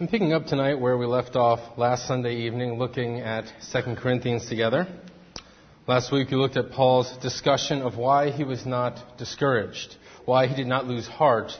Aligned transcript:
I'm 0.00 0.08
picking 0.08 0.32
up 0.32 0.46
tonight 0.46 0.80
where 0.80 0.96
we 0.96 1.04
left 1.04 1.36
off 1.36 1.76
last 1.76 2.08
Sunday 2.08 2.46
evening, 2.46 2.78
looking 2.78 3.20
at 3.20 3.44
2 3.70 3.96
Corinthians 3.96 4.48
together. 4.48 4.86
Last 5.86 6.10
week 6.10 6.30
we 6.30 6.38
looked 6.38 6.56
at 6.56 6.70
Paul's 6.70 7.18
discussion 7.18 7.82
of 7.82 7.98
why 7.98 8.30
he 8.30 8.42
was 8.42 8.64
not 8.64 9.18
discouraged, 9.18 9.96
why 10.24 10.46
he 10.46 10.56
did 10.56 10.66
not 10.68 10.86
lose 10.86 11.06
heart 11.06 11.52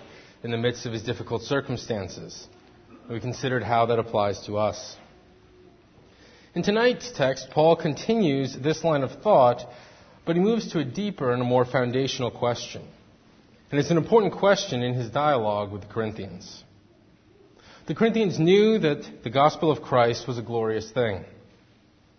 in 0.42 0.52
the 0.52 0.56
midst 0.56 0.86
of 0.86 0.94
his 0.94 1.02
difficult 1.02 1.42
circumstances. 1.42 2.48
We 3.10 3.20
considered 3.20 3.62
how 3.62 3.84
that 3.84 3.98
applies 3.98 4.46
to 4.46 4.56
us. 4.56 4.96
In 6.54 6.62
tonight's 6.62 7.12
text, 7.12 7.50
Paul 7.50 7.76
continues 7.76 8.56
this 8.56 8.82
line 8.82 9.02
of 9.02 9.20
thought, 9.20 9.70
but 10.24 10.34
he 10.34 10.40
moves 10.40 10.72
to 10.72 10.78
a 10.78 10.84
deeper 10.84 11.30
and 11.34 11.42
a 11.42 11.44
more 11.44 11.66
foundational 11.66 12.30
question. 12.30 12.88
And 13.70 13.78
it's 13.78 13.90
an 13.90 13.98
important 13.98 14.32
question 14.32 14.82
in 14.82 14.94
his 14.94 15.10
dialogue 15.10 15.72
with 15.72 15.82
the 15.82 15.88
Corinthians. 15.88 16.64
The 17.90 17.96
Corinthians 17.96 18.38
knew 18.38 18.78
that 18.78 19.24
the 19.24 19.30
gospel 19.30 19.68
of 19.72 19.82
Christ 19.82 20.28
was 20.28 20.38
a 20.38 20.42
glorious 20.42 20.88
thing. 20.92 21.24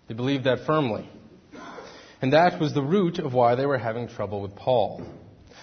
They 0.09 0.13
believed 0.13 0.43
that 0.43 0.66
firmly. 0.66 1.09
And 2.21 2.34
that 2.34 2.59
was 2.59 2.73
the 2.73 2.81
root 2.81 3.20
of 3.20 3.34
why 3.34 3.55
they 3.55 3.66
were 3.66 3.77
having 3.77 4.09
trouble 4.09 4.41
with 4.41 4.53
Paul. 4.53 5.02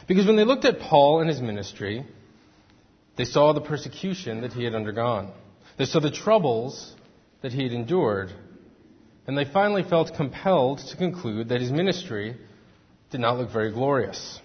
Because 0.06 0.26
when 0.26 0.36
they 0.36 0.44
looked 0.44 0.64
at 0.64 0.80
Paul 0.80 1.20
and 1.20 1.28
his 1.28 1.42
ministry, 1.42 2.06
they 3.18 3.26
saw 3.26 3.52
the 3.52 3.60
persecution 3.60 4.40
that 4.40 4.54
he 4.54 4.64
had 4.64 4.74
undergone. 4.74 5.30
They 5.76 5.84
saw 5.84 6.00
the 6.00 6.10
troubles 6.10 6.96
that 7.42 7.52
he 7.52 7.64
had 7.64 7.72
endured. 7.72 8.32
And 9.26 9.36
they 9.36 9.44
finally 9.44 9.82
felt 9.82 10.14
compelled 10.16 10.78
to 10.88 10.96
conclude 10.96 11.50
that 11.50 11.60
his 11.60 11.70
ministry 11.70 12.34
did 13.10 13.20
not 13.20 13.36
look 13.36 13.52
very 13.52 13.72
glorious. 13.72 14.40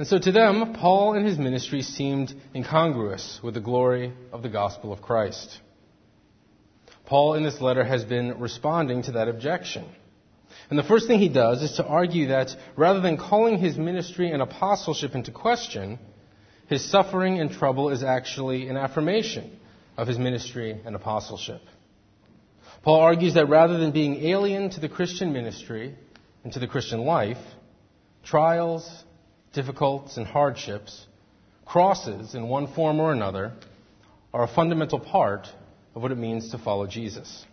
And 0.00 0.06
so 0.06 0.18
to 0.18 0.32
them, 0.32 0.72
Paul 0.80 1.12
and 1.12 1.26
his 1.26 1.36
ministry 1.36 1.82
seemed 1.82 2.32
incongruous 2.54 3.38
with 3.42 3.52
the 3.52 3.60
glory 3.60 4.14
of 4.32 4.42
the 4.42 4.48
gospel 4.48 4.94
of 4.94 5.02
Christ. 5.02 5.60
Paul 7.04 7.34
in 7.34 7.42
this 7.42 7.60
letter 7.60 7.84
has 7.84 8.02
been 8.02 8.40
responding 8.40 9.02
to 9.02 9.12
that 9.12 9.28
objection. 9.28 9.84
And 10.70 10.78
the 10.78 10.84
first 10.84 11.06
thing 11.06 11.18
he 11.18 11.28
does 11.28 11.62
is 11.62 11.72
to 11.72 11.84
argue 11.84 12.28
that 12.28 12.48
rather 12.76 13.02
than 13.02 13.18
calling 13.18 13.58
his 13.58 13.76
ministry 13.76 14.30
and 14.30 14.40
apostleship 14.40 15.14
into 15.14 15.32
question, 15.32 15.98
his 16.66 16.82
suffering 16.82 17.38
and 17.38 17.50
trouble 17.50 17.90
is 17.90 18.02
actually 18.02 18.68
an 18.68 18.78
affirmation 18.78 19.60
of 19.98 20.08
his 20.08 20.18
ministry 20.18 20.80
and 20.82 20.96
apostleship. 20.96 21.60
Paul 22.82 23.00
argues 23.00 23.34
that 23.34 23.50
rather 23.50 23.76
than 23.76 23.92
being 23.92 24.24
alien 24.24 24.70
to 24.70 24.80
the 24.80 24.88
Christian 24.88 25.34
ministry 25.34 25.94
and 26.42 26.54
to 26.54 26.58
the 26.58 26.68
Christian 26.68 27.00
life, 27.00 27.44
trials, 28.24 29.04
difficulties, 29.52 30.16
and 30.16 30.26
hardships, 30.26 31.06
crosses 31.64 32.34
in 32.34 32.48
one 32.48 32.72
form 32.72 33.00
or 33.00 33.12
another, 33.12 33.52
are 34.32 34.44
a 34.44 34.48
fundamental 34.48 35.00
part 35.00 35.48
of 35.94 36.02
what 36.02 36.12
it 36.12 36.18
means 36.18 36.50
to 36.50 36.58
follow 36.58 36.86
Jesus. 36.86 37.44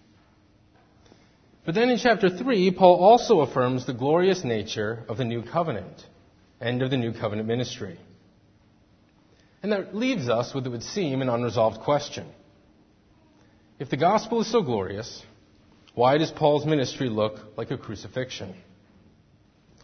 But 1.66 1.76
then 1.76 1.90
in 1.90 1.98
chapter 1.98 2.30
3, 2.30 2.72
Paul 2.72 2.96
also 2.96 3.42
affirms 3.42 3.86
the 3.86 3.94
glorious 3.94 4.44
nature 4.44 5.04
of 5.10 5.18
the 5.18 5.26
new 5.26 5.44
covenant 5.44 6.06
and 6.62 6.82
of 6.82 6.90
the 6.90 6.98
new 6.98 7.12
covenant 7.12 7.48
ministry. 7.48 8.00
And 9.62 9.72
that 9.72 9.96
leaves 9.96 10.30
us 10.30 10.54
with, 10.54 10.66
it 10.66 10.70
would 10.70 10.84
seem, 10.84 11.22
an 11.22 11.30
unresolved 11.30 11.82
question. 11.82 12.28
If 13.80 13.90
the 13.90 13.98
gospel 13.98 14.42
is 14.42 14.52
so 14.52 14.62
glorious, 14.62 15.24
why 15.94 16.18
does 16.18 16.32
Paul's 16.32 16.66
ministry 16.66 17.10
look 17.10 17.40
like 17.58 17.72
a 17.72 17.78
crucifixion? 17.78 18.56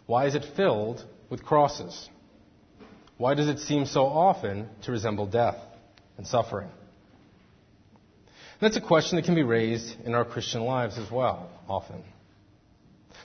Why 0.06 0.26
is 0.26 0.34
it 0.34 0.44
filled 0.56 1.04
with 1.30 1.44
crosses? 1.44 2.08
Why 3.16 3.34
does 3.34 3.48
it 3.48 3.60
seem 3.60 3.86
so 3.86 4.06
often 4.06 4.68
to 4.82 4.92
resemble 4.92 5.26
death 5.26 5.56
and 6.16 6.26
suffering? 6.26 6.68
That's 8.60 8.76
a 8.76 8.80
question 8.80 9.16
that 9.16 9.24
can 9.24 9.34
be 9.34 9.42
raised 9.42 9.94
in 10.04 10.14
our 10.14 10.24
Christian 10.24 10.62
lives 10.62 10.98
as 10.98 11.10
well, 11.10 11.50
often. 11.68 12.02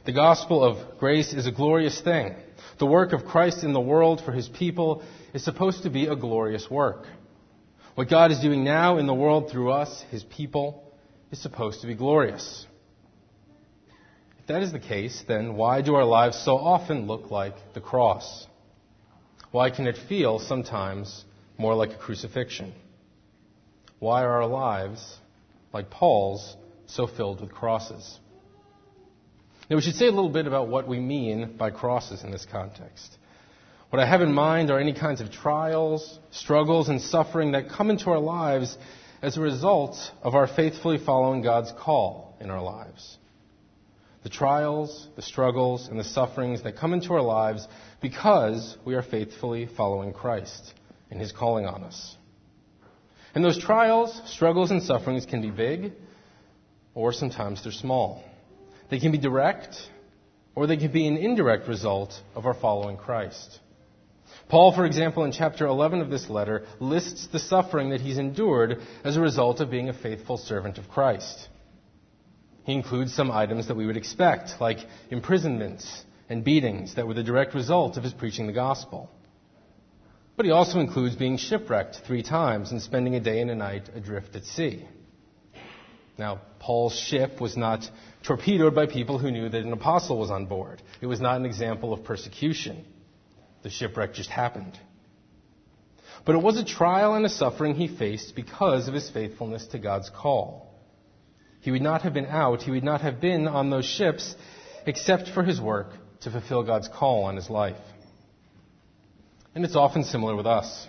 The 0.06 0.12
gospel 0.12 0.64
of 0.64 1.00
grace 1.00 1.34
is 1.34 1.46
a 1.46 1.52
glorious 1.52 2.00
thing. 2.02 2.36
The 2.78 2.86
work 2.86 3.14
of 3.14 3.26
Christ 3.26 3.64
in 3.64 3.74
the 3.74 3.82
world 3.82 4.22
for 4.24 4.32
his 4.32 4.48
people 4.48 5.04
is 5.34 5.44
supposed 5.44 5.84
to 5.84 5.90
be 5.90 6.08
a 6.08 6.16
glorious 6.16 6.70
work. 6.70 7.06
What 7.96 8.10
God 8.10 8.32
is 8.32 8.40
doing 8.40 8.64
now 8.64 8.98
in 8.98 9.08
the 9.08 9.14
world 9.14 9.52
through 9.52 9.72
us, 9.72 10.04
his 10.10 10.24
people, 10.24 10.84
is 11.32 11.42
supposed 11.42 11.82
to 11.82 11.88
be 11.88 11.96
glorious. 11.96 12.66
That 14.50 14.64
is 14.64 14.72
the 14.72 14.80
case, 14.80 15.24
then 15.28 15.54
why 15.58 15.84
do 15.84 15.94
our 15.94 16.04
lives 16.04 16.36
so 16.44 16.58
often 16.58 17.06
look 17.06 17.30
like 17.30 17.54
the 17.76 17.82
cross? 17.82 18.48
Why 19.52 19.70
can 19.70 19.86
it 19.86 19.96
feel 19.96 20.40
sometimes 20.40 21.24
more 21.60 21.76
like 21.76 21.92
a 21.92 21.98
crucifixion? 21.98 22.74
Why 24.00 24.24
are 24.24 24.42
our 24.42 24.48
lives, 24.48 25.18
like 25.72 25.92
Paul's, 25.92 26.56
so 26.88 27.06
filled 27.06 27.42
with 27.42 27.52
crosses? 27.52 28.20
Now, 29.70 29.76
we 29.76 29.84
should 29.84 29.94
say 29.94 30.08
a 30.08 30.12
little 30.12 30.32
bit 30.32 30.48
about 30.48 30.68
what 30.68 30.88
we 30.88 31.00
mean 31.00 31.56
by 31.56 31.70
crosses 31.70 32.24
in 32.24 32.32
this 32.32 32.48
context. 32.52 33.20
What 33.92 34.02
I 34.02 34.08
have 34.08 34.22
in 34.24 34.34
mind 34.34 34.72
are 34.72 34.80
any 34.80 34.94
kinds 34.94 35.22
of 35.22 35.30
trials, 35.30 36.18
struggles, 36.32 36.90
and 36.90 37.00
suffering 37.00 37.52
that 37.52 37.70
come 37.70 37.92
into 37.92 38.10
our 38.10 38.20
lives 38.20 38.76
as 39.22 39.38
a 39.38 39.42
result 39.42 39.96
of 40.24 40.34
our 40.34 40.48
faithfully 40.48 40.98
following 40.98 41.44
God's 41.44 41.72
call 41.80 42.36
in 42.42 42.50
our 42.50 42.64
lives. 42.64 43.20
The 44.24 44.30
trials, 44.30 45.08
the 45.16 45.22
struggles, 45.22 45.88
and 45.88 46.00
the 46.00 46.04
sufferings 46.04 46.64
that 46.64 46.76
come 46.76 46.94
into 46.94 47.14
our 47.14 47.22
lives 47.22 47.68
because 48.02 48.78
we 48.84 48.96
are 48.96 49.02
faithfully 49.02 49.66
following 49.78 50.14
Christ 50.14 50.74
and 51.10 51.22
His 51.22 51.32
calling 51.32 51.66
on 51.66 51.84
us. 51.84 52.18
And 53.34 53.44
those 53.44 53.58
trials, 53.58 54.22
struggles, 54.26 54.72
and 54.72 54.84
sufferings 54.84 55.26
can 55.26 55.42
be 55.42 55.52
big, 55.52 55.94
or 56.94 57.14
sometimes 57.14 57.64
they're 57.64 57.72
small. 57.72 58.24
They 58.90 59.00
can 59.00 59.12
be 59.12 59.18
direct, 59.18 59.76
or 60.56 60.68
they 60.68 60.78
can 60.78 60.92
be 60.92 61.08
an 61.08 61.16
indirect 61.16 61.68
result 61.68 62.14
of 62.36 62.46
our 62.46 62.56
following 62.56 62.98
Christ. 62.98 63.60
Paul, 64.50 64.74
for 64.74 64.86
example, 64.86 65.24
in 65.24 65.32
chapter 65.32 65.66
11 65.68 66.02
of 66.02 66.10
this 66.10 66.30
letter, 66.30 66.66
lists 66.80 67.28
the 67.28 67.40
suffering 67.40 67.92
that 67.92 68.02
he's 68.02 68.18
endured 68.18 68.82
as 69.04 69.16
a 69.16 69.22
result 69.22 69.60
of 69.60 69.70
being 69.70 69.90
a 69.90 69.94
faithful 69.94 70.38
servant 70.38 70.78
of 70.78 70.90
Christ. 70.90 71.48
He 72.64 72.74
includes 72.74 73.14
some 73.14 73.32
items 73.32 73.68
that 73.68 73.76
we 73.76 73.86
would 73.86 73.98
expect, 73.98 74.60
like 74.60 74.80
imprisonments 75.10 76.04
and 76.30 76.44
beatings 76.44 76.96
that 76.96 77.08
were 77.08 77.14
the 77.14 77.24
direct 77.24 77.56
result 77.56 77.98
of 77.98 78.04
his 78.04 78.14
preaching 78.14 78.48
the 78.48 78.54
gospel. 78.54 79.10
But 80.36 80.46
he 80.46 80.52
also 80.52 80.80
includes 80.80 81.16
being 81.16 81.38
shipwrecked 81.38 82.02
three 82.08 82.24
times 82.24 82.72
and 82.72 82.82
spending 82.82 83.16
a 83.16 83.20
day 83.20 83.42
and 83.42 83.52
a 83.52 83.56
night 83.56 83.90
adrift 83.94 84.36
at 84.36 84.46
sea. 84.46 84.88
Now, 86.18 86.42
Paul's 86.60 86.98
ship 86.98 87.42
was 87.42 87.58
not 87.58 87.90
torpedoed 88.24 88.76
by 88.76 88.86
people 88.86 89.18
who 89.18 89.32
knew 89.32 89.50
that 89.50 89.62
an 89.62 89.74
apostle 89.74 90.20
was 90.20 90.30
on 90.30 90.46
board. 90.46 90.82
It 91.02 91.08
was 91.08 91.22
not 91.22 91.38
an 91.38 91.46
example 91.46 91.94
of 91.94 92.04
persecution. 92.04 92.86
The 93.64 93.70
shipwreck 93.70 94.14
just 94.14 94.30
happened. 94.30 94.78
But 96.26 96.36
it 96.36 96.42
was 96.42 96.58
a 96.58 96.66
trial 96.66 97.16
and 97.16 97.26
a 97.26 97.30
suffering 97.30 97.76
he 97.76 97.88
faced 97.88 98.36
because 98.36 98.88
of 98.88 98.94
his 98.94 99.10
faithfulness 99.10 99.68
to 99.68 99.80
God's 99.80 100.10
call. 100.10 100.69
He 101.62 101.72
would 101.72 101.82
not 101.82 102.04
have 102.04 102.14
been 102.14 102.26
out, 102.26 102.62
he 102.62 102.72
would 102.72 102.84
not 102.84 103.02
have 103.02 103.20
been 103.20 103.48
on 103.48 103.70
those 103.70 103.86
ships 103.86 104.36
except 104.86 105.30
for 105.30 105.44
his 105.44 105.60
work 105.60 105.92
to 106.22 106.32
fulfill 106.32 106.64
God's 106.64 106.88
call 106.88 107.24
on 107.24 107.36
his 107.36 107.50
life. 107.50 107.78
And 109.56 109.66
it's 109.66 109.76
often 109.76 110.04
similar 110.04 110.36
with 110.36 110.46
us. 110.46 110.88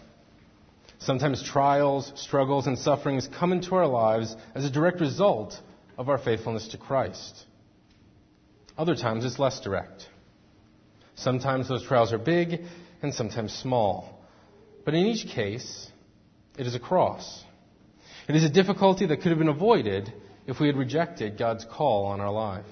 Sometimes 0.99 1.43
trials, 1.43 2.13
struggles, 2.17 2.67
and 2.67 2.79
sufferings 2.79 3.29
come 3.39 3.53
into 3.53 3.75
our 3.75 3.87
lives 3.87 4.37
as 4.55 4.65
a 4.65 4.71
direct 4.71 5.01
result 5.01 5.59
of 5.97 6.09
our 6.09 6.19
faithfulness 6.19 6.69
to 6.69 6.79
Christ. 6.79 7.47
Other 8.77 8.95
times 8.95 9.25
it's 9.25 9.39
less 9.39 9.61
direct. 9.61 10.07
Sometimes 11.15 11.69
those 11.69 11.85
trials 11.85 12.13
are 12.13 12.19
big 12.19 12.63
and 13.03 13.15
sometimes 13.15 13.53
small. 13.53 14.21
But 14.85 14.95
in 14.95 15.07
each 15.07 15.27
case, 15.29 15.89
it 16.59 16.67
is 16.67 16.75
a 16.75 16.81
cross. 16.81 17.45
It 18.29 18.37
is 18.37 18.45
a 18.45 18.51
difficulty 18.51 19.07
that 19.07 19.19
could 19.19 19.31
have 19.31 19.39
been 19.39 19.49
avoided 19.49 20.13
if 20.51 20.59
we 20.59 20.67
had 20.67 20.77
rejected 20.77 21.39
God's 21.39 21.65
call 21.65 22.07
on 22.07 22.21
our 22.21 22.33
life. 22.33 22.67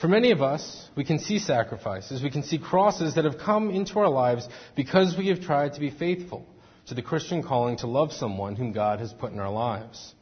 For 0.00 0.08
many 0.08 0.32
of 0.32 0.42
us, 0.42 0.90
we 0.96 1.04
can 1.04 1.20
see 1.20 1.38
sacrifices, 1.38 2.20
we 2.20 2.32
can 2.32 2.42
see 2.42 2.58
crosses 2.58 3.14
that 3.14 3.24
have 3.24 3.38
come 3.38 3.70
into 3.70 4.00
our 4.00 4.08
lives 4.08 4.48
because 4.74 5.14
we 5.16 5.28
have 5.28 5.40
tried 5.40 5.74
to 5.74 5.80
be 5.80 5.90
faithful 5.90 6.46
to 6.88 6.94
the 6.94 7.00
Christian 7.00 7.44
calling 7.44 7.76
to 7.78 7.86
love 7.86 8.12
someone 8.12 8.56
whom 8.56 8.72
God 8.72 8.98
has 8.98 9.12
put 9.12 9.32
in 9.32 9.38
our 9.38 9.52
lives. 9.52 10.14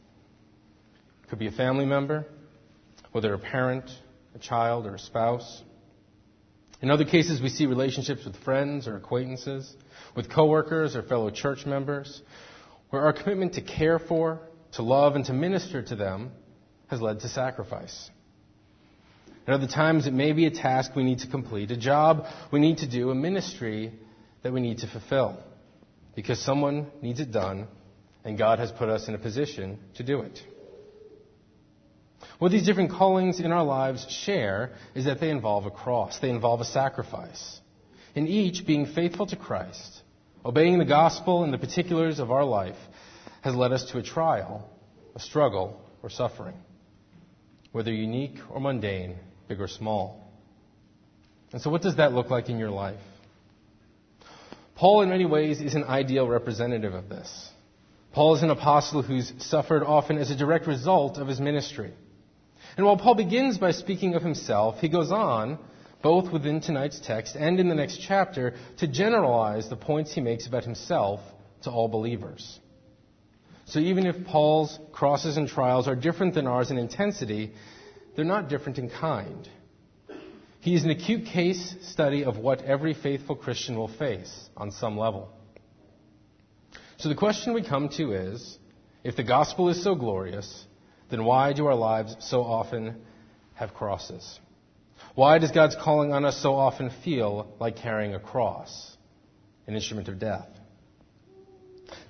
It 1.23 1.29
could 1.29 1.39
be 1.39 1.47
a 1.47 1.51
family 1.51 1.85
member, 1.85 2.27
whether 3.11 3.33
a 3.33 3.39
parent, 3.39 3.89
a 4.35 4.39
child, 4.39 4.85
or 4.85 4.93
a 4.93 4.99
spouse. 4.99 5.63
In 6.83 6.91
other 6.91 7.03
cases, 7.03 7.41
we 7.41 7.49
see 7.49 7.65
relationships 7.65 8.25
with 8.25 8.35
friends 8.43 8.87
or 8.87 8.95
acquaintances, 8.95 9.75
with 10.15 10.29
coworkers 10.29 10.95
or 10.95 11.01
fellow 11.01 11.31
church 11.31 11.65
members, 11.65 12.21
where 12.91 13.01
our 13.01 13.13
commitment 13.13 13.55
to 13.55 13.61
care 13.61 13.97
for, 13.97 14.39
to 14.75 14.83
love, 14.83 15.15
and 15.15 15.25
to 15.25 15.33
minister 15.33 15.81
to 15.81 15.95
them 15.95 16.31
has 16.87 17.01
led 17.01 17.21
to 17.21 17.29
sacrifice. 17.29 18.09
At 19.47 19.53
other 19.53 19.67
times, 19.67 20.07
it 20.07 20.13
may 20.13 20.31
be 20.31 20.45
a 20.45 20.51
task 20.51 20.95
we 20.95 21.03
need 21.03 21.19
to 21.19 21.27
complete, 21.27 21.69
a 21.71 21.77
job 21.77 22.25
we 22.51 22.59
need 22.59 22.77
to 22.77 22.87
do, 22.87 23.09
a 23.09 23.15
ministry 23.15 23.91
that 24.41 24.53
we 24.53 24.61
need 24.61 24.79
to 24.79 24.87
fulfill. 24.87 25.37
Because 26.15 26.39
someone 26.39 26.87
needs 27.01 27.19
it 27.19 27.31
done, 27.31 27.67
and 28.23 28.37
God 28.37 28.59
has 28.59 28.71
put 28.71 28.89
us 28.89 29.07
in 29.07 29.15
a 29.15 29.17
position 29.17 29.79
to 29.95 30.03
do 30.03 30.21
it. 30.21 30.39
What 32.39 32.51
these 32.51 32.65
different 32.65 32.91
callings 32.91 33.39
in 33.39 33.51
our 33.51 33.63
lives 33.63 34.09
share 34.09 34.71
is 34.95 35.05
that 35.05 35.19
they 35.19 35.29
involve 35.29 35.65
a 35.65 35.71
cross, 35.71 36.19
they 36.19 36.29
involve 36.29 36.61
a 36.61 36.65
sacrifice. 36.65 37.59
In 38.15 38.27
each, 38.27 38.65
being 38.65 38.85
faithful 38.85 39.25
to 39.27 39.35
Christ, 39.35 40.01
obeying 40.45 40.77
the 40.77 40.85
gospel 40.85 41.43
and 41.43 41.53
the 41.53 41.57
particulars 41.57 42.19
of 42.19 42.31
our 42.31 42.45
life, 42.45 42.77
has 43.43 43.55
led 43.55 43.73
us 43.73 43.91
to 43.91 43.97
a 43.97 44.03
trial, 44.03 44.67
a 45.15 45.19
struggle, 45.19 45.79
or 46.01 46.09
suffering, 46.09 46.55
whether 47.73 47.91
unique 47.91 48.37
or 48.49 48.61
mundane, 48.61 49.17
big 49.49 49.59
or 49.59 49.67
small. 49.67 50.31
And 51.51 51.61
so, 51.61 51.69
what 51.69 51.81
does 51.81 51.97
that 51.97 52.13
look 52.13 52.29
like 52.29 52.49
in 52.49 52.57
your 52.57 52.71
life? 52.71 53.01
Paul, 54.75 55.01
in 55.01 55.09
many 55.09 55.25
ways, 55.25 55.59
is 55.61 55.75
an 55.75 55.83
ideal 55.83 56.27
representative 56.27 56.93
of 56.93 57.09
this. 57.09 57.49
Paul 58.13 58.35
is 58.35 58.43
an 58.43 58.49
apostle 58.49 59.01
who's 59.01 59.33
suffered 59.39 59.83
often 59.83 60.17
as 60.17 60.31
a 60.31 60.35
direct 60.37 60.65
result 60.65 61.17
of 61.17 61.27
his 61.27 61.39
ministry. 61.39 61.91
And 62.77 62.85
while 62.85 62.97
Paul 62.97 63.15
begins 63.15 63.57
by 63.57 63.71
speaking 63.71 64.15
of 64.15 64.23
himself, 64.23 64.79
he 64.79 64.87
goes 64.87 65.11
on, 65.11 65.59
both 66.01 66.31
within 66.31 66.61
tonight's 66.61 66.99
text 66.99 67.35
and 67.35 67.59
in 67.59 67.67
the 67.67 67.75
next 67.75 67.99
chapter, 68.07 68.55
to 68.77 68.87
generalize 68.87 69.69
the 69.69 69.75
points 69.75 70.13
he 70.13 70.21
makes 70.21 70.47
about 70.47 70.63
himself 70.63 71.19
to 71.63 71.71
all 71.71 71.87
believers. 71.87 72.59
So 73.65 73.79
even 73.79 74.05
if 74.05 74.25
Paul's 74.25 74.77
crosses 74.91 75.37
and 75.37 75.47
trials 75.47 75.87
are 75.87 75.95
different 75.95 76.33
than 76.33 76.47
ours 76.47 76.69
in 76.71 76.77
intensity, 76.77 77.53
they're 78.15 78.25
not 78.25 78.49
different 78.49 78.77
in 78.77 78.89
kind. 78.89 79.47
He 80.59 80.75
is 80.75 80.83
an 80.83 80.91
acute 80.91 81.25
case 81.25 81.75
study 81.81 82.23
of 82.23 82.37
what 82.37 82.61
every 82.61 82.93
faithful 82.93 83.35
Christian 83.35 83.75
will 83.77 83.89
face 83.89 84.49
on 84.55 84.71
some 84.71 84.97
level. 84.97 85.29
So 86.97 87.09
the 87.09 87.15
question 87.15 87.53
we 87.53 87.63
come 87.63 87.89
to 87.97 88.13
is 88.13 88.57
if 89.03 89.17
the 89.17 89.23
gospel 89.23 89.67
is 89.69 89.83
so 89.83 89.95
glorious, 89.95 90.65
then 91.09 91.25
why 91.25 91.51
do 91.51 91.65
our 91.65 91.75
lives 91.75 92.15
so 92.19 92.43
often 92.43 93.01
have 93.55 93.73
crosses? 93.73 94.39
Why 95.15 95.37
does 95.37 95.51
God's 95.51 95.75
calling 95.75 96.13
on 96.13 96.23
us 96.23 96.41
so 96.41 96.55
often 96.55 96.91
feel 97.03 97.53
like 97.59 97.75
carrying 97.75 98.15
a 98.15 98.19
cross, 98.19 98.95
an 99.67 99.75
instrument 99.75 100.07
of 100.07 100.17
death? 100.17 100.47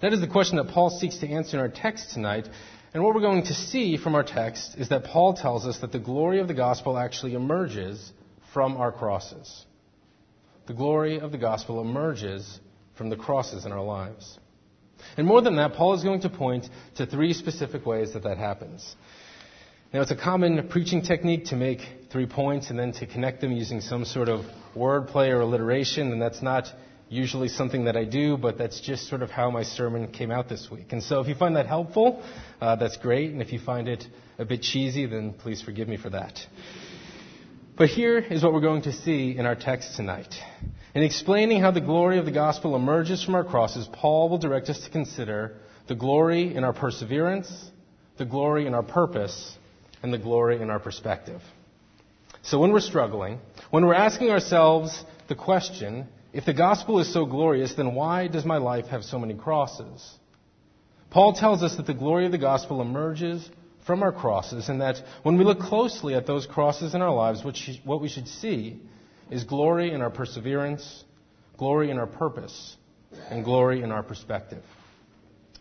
That 0.01 0.13
is 0.13 0.21
the 0.21 0.27
question 0.27 0.57
that 0.57 0.69
Paul 0.69 0.89
seeks 0.89 1.17
to 1.19 1.27
answer 1.27 1.57
in 1.57 1.61
our 1.61 1.69
text 1.69 2.11
tonight. 2.11 2.47
And 2.93 3.03
what 3.03 3.15
we're 3.15 3.21
going 3.21 3.43
to 3.43 3.53
see 3.53 3.97
from 3.97 4.15
our 4.15 4.23
text 4.23 4.75
is 4.77 4.89
that 4.89 5.05
Paul 5.05 5.33
tells 5.33 5.65
us 5.65 5.79
that 5.79 5.91
the 5.91 5.99
glory 5.99 6.39
of 6.39 6.47
the 6.47 6.53
gospel 6.53 6.97
actually 6.97 7.33
emerges 7.33 8.11
from 8.53 8.77
our 8.77 8.91
crosses. 8.91 9.65
The 10.67 10.73
glory 10.73 11.19
of 11.19 11.31
the 11.31 11.37
gospel 11.37 11.81
emerges 11.81 12.59
from 12.95 13.09
the 13.09 13.15
crosses 13.15 13.65
in 13.65 13.71
our 13.71 13.83
lives. 13.83 14.37
And 15.17 15.27
more 15.27 15.41
than 15.41 15.57
that, 15.57 15.73
Paul 15.73 15.95
is 15.95 16.03
going 16.03 16.21
to 16.21 16.29
point 16.29 16.69
to 16.95 17.05
three 17.05 17.33
specific 17.33 17.85
ways 17.85 18.13
that 18.13 18.23
that 18.23 18.37
happens. 18.37 18.95
Now, 19.93 20.01
it's 20.01 20.11
a 20.11 20.15
common 20.15 20.69
preaching 20.69 21.01
technique 21.01 21.45
to 21.45 21.55
make 21.55 21.81
three 22.11 22.25
points 22.25 22.69
and 22.69 22.79
then 22.79 22.93
to 22.93 23.05
connect 23.05 23.41
them 23.41 23.51
using 23.51 23.81
some 23.81 24.05
sort 24.05 24.29
of 24.29 24.45
wordplay 24.75 25.29
or 25.29 25.41
alliteration, 25.41 26.11
and 26.11 26.21
that's 26.21 26.41
not 26.41 26.65
usually 27.13 27.47
something 27.47 27.85
that 27.85 27.95
I 27.95 28.05
do, 28.05 28.37
but 28.37 28.57
that's 28.57 28.81
just 28.81 29.07
sort 29.07 29.21
of 29.21 29.29
how 29.29 29.51
my 29.51 29.63
sermon 29.63 30.11
came 30.11 30.31
out 30.31 30.49
this 30.49 30.69
week. 30.71 30.91
And 30.91 31.01
so 31.01 31.19
if 31.19 31.27
you 31.27 31.35
find 31.35 31.55
that 31.55 31.67
helpful, 31.67 32.23
uh, 32.59 32.75
that's 32.75 32.97
great, 32.97 33.31
and 33.31 33.41
if 33.41 33.53
you 33.53 33.59
find 33.59 33.87
it 33.87 34.03
a 34.39 34.45
bit 34.45 34.61
cheesy, 34.61 35.05
then 35.05 35.33
please 35.33 35.61
forgive 35.61 35.87
me 35.87 35.97
for 35.97 36.09
that. 36.09 36.39
But 37.77 37.89
here 37.89 38.17
is 38.17 38.43
what 38.43 38.53
we're 38.53 38.61
going 38.61 38.83
to 38.83 38.91
see 38.91 39.37
in 39.37 39.45
our 39.45 39.55
text 39.55 39.95
tonight. 39.95 40.33
In 40.95 41.03
explaining 41.03 41.61
how 41.61 41.71
the 41.71 41.81
glory 41.81 42.17
of 42.17 42.25
the 42.25 42.31
gospel 42.31 42.75
emerges 42.75 43.23
from 43.23 43.35
our 43.35 43.43
crosses, 43.43 43.87
Paul 43.91 44.29
will 44.29 44.37
direct 44.37 44.69
us 44.69 44.83
to 44.83 44.89
consider 44.89 45.57
the 45.87 45.95
glory 45.95 46.55
in 46.55 46.63
our 46.63 46.73
perseverance, 46.73 47.71
the 48.17 48.25
glory 48.25 48.67
in 48.67 48.73
our 48.73 48.83
purpose, 48.83 49.57
and 50.01 50.13
the 50.13 50.17
glory 50.17 50.61
in 50.61 50.69
our 50.69 50.79
perspective. 50.79 51.41
So 52.43 52.59
when 52.59 52.71
we're 52.71 52.81
struggling, 52.81 53.39
when 53.71 53.85
we're 53.85 53.93
asking 53.93 54.29
ourselves 54.29 55.03
the 55.27 55.35
question, 55.35 56.07
if 56.33 56.45
the 56.45 56.53
gospel 56.53 56.99
is 56.99 57.13
so 57.13 57.25
glorious, 57.25 57.75
then 57.75 57.93
why 57.93 58.27
does 58.27 58.43
my 58.43 58.57
life 58.57 58.87
have 58.87 59.03
so 59.03 59.19
many 59.19 59.35
crosses? 59.35 60.17
Paul 61.11 61.33
tells 61.33 61.61
us 61.61 61.75
that 61.77 61.85
the 61.85 61.93
glory 61.93 62.25
of 62.25 62.31
the 62.31 62.39
gospel 62.39 62.81
emerges 62.81 63.47
from 63.85 64.01
our 64.01 64.11
crosses, 64.11 64.67
and 64.67 64.81
that 64.81 64.95
when 65.21 65.37
we 65.37 65.43
look 65.43 65.59
closely 65.59 66.15
at 66.15 66.25
those 66.25 66.47
crosses 66.47 66.95
in 66.95 67.01
our 67.01 67.13
lives, 67.13 67.43
what 67.83 68.01
we 68.01 68.09
should 68.09 68.27
see 68.27 68.81
is 69.29 69.43
glory 69.43 69.91
in 69.91 70.01
our 70.01 70.09
perseverance, 70.09 71.03
glory 71.57 71.91
in 71.91 71.99
our 71.99 72.07
purpose, 72.07 72.77
and 73.29 73.45
glory 73.45 73.83
in 73.83 73.91
our 73.91 74.01
perspective. 74.01 74.63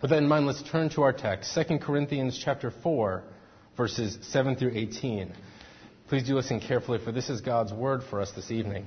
With 0.01 0.11
that 0.11 0.19
in 0.19 0.29
mind, 0.29 0.47
let's 0.47 0.63
turn 0.71 0.89
to 0.91 1.03
our 1.03 1.13
text, 1.13 1.55
2 1.55 1.79
Corinthians 1.79 2.41
chapter 2.43 2.71
4, 2.71 3.23
verses 3.77 4.19
7 4.23 4.57
through 4.57 4.73
18. 4.75 5.35
Please 6.09 6.25
do 6.25 6.35
listen 6.35 6.61
carefully, 6.61 6.99
for 7.05 7.13
this 7.13 7.29
is 7.29 7.41
God's 7.41 7.73
word 7.73 8.03
for 8.09 8.21
us 8.21 8.33
this 8.33 8.51
evening. 8.51 8.87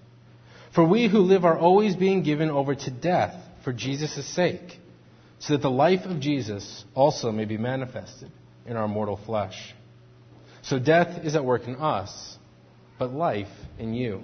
For 0.73 0.85
we 0.85 1.07
who 1.07 1.19
live 1.19 1.43
are 1.43 1.57
always 1.57 1.95
being 1.95 2.23
given 2.23 2.49
over 2.49 2.75
to 2.75 2.91
death 2.91 3.35
for 3.63 3.73
Jesus' 3.73 4.25
sake, 4.25 4.79
so 5.39 5.53
that 5.53 5.61
the 5.61 5.69
life 5.69 6.05
of 6.05 6.19
Jesus 6.19 6.85
also 6.93 7.31
may 7.31 7.45
be 7.45 7.57
manifested 7.57 8.31
in 8.65 8.77
our 8.77 8.87
mortal 8.87 9.17
flesh. 9.17 9.73
So 10.61 10.79
death 10.79 11.25
is 11.25 11.35
at 11.35 11.43
work 11.43 11.67
in 11.67 11.75
us 11.75 12.37
but 13.01 13.13
life 13.13 13.49
in 13.79 13.95
you. 13.95 14.21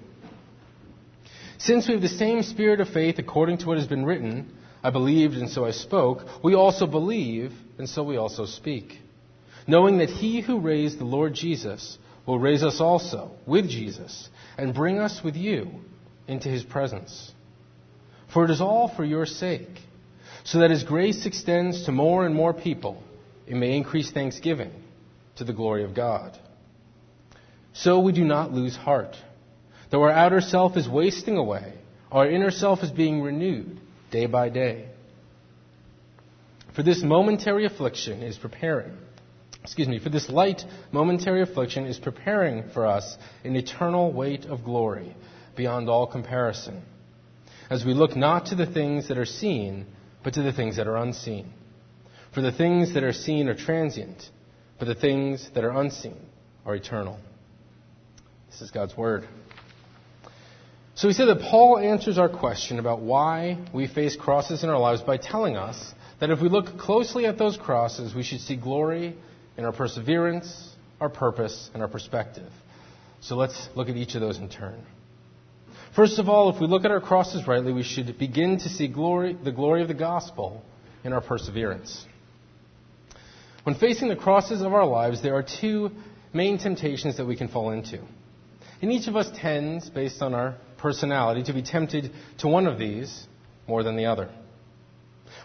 Since 1.57 1.87
we 1.87 1.95
have 1.95 2.03
the 2.03 2.07
same 2.07 2.43
spirit 2.43 2.79
of 2.79 2.89
faith 2.89 3.17
according 3.17 3.57
to 3.57 3.65
what 3.65 3.79
has 3.79 3.87
been 3.87 4.05
written, 4.05 4.55
I 4.83 4.91
believed 4.91 5.33
and 5.33 5.49
so 5.49 5.65
I 5.65 5.71
spoke, 5.71 6.19
we 6.43 6.53
also 6.53 6.85
believe 6.85 7.51
and 7.79 7.89
so 7.89 8.03
we 8.03 8.17
also 8.17 8.45
speak. 8.45 8.99
Knowing 9.65 9.97
that 9.97 10.09
he 10.09 10.41
who 10.41 10.59
raised 10.59 10.99
the 10.99 11.05
Lord 11.05 11.33
Jesus 11.33 11.97
will 12.27 12.37
raise 12.37 12.61
us 12.61 12.79
also 12.79 13.31
with 13.47 13.67
Jesus 13.67 14.29
and 14.59 14.75
bring 14.75 14.99
us 14.99 15.21
with 15.23 15.35
you 15.35 15.71
into 16.27 16.49
his 16.49 16.63
presence. 16.63 17.31
For 18.33 18.45
it 18.45 18.51
is 18.51 18.61
all 18.61 18.87
for 18.87 19.05
your 19.05 19.25
sake, 19.25 19.69
so 20.43 20.59
that 20.59 20.71
as 20.71 20.83
grace 20.83 21.25
extends 21.25 21.85
to 21.85 21.91
more 21.91 22.25
and 22.25 22.35
more 22.35 22.53
people, 22.53 23.01
it 23.45 23.55
may 23.55 23.75
increase 23.75 24.11
thanksgiving 24.11 24.71
to 25.37 25.43
the 25.43 25.53
glory 25.53 25.83
of 25.83 25.95
God. 25.95 26.37
So 27.73 27.99
we 27.99 28.11
do 28.11 28.25
not 28.25 28.51
lose 28.51 28.75
heart. 28.75 29.15
Though 29.91 30.03
our 30.03 30.11
outer 30.11 30.41
self 30.41 30.75
is 30.75 30.89
wasting 30.89 31.37
away, 31.37 31.73
our 32.11 32.29
inner 32.29 32.51
self 32.51 32.83
is 32.83 32.91
being 32.91 33.21
renewed 33.21 33.79
day 34.11 34.25
by 34.25 34.49
day. 34.49 34.89
For 36.75 36.83
this 36.83 37.01
momentary 37.01 37.65
affliction 37.65 38.21
is 38.21 38.37
preparing, 38.37 38.93
excuse 39.63 39.87
me, 39.87 39.99
for 39.99 40.09
this 40.09 40.29
light 40.29 40.63
momentary 40.91 41.41
affliction 41.41 41.85
is 41.85 41.97
preparing 41.97 42.69
for 42.73 42.85
us 42.85 43.17
an 43.43 43.55
eternal 43.55 44.11
weight 44.11 44.45
of 44.45 44.63
glory 44.63 45.15
beyond 45.57 45.89
all 45.89 46.07
comparison, 46.07 46.83
as 47.69 47.83
we 47.83 47.93
look 47.93 48.15
not 48.15 48.45
to 48.47 48.55
the 48.55 48.65
things 48.65 49.09
that 49.09 49.17
are 49.17 49.25
seen, 49.25 49.85
but 50.23 50.35
to 50.35 50.43
the 50.43 50.53
things 50.53 50.77
that 50.77 50.87
are 50.87 50.95
unseen. 50.95 51.51
For 52.33 52.41
the 52.41 52.51
things 52.51 52.93
that 52.93 53.03
are 53.03 53.13
seen 53.13 53.49
are 53.49 53.55
transient, 53.55 54.29
but 54.79 54.85
the 54.85 54.95
things 54.95 55.49
that 55.55 55.63
are 55.63 55.71
unseen 55.71 56.17
are 56.65 56.75
eternal. 56.75 57.19
This 58.51 58.61
is 58.61 58.71
God's 58.71 58.95
Word. 58.95 59.27
So 60.95 61.07
we 61.07 61.13
see 61.13 61.25
that 61.25 61.41
Paul 61.41 61.77
answers 61.77 62.17
our 62.17 62.29
question 62.29 62.79
about 62.79 63.01
why 63.01 63.57
we 63.73 63.87
face 63.87 64.15
crosses 64.15 64.63
in 64.63 64.69
our 64.69 64.79
lives 64.79 65.01
by 65.01 65.17
telling 65.17 65.55
us 65.55 65.93
that 66.19 66.31
if 66.31 66.41
we 66.41 66.49
look 66.49 66.77
closely 66.79 67.25
at 67.25 67.37
those 67.37 67.57
crosses, 67.57 68.15
we 68.15 68.23
should 68.23 68.41
see 68.41 68.55
glory 68.55 69.15
in 69.57 69.65
our 69.65 69.71
perseverance, 69.71 70.75
our 70.99 71.09
purpose, 71.09 71.69
and 71.73 71.83
our 71.83 71.87
perspective. 71.87 72.51
So 73.21 73.35
let's 73.35 73.69
look 73.75 73.89
at 73.89 73.95
each 73.95 74.15
of 74.15 74.21
those 74.21 74.37
in 74.37 74.49
turn. 74.49 74.83
First 75.97 76.19
of 76.19 76.29
all, 76.29 76.51
if 76.53 76.61
we 76.61 76.67
look 76.67 76.85
at 76.85 76.91
our 76.91 77.01
crosses 77.01 77.47
rightly, 77.47 77.73
we 77.73 77.81
should 77.81 78.19
begin 78.19 78.59
to 78.59 78.69
see 78.69 78.87
glory, 78.87 79.33
the 79.33 79.51
glory 79.51 79.81
of 79.81 79.87
the 79.87 79.95
gospel 79.95 80.61
in 81.03 81.11
our 81.11 81.21
perseverance. 81.21 82.05
When 83.63 83.73
facing 83.73 84.07
the 84.07 84.15
crosses 84.15 84.61
of 84.61 84.75
our 84.75 84.85
lives, 84.85 85.23
there 85.23 85.33
are 85.33 85.41
two 85.41 85.89
main 86.33 86.59
temptations 86.59 87.17
that 87.17 87.25
we 87.25 87.35
can 87.35 87.47
fall 87.47 87.71
into. 87.71 87.99
And 88.79 88.91
each 88.91 89.07
of 89.07 89.15
us 89.15 89.27
tends, 89.37 89.89
based 89.89 90.21
on 90.21 90.35
our 90.35 90.57
personality, 90.77 91.41
to 91.45 91.53
be 91.53 91.63
tempted 91.63 92.11
to 92.37 92.47
one 92.47 92.67
of 92.67 92.77
these 92.77 93.25
more 93.67 93.81
than 93.81 93.97
the 93.97 94.05
other. 94.05 94.29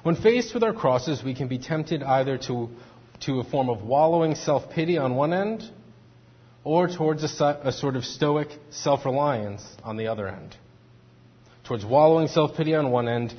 When 0.02 0.16
faced 0.16 0.52
with 0.52 0.62
our 0.62 0.74
crosses, 0.74 1.24
we 1.24 1.34
can 1.34 1.48
be 1.48 1.60
tempted 1.60 2.02
either 2.02 2.36
to, 2.48 2.68
to 3.20 3.40
a 3.40 3.44
form 3.44 3.70
of 3.70 3.84
wallowing 3.84 4.34
self 4.34 4.68
pity 4.68 4.98
on 4.98 5.14
one 5.14 5.32
end 5.32 5.62
or 6.64 6.88
towards 6.88 7.24
a, 7.24 7.60
a 7.64 7.72
sort 7.72 7.96
of 7.96 8.04
stoic 8.04 8.48
self 8.70 9.04
reliance 9.04 9.64
on 9.82 9.96
the 9.96 10.06
other 10.06 10.28
end. 10.28 10.56
Towards 11.64 11.84
wallowing 11.84 12.28
self 12.28 12.56
pity 12.56 12.74
on 12.74 12.90
one 12.90 13.08
end 13.08 13.34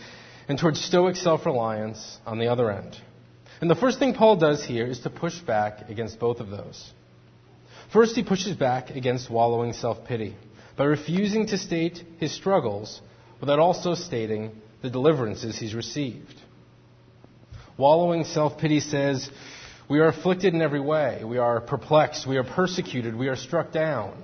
and 0.47 0.59
towards 0.59 0.83
stoic 0.83 1.15
self 1.15 1.45
reliance 1.45 2.17
on 2.25 2.39
the 2.39 2.47
other 2.47 2.71
end. 2.71 2.95
And 3.61 3.69
the 3.69 3.75
first 3.75 3.99
thing 3.99 4.13
Paul 4.13 4.35
does 4.37 4.63
here 4.63 4.85
is 4.85 4.99
to 5.01 5.09
push 5.09 5.39
back 5.39 5.89
against 5.89 6.19
both 6.19 6.39
of 6.39 6.49
those. 6.49 6.91
First, 7.93 8.15
he 8.15 8.23
pushes 8.23 8.55
back 8.55 8.89
against 8.89 9.29
wallowing 9.29 9.73
self 9.73 10.05
pity 10.05 10.35
by 10.75 10.85
refusing 10.85 11.47
to 11.47 11.57
state 11.57 12.03
his 12.17 12.33
struggles 12.33 13.01
without 13.39 13.59
also 13.59 13.93
stating 13.93 14.51
the 14.81 14.89
deliverances 14.89 15.57
he's 15.57 15.75
received. 15.75 16.33
Wallowing 17.77 18.23
self 18.23 18.57
pity 18.57 18.79
says, 18.79 19.29
We 19.89 19.99
are 19.99 20.07
afflicted 20.07 20.53
in 20.53 20.61
every 20.61 20.79
way. 20.79 21.23
We 21.25 21.37
are 21.37 21.59
perplexed. 21.61 22.27
We 22.27 22.37
are 22.37 22.43
persecuted. 22.43 23.15
We 23.15 23.27
are 23.27 23.35
struck 23.35 23.71
down. 23.71 24.23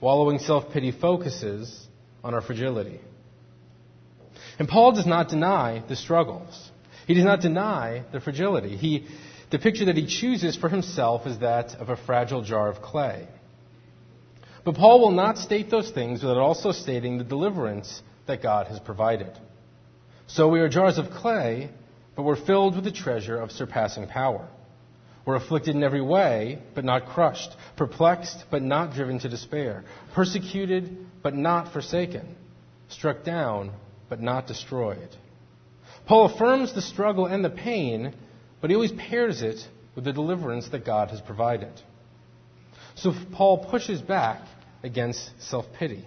Wallowing 0.00 0.38
self 0.38 0.72
pity 0.72 0.92
focuses 0.92 1.86
on 2.22 2.34
our 2.34 2.40
fragility. 2.40 3.00
And 4.58 4.68
Paul 4.68 4.92
does 4.92 5.06
not 5.06 5.28
deny 5.28 5.82
the 5.88 5.96
struggles. 5.96 6.70
He 7.06 7.14
does 7.14 7.24
not 7.24 7.40
deny 7.40 8.04
the 8.12 8.20
fragility. 8.20 8.76
He, 8.76 9.06
the 9.50 9.58
picture 9.58 9.86
that 9.86 9.96
he 9.96 10.06
chooses 10.06 10.56
for 10.56 10.68
himself 10.68 11.26
is 11.26 11.38
that 11.38 11.74
of 11.76 11.88
a 11.88 11.96
fragile 11.96 12.42
jar 12.42 12.68
of 12.68 12.82
clay. 12.82 13.28
But 14.64 14.74
Paul 14.74 15.00
will 15.00 15.12
not 15.12 15.38
state 15.38 15.70
those 15.70 15.90
things 15.90 16.22
without 16.22 16.38
also 16.38 16.72
stating 16.72 17.18
the 17.18 17.24
deliverance 17.24 18.02
that 18.26 18.42
God 18.42 18.66
has 18.66 18.80
provided. 18.80 19.30
So 20.26 20.48
we 20.48 20.58
are 20.58 20.68
jars 20.68 20.98
of 20.98 21.10
clay, 21.10 21.70
but 22.16 22.22
we're 22.22 22.44
filled 22.44 22.74
with 22.74 22.84
the 22.84 22.90
treasure 22.90 23.38
of 23.38 23.52
surpassing 23.52 24.08
power. 24.08 24.48
We're 25.26 25.36
afflicted 25.36 25.76
in 25.76 25.82
every 25.82 26.00
way, 26.00 26.60
but 26.74 26.84
not 26.84 27.06
crushed, 27.06 27.50
perplexed, 27.76 28.44
but 28.50 28.62
not 28.62 28.94
driven 28.94 29.18
to 29.20 29.28
despair, 29.28 29.84
persecuted, 30.14 30.96
but 31.22 31.34
not 31.34 31.72
forsaken, 31.72 32.36
struck 32.88 33.22
down, 33.22 33.72
but 34.08 34.20
not 34.20 34.46
destroyed. 34.46 35.14
Paul 36.06 36.26
affirms 36.26 36.72
the 36.72 36.82
struggle 36.82 37.26
and 37.26 37.44
the 37.44 37.50
pain, 37.50 38.14
but 38.60 38.70
he 38.70 38.76
always 38.76 38.92
pairs 38.92 39.42
it 39.42 39.58
with 39.94 40.04
the 40.04 40.12
deliverance 40.12 40.68
that 40.68 40.86
God 40.86 41.10
has 41.10 41.20
provided. 41.20 41.72
So 42.94 43.12
Paul 43.32 43.66
pushes 43.68 44.00
back 44.00 44.42
against 44.82 45.30
self 45.42 45.66
pity. 45.78 46.04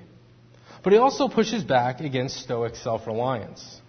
But 0.82 0.94
he 0.94 1.00
also 1.00 1.28
pushes 1.28 1.63
back 1.63 2.00
against 2.00 2.38
Stoic 2.38 2.75
self 2.75 3.06
reliance. 3.06 3.82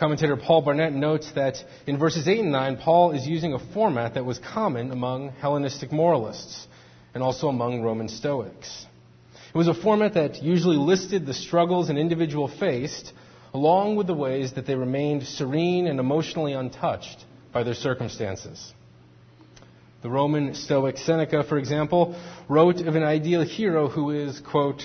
Commentator 0.00 0.38
Paul 0.38 0.62
Barnett 0.62 0.94
notes 0.94 1.30
that 1.34 1.62
in 1.86 1.98
verses 1.98 2.26
8 2.26 2.40
and 2.40 2.52
9, 2.52 2.78
Paul 2.78 3.10
is 3.10 3.26
using 3.26 3.52
a 3.52 3.58
format 3.74 4.14
that 4.14 4.24
was 4.24 4.38
common 4.38 4.92
among 4.92 5.28
Hellenistic 5.28 5.92
moralists 5.92 6.66
and 7.12 7.22
also 7.22 7.48
among 7.48 7.82
Roman 7.82 8.08
Stoics. 8.08 8.86
It 9.54 9.58
was 9.58 9.68
a 9.68 9.74
format 9.74 10.14
that 10.14 10.42
usually 10.42 10.78
listed 10.78 11.26
the 11.26 11.34
struggles 11.34 11.90
an 11.90 11.98
individual 11.98 12.48
faced 12.48 13.12
along 13.52 13.96
with 13.96 14.06
the 14.06 14.14
ways 14.14 14.54
that 14.54 14.66
they 14.66 14.74
remained 14.74 15.24
serene 15.24 15.86
and 15.86 16.00
emotionally 16.00 16.54
untouched 16.54 17.26
by 17.52 17.62
their 17.62 17.74
circumstances. 17.74 18.72
The 20.00 20.08
Roman 20.08 20.54
Stoic 20.54 20.96
Seneca, 20.96 21.44
for 21.44 21.58
example, 21.58 22.18
wrote 22.48 22.80
of 22.80 22.94
an 22.94 23.02
ideal 23.02 23.42
hero 23.42 23.88
who 23.88 24.12
is, 24.12 24.40
quote, 24.40 24.82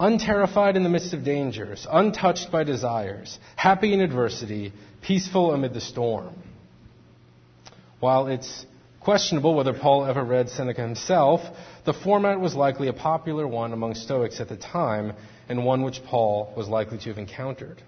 unterrified 0.00 0.76
in 0.76 0.82
the 0.82 0.88
midst 0.88 1.14
of 1.14 1.24
dangers, 1.24 1.86
untouched 1.90 2.50
by 2.50 2.64
desires, 2.64 3.38
happy 3.56 3.92
in 3.94 4.00
adversity, 4.00 4.72
peaceful 5.02 5.52
amid 5.52 5.74
the 5.74 5.80
storm. 5.80 6.34
While 8.00 8.26
it's 8.26 8.66
questionable 9.00 9.54
whether 9.54 9.72
Paul 9.72 10.04
ever 10.04 10.24
read 10.24 10.48
Seneca 10.48 10.82
himself, 10.82 11.40
the 11.84 11.92
format 11.92 12.40
was 12.40 12.54
likely 12.54 12.88
a 12.88 12.92
popular 12.92 13.46
one 13.46 13.72
among 13.72 13.94
Stoics 13.94 14.40
at 14.40 14.48
the 14.48 14.56
time 14.56 15.14
and 15.48 15.64
one 15.64 15.82
which 15.82 16.02
Paul 16.04 16.52
was 16.56 16.68
likely 16.68 16.98
to 16.98 17.08
have 17.08 17.18
encountered. 17.18 17.82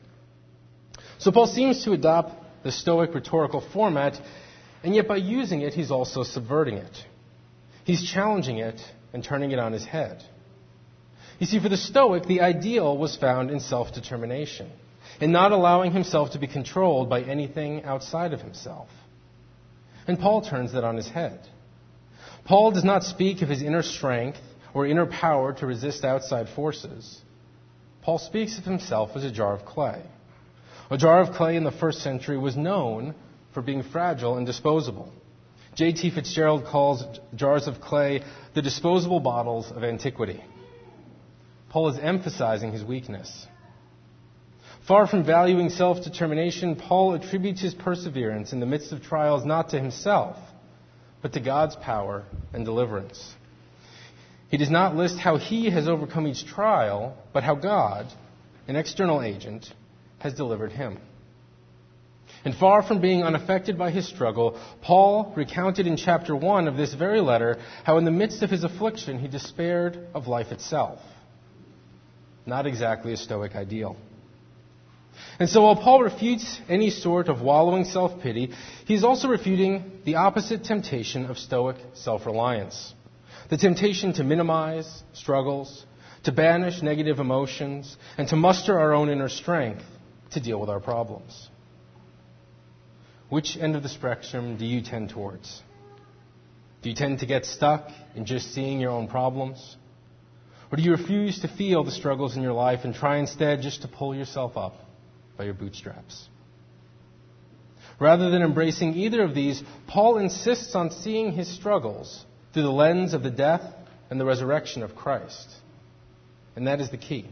So 1.19 1.33
Paul 1.33 1.47
seems 1.47 1.85
to 1.85 1.93
adopt 1.93 2.33
the 2.65 2.73
Stoic 2.73 3.15
rhetorical 3.15 3.61
format 3.73 4.21
and 4.85 4.95
yet, 4.95 5.09
by 5.09 5.17
using 5.17 5.63
it, 5.63 5.73
he's 5.73 5.91
also 5.91 6.23
subverting 6.23 6.77
it. 6.77 6.95
He's 7.85 8.05
challenging 8.05 8.59
it 8.59 8.79
and 9.15 9.25
turning 9.25 9.51
it 9.51 9.59
on 9.59 9.73
his 9.73 9.85
head. 9.85 10.23
You 11.39 11.47
see, 11.47 11.59
for 11.59 11.69
the 11.69 11.77
Stoic, 11.77 12.27
the 12.27 12.41
ideal 12.41 12.97
was 12.97 13.17
found 13.17 13.51
in 13.51 13.61
self 13.61 13.93
determination, 13.93 14.71
in 15.21 15.33
not 15.33 15.53
allowing 15.53 15.93
himself 15.93 16.33
to 16.33 16.39
be 16.39 16.47
controlled 16.47 17.11
by 17.11 17.23
anything 17.23 17.85
outside 17.85 18.33
of 18.33 18.41
himself. 18.41 18.89
And 20.07 20.19
Paul 20.19 20.43
turns 20.43 20.73
that 20.73 20.85
on 20.85 20.97
his 20.97 21.09
head. 21.09 21.41
Paul 22.45 22.73
does 22.73 22.85
not 22.85 23.05
speak 23.05 23.43
of 23.43 23.49
his 23.49 23.63
inner 23.63 23.83
strength 23.83 24.41
or 24.75 24.87
inner 24.87 25.07
power 25.07 25.53
to 25.55 25.67
resist 25.67 26.05
outside 26.05 26.49
forces. 26.55 27.21
Paul 28.03 28.19
speaks 28.19 28.59
of 28.59 28.65
himself 28.65 29.11
as 29.15 29.25
a 29.25 29.31
jar 29.31 29.55
of 29.55 29.65
clay. 29.65 30.03
A 30.91 30.99
jar 30.99 31.21
of 31.21 31.35
clay 31.35 31.57
in 31.57 31.65
the 31.65 31.73
first 31.73 32.03
century 32.03 32.37
was 32.37 32.57
known 32.57 33.15
for 33.55 33.63
being 33.63 33.83
fragile 33.83 34.37
and 34.37 34.47
disposable. 34.47 35.11
J.T. 35.75 36.11
Fitzgerald 36.11 36.67
calls 36.67 37.05
jars 37.35 37.67
of 37.67 37.81
clay 37.81 38.23
the 38.55 38.63
disposable 38.63 39.21
bottles 39.21 39.73
of 39.73 39.83
antiquity. 39.83 40.43
Paul 41.75 41.89
is 41.89 41.99
emphasizing 42.01 42.71
his 42.71 42.85
weakness. 42.85 43.49
Far 44.87 45.09
from 45.09 45.25
valuing 45.25 45.71
self 45.71 46.05
determination, 46.05 46.77
Paul 46.77 47.15
attributes 47.15 47.61
his 47.61 47.75
perseverance 47.75 48.53
in 48.53 48.61
the 48.61 48.67
midst 48.67 48.93
of 48.93 49.03
trials 49.03 49.45
not 49.45 49.71
to 49.71 49.81
himself, 49.81 50.37
but 51.21 51.33
to 51.33 51.41
God's 51.41 51.75
power 51.75 52.27
and 52.53 52.65
deliverance. 52.65 53.35
He 54.51 54.57
does 54.57 54.71
not 54.71 54.95
list 54.95 55.19
how 55.19 55.37
he 55.37 55.69
has 55.69 55.89
overcome 55.89 56.29
each 56.29 56.47
trial, 56.47 57.17
but 57.33 57.43
how 57.43 57.57
God, 57.57 58.07
an 58.69 58.77
external 58.77 59.21
agent, 59.21 59.67
has 60.21 60.33
delivered 60.33 60.71
him. 60.71 60.99
And 62.45 62.55
far 62.55 62.85
from 62.85 63.01
being 63.01 63.25
unaffected 63.25 63.77
by 63.77 63.91
his 63.91 64.07
struggle, 64.07 64.61
Paul 64.81 65.33
recounted 65.37 65.89
in 65.89 65.97
chapter 65.97 66.37
1 66.37 66.69
of 66.69 66.77
this 66.77 66.95
very 66.95 67.21
letter 67.21 67.61
how 67.83 67.99
in 67.99 68.05
the 68.05 68.13
midst 68.13 68.45
of 68.45 68.51
his 68.51 68.63
affliction 68.63 69.19
he 69.19 69.27
despaired 69.27 69.99
of 70.15 70.29
life 70.29 70.53
itself. 70.53 71.01
Not 72.47 72.67
exactly 72.67 73.13
a 73.13 73.17
Stoic 73.17 73.55
ideal. 73.55 73.97
And 75.39 75.49
so 75.49 75.63
while 75.63 75.77
Paul 75.77 76.03
refutes 76.03 76.61
any 76.69 76.91
sort 76.91 77.29
of 77.29 77.41
wallowing 77.41 77.85
self 77.85 78.21
pity, 78.21 78.53
he's 78.85 79.05
also 79.05 79.29
refuting 79.29 80.01
the 80.05 80.17
opposite 80.17 80.65
temptation 80.65 81.27
of 81.27 81.39
Stoic 81.39 81.77
self 81.95 82.27
reliance 82.27 82.95
the 83.51 83.57
temptation 83.57 84.13
to 84.15 84.25
minimize 84.25 85.03
struggles, 85.13 85.85
to 86.25 86.33
banish 86.33 86.83
negative 86.83 87.19
emotions, 87.19 87.97
and 88.17 88.29
to 88.29 88.37
muster 88.37 88.79
our 88.79 88.95
own 88.95 89.11
inner 89.11 89.29
strength 89.29 89.85
to 90.31 90.41
deal 90.41 90.59
with 90.59 90.71
our 90.71 90.81
problems. 90.81 91.49
Which 93.29 93.57
end 93.57 93.77
of 93.77 93.83
the 93.83 93.89
spectrum 93.89 94.57
do 94.57 94.65
you 94.65 94.83
tend 94.83 95.11
towards? 95.11 95.63
Do 96.83 96.89
you 96.91 96.95
tend 96.95 97.21
to 97.21 97.27
get 97.27 97.47
stuck 97.47 97.91
in 98.15 98.25
just 98.27 98.53
seeing 98.53 98.81
your 98.81 98.91
own 98.91 99.09
problems? 99.09 99.77
Or 100.71 100.77
do 100.77 100.83
you 100.83 100.93
refuse 100.93 101.41
to 101.41 101.49
feel 101.49 101.85
the 101.85 101.91
struggles 101.91 102.37
in 102.37 102.43
your 102.43 102.53
life 102.53 102.81
and 102.85 102.95
try 102.95 103.19
instead 103.19 103.63
just 103.63 103.83
to 103.83 103.89
pull 103.89 104.15
yourself 104.15 104.57
up 104.57 104.75
by 105.37 105.45
your 105.45 105.55
bootstraps? 105.55 106.29
Rather 108.01 108.31
than 108.31 108.43
embracing 108.43 108.95
either 108.95 109.23
of 109.23 109.35
these, 109.35 109.63
Paul 109.87 110.19
insists 110.19 110.75
on 110.75 110.91
seeing 110.91 111.33
his 111.33 111.49
struggles 111.55 112.25
through 112.53 112.65
the 112.65 112.71
lens 112.71 113.15
of 113.15 113.23
the 113.23 113.31
death 113.31 113.63
and 114.11 114.21
the 114.21 114.25
resurrection 114.25 114.83
of 114.83 114.95
Christ. 114.95 115.49
And 116.57 116.67
that 116.67 116.81
is 116.81 116.91
the 116.91 116.97
key. 116.97 117.27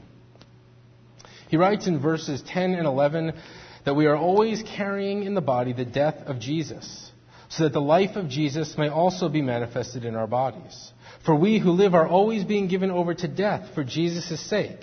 He 1.49 1.57
writes 1.57 1.87
in 1.87 2.01
verses 2.01 2.43
10 2.47 2.75
and 2.75 2.87
11 2.87 3.35
that 3.85 3.95
we 3.95 4.07
are 4.07 4.17
always 4.17 4.63
carrying 4.63 5.25
in 5.25 5.35
the 5.35 5.41
body 5.41 5.73
the 5.73 5.85
death 5.85 6.17
of 6.27 6.41
Jesus, 6.41 7.12
so 7.57 7.65
that 7.65 7.75
the 7.75 7.81
life 7.81 8.17
of 8.17 8.31
Jesus 8.31 8.79
may 8.79 8.89
also 8.89 9.29
be 9.29 9.43
manifested 9.43 10.07
in 10.07 10.15
our 10.15 10.27
bodies. 10.27 10.93
For 11.27 11.35
we 11.35 11.59
who 11.59 11.73
live 11.73 11.95
are 11.95 12.09
always 12.09 12.45
being 12.45 12.67
given 12.67 12.91
over 12.91 13.13
to 13.13 13.29
death 13.29 13.75
for 13.75 13.85
Jesus' 13.85 14.41
sake, 14.41 14.81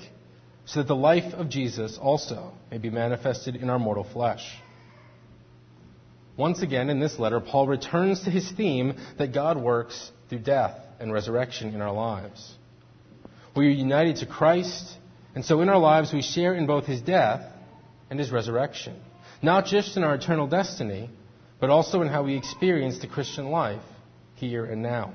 so 0.65 0.81
that 0.81 0.87
the 0.87 0.95
life 0.95 1.33
of 1.33 1.49
Jesus 1.49 1.97
also 1.99 2.53
may 2.69 2.77
be 2.77 2.91
manifested 2.91 3.55
in 3.55 3.71
our 3.71 3.79
mortal 3.79 4.03
flesh. 4.03 4.45
Once 6.37 6.61
again, 6.61 6.91
in 6.91 6.99
this 6.99 7.17
letter, 7.17 7.39
Paul 7.39 7.67
returns 7.67 8.23
to 8.25 8.29
his 8.29 8.49
theme 8.51 8.93
that 9.17 9.33
God 9.33 9.57
works 9.57 10.11
through 10.29 10.39
death 10.39 10.77
and 10.99 11.11
resurrection 11.11 11.73
in 11.73 11.81
our 11.81 11.91
lives. 11.91 12.53
We 13.55 13.65
are 13.65 13.71
united 13.71 14.17
to 14.17 14.27
Christ, 14.27 14.95
and 15.33 15.43
so 15.43 15.61
in 15.61 15.69
our 15.69 15.79
lives 15.79 16.13
we 16.13 16.21
share 16.21 16.53
in 16.53 16.67
both 16.67 16.85
his 16.85 17.01
death 17.01 17.51
and 18.11 18.19
his 18.19 18.31
resurrection. 18.31 18.95
Not 19.41 19.65
just 19.65 19.97
in 19.97 20.03
our 20.03 20.13
eternal 20.13 20.45
destiny, 20.45 21.09
but 21.59 21.69
also 21.69 22.01
in 22.01 22.07
how 22.07 22.23
we 22.23 22.35
experience 22.35 22.99
the 22.99 23.07
Christian 23.07 23.49
life 23.49 23.81
here 24.35 24.65
and 24.65 24.81
now. 24.81 25.13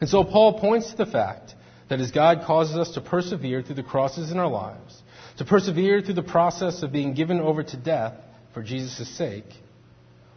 And 0.00 0.08
so 0.08 0.24
Paul 0.24 0.60
points 0.60 0.90
to 0.90 0.96
the 0.96 1.06
fact 1.06 1.54
that 1.88 2.00
as 2.00 2.10
God 2.10 2.42
causes 2.46 2.76
us 2.76 2.94
to 2.94 3.00
persevere 3.00 3.62
through 3.62 3.76
the 3.76 3.82
crosses 3.82 4.30
in 4.30 4.38
our 4.38 4.48
lives, 4.48 5.02
to 5.38 5.44
persevere 5.44 6.00
through 6.00 6.14
the 6.14 6.22
process 6.22 6.82
of 6.82 6.92
being 6.92 7.14
given 7.14 7.40
over 7.40 7.62
to 7.62 7.76
death 7.76 8.14
for 8.54 8.62
Jesus' 8.62 9.08
sake, 9.16 9.44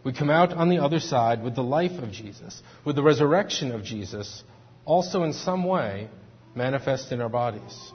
we 0.03 0.13
come 0.13 0.29
out 0.29 0.53
on 0.53 0.69
the 0.69 0.77
other 0.77 0.99
side 0.99 1.43
with 1.43 1.55
the 1.55 1.63
life 1.63 2.01
of 2.01 2.11
Jesus, 2.11 2.61
with 2.85 2.95
the 2.95 3.03
resurrection 3.03 3.71
of 3.71 3.83
Jesus, 3.83 4.43
also 4.85 5.23
in 5.23 5.33
some 5.33 5.65
way 5.65 6.09
manifest 6.55 7.11
in 7.11 7.21
our 7.21 7.29
bodies. 7.29 7.91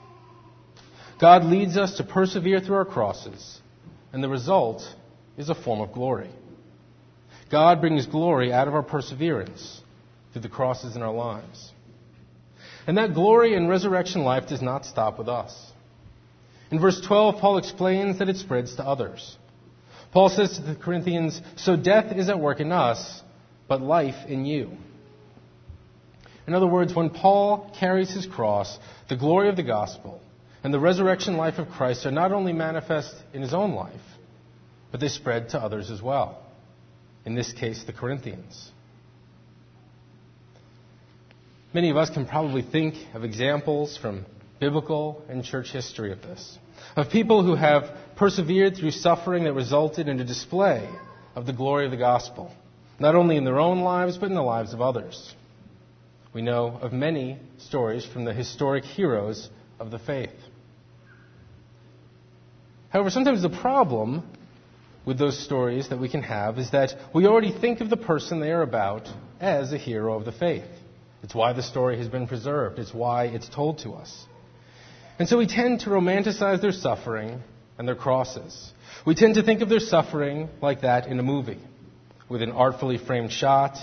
God 1.19 1.45
leads 1.45 1.77
us 1.77 1.97
to 1.97 2.03
persevere 2.03 2.59
through 2.59 2.75
our 2.75 2.85
crosses, 2.85 3.59
and 4.13 4.23
the 4.23 4.29
result 4.29 4.83
is 5.37 5.49
a 5.49 5.55
form 5.55 5.81
of 5.81 5.93
glory. 5.93 6.29
God 7.51 7.81
brings 7.81 8.05
glory 8.05 8.51
out 8.51 8.67
of 8.67 8.73
our 8.73 8.83
perseverance 8.83 9.81
through 10.33 10.41
the 10.41 10.49
crosses 10.49 10.95
in 10.95 11.01
our 11.01 11.13
lives. 11.13 11.71
And 12.87 12.97
that 12.97 13.13
glory 13.13 13.55
and 13.55 13.69
resurrection 13.69 14.23
life 14.23 14.47
does 14.47 14.61
not 14.61 14.85
stop 14.85 15.17
with 15.17 15.27
us. 15.27 15.71
In 16.71 16.79
verse 16.79 16.99
12, 17.01 17.39
Paul 17.39 17.57
explains 17.57 18.19
that 18.19 18.29
it 18.29 18.37
spreads 18.37 18.75
to 18.75 18.83
others. 18.83 19.37
Paul 20.11 20.29
says 20.29 20.57
to 20.57 20.61
the 20.63 20.75
Corinthians, 20.75 21.41
So 21.57 21.75
death 21.75 22.15
is 22.15 22.29
at 22.29 22.39
work 22.39 22.59
in 22.59 22.71
us, 22.71 23.21
but 23.67 23.81
life 23.81 24.27
in 24.27 24.45
you. 24.45 24.71
In 26.47 26.53
other 26.53 26.67
words, 26.67 26.93
when 26.93 27.09
Paul 27.09 27.71
carries 27.79 28.11
his 28.11 28.25
cross, 28.25 28.77
the 29.09 29.17
glory 29.17 29.49
of 29.49 29.55
the 29.55 29.63
gospel 29.63 30.21
and 30.63 30.73
the 30.73 30.79
resurrection 30.79 31.37
life 31.37 31.57
of 31.57 31.69
Christ 31.69 32.05
are 32.05 32.11
not 32.11 32.31
only 32.31 32.53
manifest 32.53 33.13
in 33.33 33.41
his 33.41 33.53
own 33.53 33.73
life, 33.73 33.93
but 34.91 34.99
they 34.99 35.07
spread 35.07 35.49
to 35.49 35.59
others 35.59 35.91
as 35.91 36.01
well. 36.01 36.44
In 37.25 37.33
this 37.33 37.51
case, 37.51 37.83
the 37.83 37.93
Corinthians. 37.93 38.71
Many 41.73 41.89
of 41.89 41.97
us 41.97 42.09
can 42.09 42.25
probably 42.25 42.61
think 42.61 42.95
of 43.13 43.23
examples 43.23 43.97
from 43.97 44.25
biblical 44.59 45.23
and 45.27 45.43
church 45.43 45.71
history 45.71 46.11
of 46.11 46.21
this, 46.21 46.57
of 46.95 47.09
people 47.09 47.43
who 47.43 47.55
have 47.55 47.83
persevered 48.15 48.77
through 48.77 48.91
suffering 48.91 49.43
that 49.43 49.53
resulted 49.53 50.07
in 50.07 50.19
a 50.19 50.23
display 50.23 50.87
of 51.35 51.45
the 51.45 51.51
glory 51.51 51.85
of 51.85 51.91
the 51.91 51.97
gospel, 51.97 52.51
not 52.99 53.15
only 53.15 53.35
in 53.35 53.43
their 53.43 53.59
own 53.59 53.81
lives, 53.81 54.17
but 54.17 54.29
in 54.29 54.35
the 54.35 54.41
lives 54.41 54.73
of 54.73 54.79
others. 54.79 55.33
We 56.33 56.41
know 56.41 56.79
of 56.81 56.93
many 56.93 57.39
stories 57.57 58.05
from 58.05 58.23
the 58.23 58.33
historic 58.33 58.85
heroes 58.85 59.49
of 59.79 59.91
the 59.91 59.99
faith. 59.99 60.35
However, 62.89 63.09
sometimes 63.09 63.41
the 63.41 63.49
problem 63.49 64.23
with 65.05 65.19
those 65.19 65.37
stories 65.43 65.89
that 65.89 65.99
we 65.99 66.09
can 66.09 66.23
have 66.23 66.57
is 66.57 66.71
that 66.71 66.91
we 67.13 67.27
already 67.27 67.51
think 67.51 67.81
of 67.81 67.89
the 67.89 67.97
person 67.97 68.39
they 68.39 68.51
are 68.51 68.63
about 68.63 69.07
as 69.39 69.71
a 69.71 69.77
hero 69.77 70.15
of 70.15 70.25
the 70.25 70.31
faith. 70.31 70.65
It's 71.23 71.35
why 71.35 71.53
the 71.53 71.63
story 71.63 71.97
has 71.97 72.07
been 72.07 72.27
preserved, 72.27 72.79
it's 72.79 72.93
why 72.93 73.25
it's 73.25 73.49
told 73.49 73.79
to 73.79 73.91
us. 73.91 74.25
And 75.17 75.27
so 75.27 75.37
we 75.37 75.47
tend 75.47 75.81
to 75.81 75.89
romanticize 75.89 76.61
their 76.61 76.71
suffering 76.71 77.41
and 77.77 77.87
their 77.87 77.95
crosses. 77.95 78.71
We 79.05 79.15
tend 79.15 79.35
to 79.35 79.43
think 79.43 79.61
of 79.61 79.69
their 79.69 79.79
suffering 79.79 80.49
like 80.61 80.81
that 80.81 81.07
in 81.07 81.19
a 81.19 81.23
movie, 81.23 81.59
with 82.29 82.41
an 82.41 82.51
artfully 82.51 82.97
framed 82.97 83.31
shot, 83.31 83.77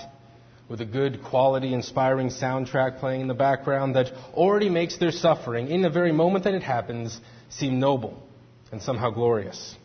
with 0.69 0.81
a 0.81 0.85
good 0.85 1.23
quality, 1.23 1.75
inspiring 1.75 2.29
soundtrack 2.29 2.99
playing 2.99 3.23
in 3.23 3.29
the 3.29 3.35
background 3.35 3.97
that 3.97 4.07
already 4.35 4.69
makes 4.69 4.99
their 4.99 5.11
suffering, 5.11 5.69
in 5.69 5.83
the 5.83 5.91
very 5.91 6.13
moment 6.13 6.45
that 6.45 6.55
it 6.55 6.63
happens, 6.63 7.19
seem 7.51 7.79
noble 7.79 8.23
and 8.71 8.81
somehow 8.81 9.11
glorious. 9.11 9.77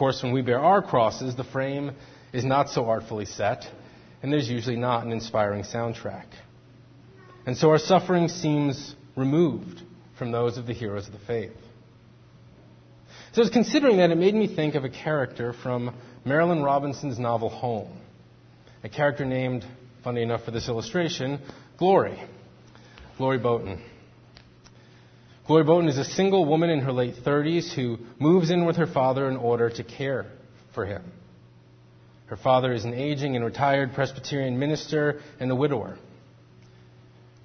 Course, 0.00 0.22
when 0.22 0.32
we 0.32 0.40
bear 0.40 0.58
our 0.58 0.80
crosses, 0.80 1.36
the 1.36 1.44
frame 1.44 1.92
is 2.32 2.42
not 2.42 2.70
so 2.70 2.86
artfully 2.86 3.26
set, 3.26 3.66
and 4.22 4.32
there's 4.32 4.48
usually 4.48 4.76
not 4.76 5.04
an 5.04 5.12
inspiring 5.12 5.62
soundtrack. 5.62 6.24
And 7.44 7.54
so 7.54 7.68
our 7.68 7.78
suffering 7.78 8.28
seems 8.28 8.96
removed 9.14 9.82
from 10.18 10.32
those 10.32 10.56
of 10.56 10.66
the 10.66 10.72
heroes 10.72 11.06
of 11.06 11.12
the 11.12 11.18
faith. 11.26 11.52
So, 13.32 13.42
as 13.42 13.50
considering 13.50 13.98
that, 13.98 14.10
it 14.10 14.16
made 14.16 14.34
me 14.34 14.46
think 14.46 14.74
of 14.74 14.84
a 14.84 14.88
character 14.88 15.52
from 15.52 15.94
Marilynne 16.24 16.64
Robinson's 16.64 17.18
novel 17.18 17.50
Home. 17.50 17.92
A 18.82 18.88
character 18.88 19.26
named, 19.26 19.66
funny 20.02 20.22
enough 20.22 20.46
for 20.46 20.50
this 20.50 20.66
illustration, 20.66 21.40
Glory. 21.76 22.18
Glory 23.18 23.36
Boughton. 23.36 23.82
Glory 25.50 25.64
Boughton 25.64 25.88
is 25.88 25.98
a 25.98 26.04
single 26.04 26.44
woman 26.44 26.70
in 26.70 26.78
her 26.82 26.92
late 26.92 27.16
30s 27.26 27.72
who 27.74 27.98
moves 28.20 28.50
in 28.52 28.66
with 28.66 28.76
her 28.76 28.86
father 28.86 29.28
in 29.28 29.36
order 29.36 29.68
to 29.68 29.82
care 29.82 30.26
for 30.76 30.86
him. 30.86 31.02
Her 32.26 32.36
father 32.36 32.72
is 32.72 32.84
an 32.84 32.94
aging 32.94 33.34
and 33.34 33.44
retired 33.44 33.92
Presbyterian 33.92 34.60
minister 34.60 35.20
and 35.40 35.50
a 35.50 35.56
widower. 35.56 35.98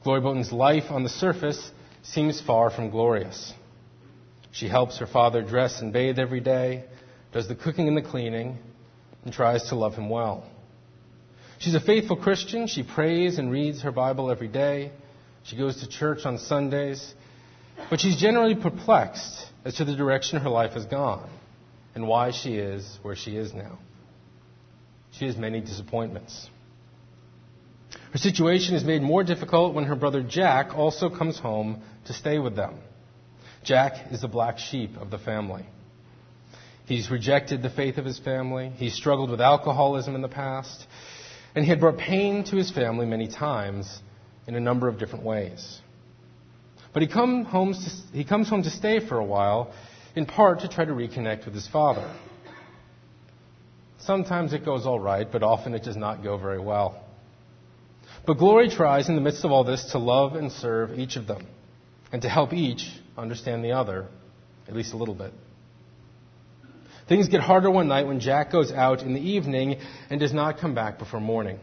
Glory 0.03 0.21
Boughton's 0.21 0.51
life 0.51 0.91
on 0.91 1.01
the 1.01 1.09
surface 1.09 1.71
seems 2.03 2.39
far 2.39 2.69
from 2.69 2.91
glorious. 2.91 3.51
She 4.51 4.67
helps 4.67 4.99
her 4.99 5.07
father 5.07 5.41
dress 5.41 5.81
and 5.81 5.91
bathe 5.91 6.19
every 6.19 6.41
day, 6.41 6.83
does 7.31 7.47
the 7.47 7.55
cooking 7.55 7.87
and 7.87 7.97
the 7.97 8.03
cleaning, 8.03 8.59
and 9.23 9.33
tries 9.33 9.69
to 9.69 9.75
love 9.75 9.95
him 9.95 10.11
well. 10.11 10.47
She's 11.57 11.73
a 11.73 11.81
faithful 11.81 12.17
Christian. 12.17 12.67
She 12.67 12.83
prays 12.83 13.39
and 13.39 13.51
reads 13.51 13.81
her 13.81 13.91
Bible 13.91 14.29
every 14.29 14.47
day. 14.47 14.91
She 15.41 15.57
goes 15.57 15.77
to 15.81 15.89
church 15.89 16.23
on 16.27 16.37
Sundays. 16.37 17.15
But 17.89 17.99
she's 17.99 18.17
generally 18.17 18.55
perplexed 18.55 19.45
as 19.63 19.75
to 19.75 19.85
the 19.85 19.95
direction 19.95 20.39
her 20.39 20.49
life 20.49 20.73
has 20.73 20.85
gone 20.85 21.29
and 21.93 22.07
why 22.07 22.31
she 22.31 22.55
is 22.55 22.99
where 23.01 23.15
she 23.15 23.35
is 23.35 23.53
now. 23.53 23.79
She 25.11 25.25
has 25.25 25.37
many 25.37 25.61
disappointments. 25.61 26.49
Her 28.11 28.17
situation 28.17 28.75
is 28.75 28.83
made 28.83 29.01
more 29.01 29.23
difficult 29.23 29.73
when 29.73 29.85
her 29.85 29.95
brother 29.95 30.21
Jack 30.21 30.75
also 30.75 31.09
comes 31.09 31.39
home 31.39 31.81
to 32.05 32.13
stay 32.13 32.39
with 32.39 32.55
them. 32.55 32.79
Jack 33.63 34.11
is 34.11 34.21
the 34.21 34.27
black 34.27 34.59
sheep 34.59 34.97
of 34.97 35.09
the 35.09 35.17
family. 35.17 35.65
He's 36.85 37.09
rejected 37.09 37.63
the 37.63 37.69
faith 37.69 37.97
of 37.97 38.05
his 38.05 38.19
family. 38.19 38.69
He's 38.69 38.93
struggled 38.93 39.31
with 39.31 39.41
alcoholism 39.41 40.15
in 40.15 40.21
the 40.21 40.27
past. 40.27 40.85
And 41.55 41.63
he 41.63 41.69
had 41.69 41.79
brought 41.79 41.97
pain 41.97 42.43
to 42.45 42.57
his 42.57 42.69
family 42.69 43.05
many 43.05 43.27
times 43.27 44.01
in 44.47 44.55
a 44.55 44.59
number 44.59 44.87
of 44.87 44.99
different 44.99 45.25
ways. 45.25 45.81
But 46.95 47.01
he, 47.01 47.09
come 47.09 47.43
home 47.43 47.73
to, 47.73 47.89
he 48.13 48.23
comes 48.23 48.47
home 48.47 48.63
to 48.63 48.69
stay 48.69 49.05
for 49.05 49.17
a 49.17 49.25
while, 49.25 49.73
in 50.15 50.25
part 50.25 50.61
to 50.61 50.69
try 50.69 50.85
to 50.85 50.93
reconnect 50.93 51.43
with 51.43 51.53
his 51.53 51.67
father. 51.67 52.09
Sometimes 53.99 54.53
it 54.53 54.63
goes 54.63 54.85
all 54.85 54.97
right, 54.97 55.29
but 55.29 55.43
often 55.43 55.73
it 55.73 55.83
does 55.83 55.97
not 55.97 56.23
go 56.23 56.37
very 56.37 56.57
well. 56.57 57.03
But 58.25 58.37
Glory 58.37 58.69
tries 58.69 59.09
in 59.09 59.15
the 59.15 59.21
midst 59.21 59.43
of 59.43 59.51
all 59.51 59.65
this 59.65 59.91
to 59.91 59.97
love 59.97 60.35
and 60.35 60.49
serve 60.49 60.97
each 60.97 61.17
of 61.17 61.27
them 61.27 61.45
and 62.13 62.21
to 62.21 62.29
help 62.29 62.53
each 62.53 62.89
understand 63.17 63.65
the 63.65 63.73
other, 63.73 64.07
at 64.69 64.73
least 64.73 64.93
a 64.93 64.97
little 64.97 65.15
bit. 65.15 65.33
Things 67.09 67.27
get 67.27 67.41
harder 67.41 67.69
one 67.69 67.89
night 67.89 68.07
when 68.07 68.21
Jack 68.21 68.53
goes 68.53 68.71
out 68.71 69.01
in 69.01 69.13
the 69.13 69.19
evening 69.19 69.81
and 70.09 70.17
does 70.17 70.33
not 70.33 70.59
come 70.59 70.73
back 70.73 70.97
before 70.97 71.19
morning. 71.19 71.59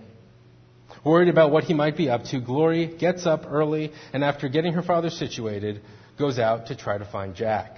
Worried 1.04 1.28
about 1.28 1.50
what 1.50 1.64
he 1.64 1.74
might 1.74 1.96
be 1.96 2.08
up 2.08 2.24
to, 2.24 2.40
Glory 2.40 2.86
gets 2.86 3.26
up 3.26 3.44
early 3.48 3.92
and, 4.12 4.22
after 4.22 4.48
getting 4.48 4.74
her 4.74 4.82
father 4.82 5.10
situated, 5.10 5.80
goes 6.18 6.38
out 6.38 6.66
to 6.66 6.76
try 6.76 6.96
to 6.96 7.04
find 7.04 7.34
Jack. 7.34 7.76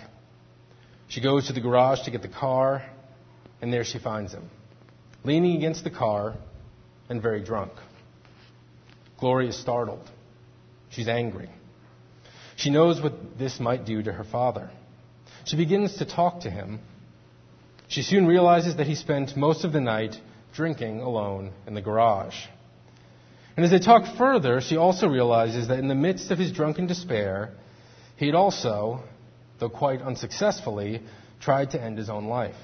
She 1.08 1.22
goes 1.22 1.46
to 1.46 1.52
the 1.52 1.60
garage 1.60 2.02
to 2.04 2.10
get 2.10 2.22
the 2.22 2.28
car, 2.28 2.84
and 3.62 3.72
there 3.72 3.84
she 3.84 3.98
finds 3.98 4.32
him, 4.32 4.50
leaning 5.22 5.56
against 5.56 5.84
the 5.84 5.90
car 5.90 6.34
and 7.08 7.22
very 7.22 7.42
drunk. 7.42 7.72
Glory 9.18 9.48
is 9.48 9.58
startled. 9.58 10.10
She's 10.90 11.08
angry. 11.08 11.48
She 12.56 12.70
knows 12.70 13.00
what 13.00 13.38
this 13.38 13.58
might 13.58 13.87
do 13.87 14.02
to 14.02 14.12
her 14.12 14.24
father. 14.24 14.70
She 15.44 15.56
begins 15.56 15.96
to 15.96 16.04
talk 16.04 16.40
to 16.40 16.50
him. 16.50 16.80
She 17.88 18.02
soon 18.02 18.26
realizes 18.26 18.76
that 18.76 18.87
he 18.87 18.94
spent 18.94 19.37
most 19.37 19.64
of 19.64 19.72
the 19.72 19.80
night 19.80 20.14
drinking 20.54 21.00
alone 21.00 21.52
in 21.66 21.74
the 21.74 21.80
garage. 21.80 22.37
And 23.56 23.64
as 23.64 23.70
they 23.70 23.78
talk 23.78 24.16
further, 24.16 24.60
she 24.60 24.76
also 24.76 25.06
realizes 25.06 25.68
that 25.68 25.78
in 25.78 25.88
the 25.88 25.94
midst 25.94 26.30
of 26.30 26.38
his 26.38 26.50
drunken 26.50 26.86
despair, 26.86 27.52
he 28.16 28.26
had 28.26 28.34
also, 28.34 29.04
though 29.60 29.68
quite 29.68 30.02
unsuccessfully, 30.02 31.02
tried 31.40 31.70
to 31.70 31.82
end 31.82 31.98
his 31.98 32.08
own 32.08 32.26
life. 32.26 32.56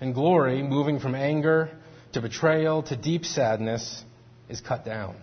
And 0.00 0.12
Glory, 0.12 0.62
moving 0.62 1.00
from 1.00 1.14
anger 1.14 1.70
to 2.12 2.20
betrayal 2.20 2.82
to 2.84 2.96
deep 2.96 3.24
sadness, 3.24 4.04
is 4.48 4.60
cut 4.60 4.84
down. 4.84 5.16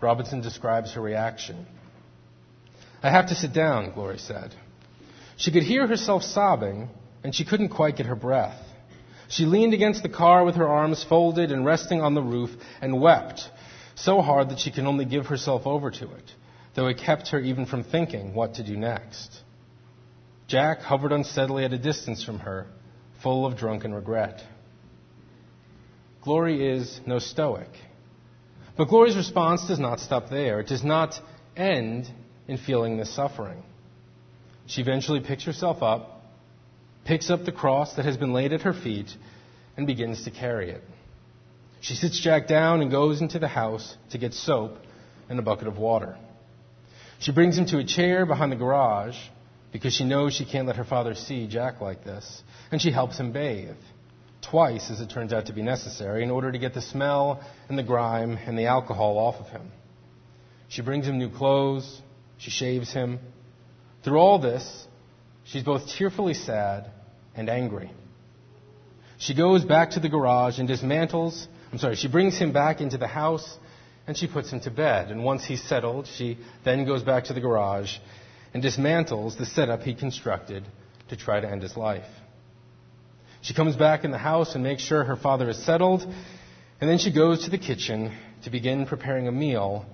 Robinson 0.00 0.40
describes 0.40 0.92
her 0.94 1.00
reaction. 1.00 1.66
I 3.02 3.10
have 3.10 3.28
to 3.28 3.34
sit 3.34 3.52
down, 3.52 3.92
Glory 3.92 4.18
said. 4.18 4.54
She 5.36 5.50
could 5.50 5.62
hear 5.64 5.86
herself 5.86 6.22
sobbing, 6.22 6.88
and 7.24 7.34
she 7.34 7.44
couldn't 7.44 7.70
quite 7.70 7.96
get 7.96 8.06
her 8.06 8.16
breath. 8.16 8.60
She 9.28 9.44
leaned 9.44 9.74
against 9.74 10.02
the 10.02 10.08
car 10.08 10.44
with 10.44 10.56
her 10.56 10.68
arms 10.68 11.04
folded 11.04 11.52
and 11.52 11.64
resting 11.64 12.00
on 12.00 12.14
the 12.14 12.22
roof 12.22 12.50
and 12.80 13.00
wept 13.00 13.48
so 13.94 14.22
hard 14.22 14.50
that 14.50 14.58
she 14.58 14.70
could 14.70 14.84
only 14.84 15.04
give 15.04 15.26
herself 15.26 15.66
over 15.66 15.90
to 15.90 16.04
it, 16.12 16.32
though 16.74 16.86
it 16.86 16.98
kept 16.98 17.28
her 17.28 17.38
even 17.38 17.66
from 17.66 17.84
thinking 17.84 18.34
what 18.34 18.54
to 18.54 18.64
do 18.64 18.76
next. 18.76 19.40
Jack 20.46 20.80
hovered 20.80 21.12
unsteadily 21.12 21.64
at 21.64 21.72
a 21.72 21.78
distance 21.78 22.24
from 22.24 22.38
her, 22.38 22.66
full 23.22 23.44
of 23.44 23.58
drunken 23.58 23.92
regret. 23.92 24.42
Glory 26.22 26.66
is 26.66 27.00
no 27.06 27.18
stoic. 27.18 27.68
But 28.76 28.88
Glory's 28.88 29.16
response 29.16 29.66
does 29.66 29.78
not 29.78 30.00
stop 30.00 30.30
there. 30.30 30.60
It 30.60 30.68
does 30.68 30.84
not 30.84 31.20
end 31.56 32.08
in 32.46 32.56
feeling 32.56 32.96
this 32.96 33.14
suffering. 33.14 33.62
she 34.66 34.80
eventually 34.80 35.20
picks 35.20 35.44
herself 35.44 35.82
up, 35.82 36.17
picks 37.08 37.30
up 37.30 37.46
the 37.46 37.52
cross 37.52 37.94
that 37.94 38.04
has 38.04 38.18
been 38.18 38.34
laid 38.34 38.52
at 38.52 38.60
her 38.60 38.74
feet, 38.74 39.10
and 39.78 39.86
begins 39.86 40.24
to 40.24 40.30
carry 40.30 40.70
it. 40.70 40.82
She 41.80 41.94
sits 41.94 42.20
Jack 42.20 42.46
down 42.46 42.82
and 42.82 42.90
goes 42.90 43.22
into 43.22 43.38
the 43.38 43.48
house 43.48 43.96
to 44.10 44.18
get 44.18 44.34
soap 44.34 44.76
and 45.30 45.38
a 45.38 45.42
bucket 45.42 45.68
of 45.68 45.78
water. 45.78 46.18
She 47.18 47.32
brings 47.32 47.56
him 47.56 47.64
to 47.66 47.78
a 47.78 47.84
chair 47.84 48.26
behind 48.26 48.52
the 48.52 48.56
garage 48.56 49.16
because 49.72 49.94
she 49.94 50.04
knows 50.04 50.34
she 50.34 50.44
can't 50.44 50.66
let 50.66 50.76
her 50.76 50.84
father 50.84 51.14
see 51.14 51.46
Jack 51.46 51.80
like 51.80 52.04
this, 52.04 52.42
and 52.70 52.78
she 52.78 52.90
helps 52.90 53.18
him 53.18 53.32
bathe. 53.32 53.82
Twice, 54.42 54.90
as 54.90 55.00
it 55.00 55.08
turns 55.08 55.32
out 55.32 55.46
to 55.46 55.54
be 55.54 55.62
necessary, 55.62 56.22
in 56.22 56.30
order 56.30 56.52
to 56.52 56.58
get 56.58 56.74
the 56.74 56.82
smell 56.82 57.42
and 57.70 57.78
the 57.78 57.82
grime 57.82 58.36
and 58.36 58.58
the 58.58 58.66
alcohol 58.66 59.16
off 59.16 59.36
of 59.36 59.46
him. 59.46 59.72
She 60.68 60.82
brings 60.82 61.06
him 61.06 61.18
new 61.18 61.30
clothes, 61.30 62.02
she 62.36 62.50
shaves 62.50 62.92
him. 62.92 63.18
Through 64.04 64.18
all 64.18 64.38
this, 64.38 64.86
she's 65.44 65.62
both 65.62 65.88
tearfully 65.88 66.34
sad 66.34 66.90
and 67.38 67.48
angry. 67.48 67.90
She 69.16 69.34
goes 69.34 69.64
back 69.64 69.90
to 69.90 70.00
the 70.00 70.08
garage 70.08 70.58
and 70.58 70.68
dismantles, 70.68 71.46
I'm 71.72 71.78
sorry, 71.78 71.96
she 71.96 72.08
brings 72.08 72.36
him 72.36 72.52
back 72.52 72.80
into 72.80 72.98
the 72.98 73.06
house 73.06 73.58
and 74.06 74.16
she 74.16 74.26
puts 74.26 74.50
him 74.50 74.60
to 74.60 74.70
bed. 74.70 75.10
And 75.10 75.24
once 75.24 75.44
he's 75.44 75.62
settled, 75.62 76.08
she 76.08 76.38
then 76.64 76.84
goes 76.84 77.02
back 77.02 77.24
to 77.24 77.32
the 77.32 77.40
garage 77.40 77.96
and 78.52 78.62
dismantles 78.62 79.38
the 79.38 79.46
setup 79.46 79.82
he 79.82 79.94
constructed 79.94 80.64
to 81.10 81.16
try 81.16 81.40
to 81.40 81.48
end 81.48 81.62
his 81.62 81.76
life. 81.76 82.06
She 83.40 83.54
comes 83.54 83.76
back 83.76 84.04
in 84.04 84.10
the 84.10 84.18
house 84.18 84.54
and 84.54 84.64
makes 84.64 84.82
sure 84.82 85.04
her 85.04 85.16
father 85.16 85.48
is 85.48 85.64
settled, 85.64 86.02
and 86.80 86.90
then 86.90 86.98
she 86.98 87.12
goes 87.12 87.44
to 87.44 87.50
the 87.50 87.58
kitchen 87.58 88.16
to 88.42 88.50
begin 88.50 88.84
preparing 88.84 89.28
a 89.28 89.32
meal 89.32 89.86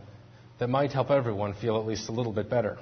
that 0.59 0.69
might 0.69 0.93
help 0.93 1.11
everyone 1.11 1.55
feel 1.55 1.79
at 1.79 1.87
least 1.87 2.09
a 2.09 2.13
little 2.13 2.33
bit 2.33 2.49
better. 2.49 2.79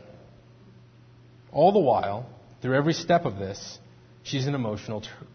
All 1.50 1.72
the 1.72 1.80
while, 1.80 2.26
through 2.60 2.76
every 2.76 2.92
step 2.92 3.24
of 3.24 3.38
this, 3.38 3.78
she's 4.22 4.46
in 4.46 4.54
emotional 4.54 5.00
tur- 5.00 5.26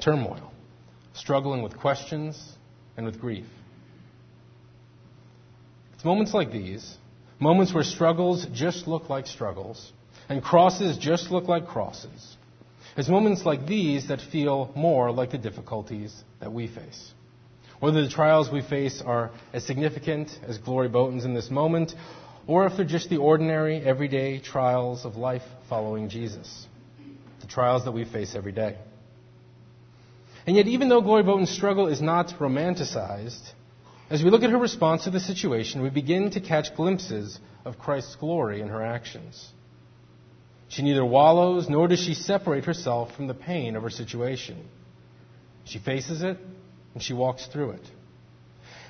turmoil, 0.00 0.52
struggling 1.12 1.62
with 1.62 1.76
questions 1.76 2.40
and 2.96 3.06
with 3.06 3.20
grief. 3.20 3.46
It's 5.94 6.04
moments 6.04 6.32
like 6.32 6.52
these, 6.52 6.96
moments 7.40 7.74
where 7.74 7.84
struggles 7.84 8.46
just 8.52 8.86
look 8.86 9.08
like 9.08 9.26
struggles, 9.26 9.92
and 10.28 10.42
crosses 10.42 10.96
just 10.98 11.30
look 11.30 11.48
like 11.48 11.66
crosses. 11.66 12.36
It's 12.96 13.08
moments 13.08 13.44
like 13.44 13.66
these 13.66 14.08
that 14.08 14.20
feel 14.20 14.72
more 14.74 15.10
like 15.10 15.30
the 15.30 15.38
difficulties 15.38 16.14
that 16.40 16.52
we 16.52 16.66
face. 16.66 17.12
Whether 17.80 18.02
the 18.02 18.08
trials 18.08 18.50
we 18.50 18.60
face 18.60 19.00
are 19.04 19.30
as 19.52 19.64
significant 19.64 20.30
as 20.46 20.58
Glory 20.58 20.88
Boughton's 20.88 21.24
in 21.24 21.32
this 21.32 21.50
moment, 21.50 21.94
or 22.46 22.66
if 22.66 22.76
they're 22.76 22.84
just 22.84 23.08
the 23.08 23.18
ordinary, 23.18 23.80
everyday 23.80 24.40
trials 24.40 25.04
of 25.04 25.16
life 25.16 25.42
following 25.68 26.08
Jesus. 26.08 26.66
Trials 27.48 27.84
that 27.84 27.92
we 27.92 28.04
face 28.04 28.34
every 28.34 28.52
day. 28.52 28.76
And 30.46 30.56
yet, 30.56 30.66
even 30.66 30.88
though 30.88 31.00
Glory 31.00 31.22
Boughton's 31.22 31.50
struggle 31.50 31.88
is 31.88 32.00
not 32.00 32.28
romanticized, 32.38 33.52
as 34.10 34.22
we 34.22 34.30
look 34.30 34.42
at 34.42 34.50
her 34.50 34.58
response 34.58 35.04
to 35.04 35.10
the 35.10 35.20
situation, 35.20 35.82
we 35.82 35.90
begin 35.90 36.30
to 36.30 36.40
catch 36.40 36.74
glimpses 36.74 37.38
of 37.64 37.78
Christ's 37.78 38.16
glory 38.16 38.60
in 38.60 38.68
her 38.68 38.82
actions. 38.82 39.52
She 40.68 40.82
neither 40.82 41.04
wallows 41.04 41.68
nor 41.68 41.88
does 41.88 42.00
she 42.00 42.14
separate 42.14 42.64
herself 42.64 43.14
from 43.14 43.26
the 43.26 43.34
pain 43.34 43.76
of 43.76 43.82
her 43.82 43.90
situation. 43.90 44.68
She 45.64 45.78
faces 45.78 46.22
it 46.22 46.38
and 46.94 47.02
she 47.02 47.12
walks 47.12 47.46
through 47.46 47.72
it. 47.72 47.86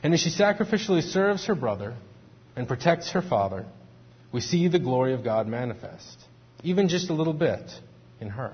And 0.03 0.15
as 0.15 0.21
she 0.21 0.31
sacrificially 0.31 1.03
serves 1.03 1.47
her 1.47 1.55
brother 1.55 1.97
and 2.55 2.69
protects 2.69 3.13
her 3.13 3.23
father, 3.23 3.67
we 4.33 4.41
see 4.41 4.69
the 4.69 4.79
glory 4.79 5.15
of 5.15 5.25
God 5.25 5.49
manifest, 5.49 6.19
even 6.63 6.89
just 6.89 7.11
a 7.11 7.15
little 7.15 7.33
bit 7.33 7.69
in 8.21 8.31
her. 8.31 8.53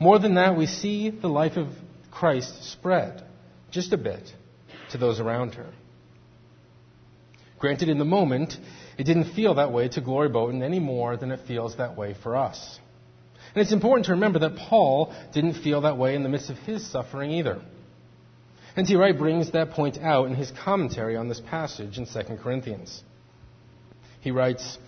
More 0.00 0.18
than 0.18 0.34
that, 0.34 0.56
we 0.56 0.66
see 0.66 1.10
the 1.10 1.28
life 1.28 1.56
of 1.56 1.68
Christ 2.10 2.72
spread 2.72 3.24
just 3.70 3.92
a 3.92 3.96
bit 3.96 4.32
to 4.90 4.98
those 4.98 5.20
around 5.20 5.54
her. 5.54 5.72
Granted, 7.58 7.88
in 7.88 7.98
the 7.98 8.04
moment, 8.04 8.54
it 8.98 9.04
didn't 9.04 9.34
feel 9.34 9.54
that 9.54 9.72
way 9.72 9.88
to 9.88 10.00
Glory 10.00 10.28
Boughton 10.28 10.62
any 10.62 10.80
more 10.80 11.16
than 11.16 11.30
it 11.30 11.40
feels 11.46 11.76
that 11.76 11.96
way 11.96 12.14
for 12.22 12.36
us. 12.36 12.78
And 13.54 13.62
it's 13.62 13.72
important 13.72 14.06
to 14.06 14.12
remember 14.12 14.40
that 14.40 14.56
Paul 14.56 15.14
didn't 15.32 15.62
feel 15.62 15.82
that 15.82 15.96
way 15.96 16.14
in 16.14 16.22
the 16.22 16.28
midst 16.28 16.50
of 16.50 16.58
his 16.58 16.86
suffering 16.90 17.30
either. 17.30 17.62
And 18.76 18.84
N.T. 18.84 18.96
Wright 18.96 19.16
brings 19.16 19.52
that 19.52 19.70
point 19.70 19.98
out 19.98 20.26
in 20.26 20.34
his 20.34 20.50
commentary 20.64 21.16
on 21.16 21.28
this 21.28 21.40
passage 21.40 21.96
in 21.96 22.06
2 22.06 22.36
Corinthians. 22.42 23.02
He 24.20 24.32
writes, 24.32 24.78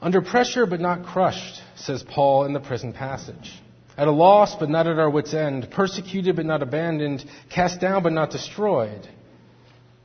Under 0.00 0.20
pressure 0.20 0.66
but 0.66 0.80
not 0.80 1.04
crushed, 1.06 1.62
says 1.76 2.02
Paul 2.02 2.44
in 2.44 2.52
the 2.52 2.60
prison 2.60 2.92
passage. 2.92 3.52
At 3.96 4.08
a 4.08 4.12
loss 4.12 4.54
but 4.54 4.68
not 4.68 4.86
at 4.86 4.98
our 4.98 5.08
wits' 5.08 5.32
end, 5.32 5.70
persecuted 5.70 6.36
but 6.36 6.44
not 6.44 6.62
abandoned, 6.62 7.24
cast 7.48 7.80
down 7.80 8.02
but 8.02 8.12
not 8.12 8.30
destroyed. 8.30 9.08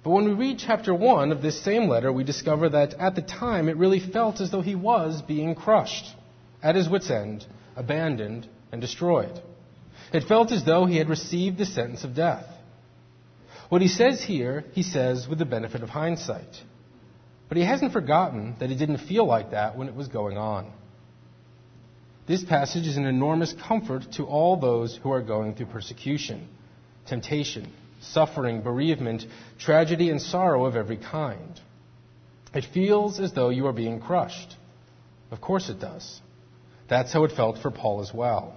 But 0.03 0.11
when 0.11 0.25
we 0.25 0.33
read 0.33 0.59
chapter 0.59 0.93
1 0.93 1.31
of 1.31 1.41
this 1.41 1.61
same 1.61 1.87
letter, 1.87 2.11
we 2.11 2.23
discover 2.23 2.69
that 2.69 2.93
at 2.95 3.15
the 3.15 3.21
time 3.21 3.67
it 3.67 3.77
really 3.77 3.99
felt 3.99 4.39
as 4.39 4.49
though 4.49 4.61
he 4.61 4.75
was 4.75 5.21
being 5.21 5.55
crushed, 5.55 6.05
at 6.63 6.75
his 6.75 6.89
wits' 6.89 7.11
end, 7.11 7.45
abandoned, 7.75 8.47
and 8.71 8.81
destroyed. 8.81 9.41
It 10.13 10.23
felt 10.23 10.51
as 10.51 10.63
though 10.63 10.85
he 10.85 10.97
had 10.97 11.09
received 11.09 11.57
the 11.57 11.65
sentence 11.65 12.03
of 12.03 12.15
death. 12.15 12.45
What 13.69 13.81
he 13.81 13.87
says 13.87 14.23
here, 14.23 14.65
he 14.71 14.83
says 14.83 15.27
with 15.27 15.39
the 15.39 15.45
benefit 15.45 15.83
of 15.83 15.89
hindsight. 15.89 16.61
But 17.51 17.57
he 17.57 17.65
hasn't 17.65 17.91
forgotten 17.91 18.55
that 18.61 18.71
it 18.71 18.75
didn't 18.75 18.99
feel 18.99 19.25
like 19.25 19.51
that 19.51 19.77
when 19.77 19.89
it 19.89 19.93
was 19.93 20.07
going 20.07 20.37
on. 20.37 20.71
This 22.25 22.45
passage 22.45 22.87
is 22.87 22.95
an 22.95 23.05
enormous 23.05 23.53
comfort 23.67 24.03
to 24.13 24.23
all 24.23 24.55
those 24.55 24.95
who 24.95 25.11
are 25.11 25.21
going 25.21 25.55
through 25.55 25.65
persecution, 25.65 26.47
temptation, 27.07 27.69
suffering, 27.99 28.61
bereavement, 28.61 29.25
tragedy, 29.59 30.09
and 30.09 30.21
sorrow 30.21 30.63
of 30.63 30.77
every 30.77 30.95
kind. 30.95 31.59
It 32.53 32.67
feels 32.73 33.19
as 33.19 33.33
though 33.33 33.49
you 33.49 33.67
are 33.67 33.73
being 33.73 33.99
crushed. 33.99 34.55
Of 35.29 35.41
course 35.41 35.67
it 35.67 35.81
does. 35.81 36.21
That's 36.89 37.11
how 37.11 37.25
it 37.25 37.33
felt 37.33 37.57
for 37.57 37.69
Paul 37.69 37.99
as 37.99 38.13
well. 38.13 38.55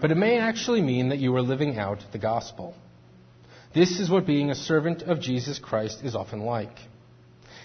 But 0.00 0.10
it 0.10 0.16
may 0.16 0.38
actually 0.38 0.80
mean 0.80 1.10
that 1.10 1.18
you 1.18 1.36
are 1.36 1.42
living 1.42 1.76
out 1.76 1.98
the 2.10 2.18
gospel. 2.18 2.74
This 3.74 4.00
is 4.00 4.08
what 4.08 4.24
being 4.26 4.50
a 4.50 4.54
servant 4.54 5.02
of 5.02 5.20
Jesus 5.20 5.58
Christ 5.58 6.00
is 6.02 6.14
often 6.14 6.40
like. 6.40 6.78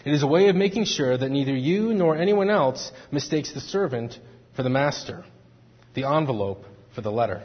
It 0.08 0.14
is 0.14 0.24
a 0.24 0.28
way 0.28 0.48
of 0.48 0.56
making 0.56 0.86
sure 0.86 1.18
that 1.18 1.32
neither 1.32 1.54
you 1.54 1.94
nor 1.94 2.16
anyone 2.16 2.50
else 2.50 2.94
mistakes 3.12 3.52
the 3.52 3.60
servant 3.60 4.18
for 4.56 4.64
the 4.64 4.70
master, 4.70 5.26
the 5.96 6.06
envelope 6.06 6.64
for 6.96 7.02
the 7.02 7.12
letter. 7.12 7.44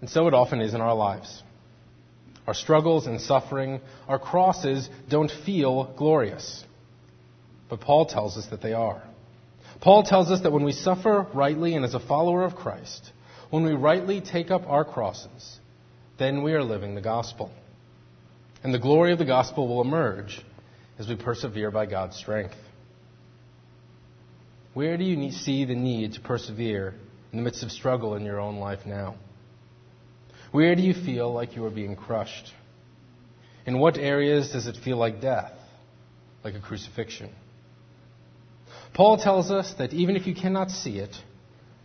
And 0.00 0.10
so 0.10 0.26
it 0.26 0.34
often 0.34 0.60
is 0.60 0.74
in 0.74 0.80
our 0.80 0.96
lives. 0.96 1.44
Our 2.48 2.54
struggles 2.54 3.06
and 3.06 3.20
suffering, 3.20 3.80
our 4.08 4.18
crosses 4.18 4.88
don't 5.08 5.30
feel 5.30 5.94
glorious. 5.96 6.64
But 7.70 7.82
Paul 7.82 8.06
tells 8.06 8.36
us 8.36 8.46
that 8.46 8.62
they 8.62 8.72
are. 8.72 9.00
Paul 9.80 10.02
tells 10.02 10.28
us 10.28 10.40
that 10.40 10.50
when 10.50 10.64
we 10.64 10.72
suffer 10.72 11.28
rightly 11.32 11.76
and 11.76 11.84
as 11.84 11.94
a 11.94 12.00
follower 12.00 12.42
of 12.42 12.56
Christ, 12.56 13.12
when 13.48 13.62
we 13.62 13.74
rightly 13.74 14.20
take 14.20 14.50
up 14.50 14.66
our 14.66 14.84
crosses, 14.84 15.60
then 16.18 16.42
we 16.42 16.52
are 16.54 16.64
living 16.64 16.96
the 16.96 17.00
gospel. 17.00 17.52
And 18.62 18.72
the 18.72 18.78
glory 18.78 19.12
of 19.12 19.18
the 19.18 19.24
gospel 19.24 19.68
will 19.68 19.80
emerge 19.80 20.40
as 20.98 21.08
we 21.08 21.16
persevere 21.16 21.70
by 21.70 21.86
God's 21.86 22.16
strength. 22.16 22.54
Where 24.74 24.96
do 24.96 25.04
you 25.04 25.30
see 25.32 25.64
the 25.64 25.74
need 25.74 26.14
to 26.14 26.20
persevere 26.20 26.94
in 27.32 27.38
the 27.38 27.42
midst 27.42 27.62
of 27.62 27.70
struggle 27.70 28.14
in 28.14 28.24
your 28.24 28.40
own 28.40 28.56
life 28.56 28.86
now? 28.86 29.16
Where 30.52 30.74
do 30.74 30.82
you 30.82 30.94
feel 30.94 31.32
like 31.32 31.56
you 31.56 31.64
are 31.64 31.70
being 31.70 31.96
crushed? 31.96 32.52
In 33.66 33.78
what 33.78 33.96
areas 33.96 34.52
does 34.52 34.66
it 34.66 34.76
feel 34.84 34.96
like 34.96 35.20
death, 35.20 35.52
like 36.44 36.54
a 36.54 36.60
crucifixion? 36.60 37.30
Paul 38.94 39.16
tells 39.16 39.50
us 39.50 39.74
that 39.78 39.92
even 39.92 40.16
if 40.16 40.26
you 40.26 40.34
cannot 40.34 40.70
see 40.70 40.98
it, 40.98 41.14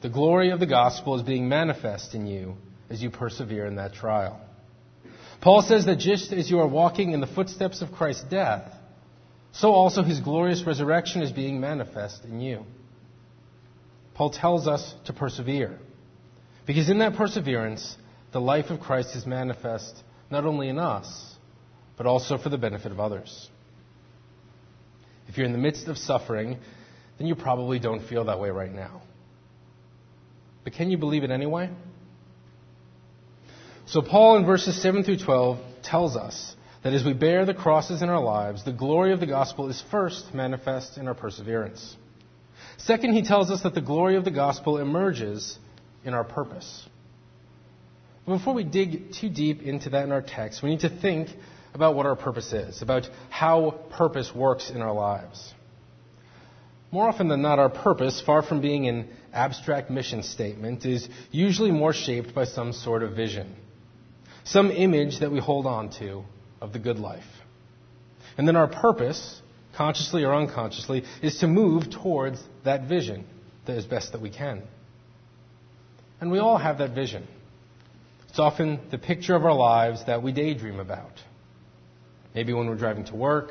the 0.02 0.10
glory 0.10 0.52
of 0.52 0.60
the 0.60 0.66
gospel 0.66 1.16
is 1.16 1.24
being 1.24 1.48
manifest 1.48 2.14
in 2.14 2.28
you 2.28 2.56
as 2.90 3.02
you 3.02 3.10
persevere 3.10 3.66
in 3.66 3.76
that 3.76 3.94
trial. 3.94 4.40
Paul 5.42 5.62
says 5.62 5.86
that 5.86 6.00
just 6.00 6.34
as 6.34 6.50
you 6.50 6.60
are 6.60 6.68
walking 6.68 7.12
in 7.12 7.22
the 7.22 7.28
footsteps 7.28 7.82
of 7.82 7.92
Christ's 7.92 8.24
death, 8.24 8.74
so 9.52 9.72
also 9.72 10.04
his 10.04 10.20
glorious 10.20 10.64
resurrection 10.66 11.22
is 11.22 11.32
being 11.32 11.60
manifest 11.60 12.24
in 12.26 12.42
you. 12.42 12.64
Paul 14.14 14.32
tells 14.32 14.68
us 14.68 14.94
to 15.06 15.14
persevere, 15.14 15.78
because 16.66 16.90
in 16.90 17.00
that 17.00 17.16
perseverance, 17.16 17.96
the 18.34 18.42
life 18.42 18.70
of 18.70 18.80
Christ 18.80 19.16
is 19.16 19.26
manifest 19.26 19.96
not 20.30 20.46
only 20.46 20.70
in 20.70 20.80
us, 20.80 21.36
but 21.98 22.06
also 22.06 22.38
for 22.38 22.50
the 22.50 22.58
benefit 22.58 22.92
of 22.92 23.00
others. 23.00 23.50
If 25.28 25.38
you're 25.38 25.46
in 25.46 25.52
the 25.52 25.58
midst 25.58 25.88
of 25.88 25.98
suffering, 25.98 26.58
then 27.18 27.28
you 27.28 27.36
probably 27.36 27.80
don't 27.80 28.08
feel 28.08 28.26
that 28.26 28.40
way 28.40 28.50
right 28.50 28.74
now. 28.74 29.02
But 30.64 30.74
can 30.74 30.92
you 30.92 30.98
believe 30.98 31.24
it 31.24 31.32
anyway? 31.32 31.70
So, 33.88 34.02
Paul 34.02 34.36
in 34.36 34.46
verses 34.46 34.82
7 34.82 35.04
through 35.04 35.20
12 35.20 35.60
tells 35.82 36.18
us 36.18 36.56
that 36.84 36.94
as 36.94 37.06
we 37.06 37.14
bear 37.14 37.46
the 37.46 37.54
crosses 37.54 38.02
in 38.02 38.10
our 38.10 38.22
lives, 38.22 38.66
the 38.66 38.74
glory 38.74 39.14
of 39.14 39.22
the 39.22 39.26
gospel 39.26 39.70
is 39.70 39.82
first 39.90 40.34
manifest 40.34 40.98
in 40.98 41.08
our 41.08 41.14
perseverance. 41.14 41.96
Second, 42.78 43.14
he 43.14 43.22
tells 43.22 43.50
us 43.50 43.64
that 43.64 43.74
the 43.74 43.82
glory 43.82 44.18
of 44.18 44.26
the 44.26 44.32
gospel 44.32 44.78
emerges 44.78 45.58
in 46.04 46.14
our 46.14 46.26
purpose. 46.26 46.86
But 48.26 48.40
before 48.40 48.54
we 48.54 48.66
dig 48.66 49.14
too 49.14 49.30
deep 49.30 49.62
into 49.62 49.90
that 49.92 50.04
in 50.04 50.12
our 50.12 50.22
text, 50.22 50.62
we 50.62 50.70
need 50.70 50.82
to 50.82 50.90
think 50.90 51.30
about 51.74 51.96
what 51.96 52.06
our 52.06 52.18
purpose 52.18 52.52
is, 52.52 52.82
about 52.82 53.08
how 53.30 53.72
purpose 53.92 54.36
works 54.36 54.70
in 54.70 54.82
our 54.82 54.94
lives. 54.94 55.54
More 56.92 57.08
often 57.08 57.30
than 57.30 57.42
not, 57.42 57.58
our 57.58 57.70
purpose, 57.70 58.22
far 58.26 58.42
from 58.42 58.60
being 58.60 58.88
an 58.88 59.08
abstract 59.32 59.90
mission 59.90 60.24
statement, 60.24 60.86
is 60.86 61.08
usually 61.32 61.72
more 61.72 61.94
shaped 61.94 62.36
by 62.36 62.44
some 62.44 62.74
sort 62.74 63.02
of 63.02 63.16
vision, 63.16 63.56
some 64.48 64.72
image 64.72 65.20
that 65.20 65.32
we 65.32 65.40
hold 65.40 65.66
on 65.66 65.90
to 66.00 66.24
of 66.62 66.74
the 66.74 66.80
good 66.80 67.00
life. 67.00 67.24
And 68.38 68.48
then 68.48 68.56
our 68.56 68.68
purpose, 68.68 69.42
consciously 69.76 70.24
or 70.24 70.34
unconsciously, 70.34 71.04
is 71.22 71.40
to 71.40 71.48
move 71.48 71.90
towards 71.90 72.42
that 72.64 72.88
vision 72.88 73.26
as 73.68 73.86
best 73.86 74.14
that 74.14 74.22
we 74.22 74.30
can. 74.30 74.64
And 76.22 76.32
we 76.32 76.40
all 76.40 76.58
have 76.58 76.78
that 76.78 76.96
vision. 76.96 77.28
It's 78.30 78.40
often 78.40 78.80
the 78.92 78.98
picture 78.98 79.36
of 79.36 79.44
our 79.44 79.54
lives 79.54 80.06
that 80.06 80.24
we 80.24 80.32
daydream 80.32 80.80
about. 80.80 81.12
Maybe 82.34 82.54
when 82.54 82.68
we're 82.68 82.78
driving 82.78 83.06
to 83.06 83.16
work, 83.16 83.50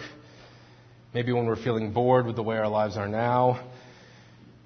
maybe 1.13 1.33
when 1.33 1.47
we're 1.47 1.63
feeling 1.63 1.93
bored 1.93 2.27
with 2.27 2.37
the 2.37 2.43
way 2.43 2.57
our 2.57 2.69
lives 2.69 2.97
are 2.97 3.09
now, 3.09 3.69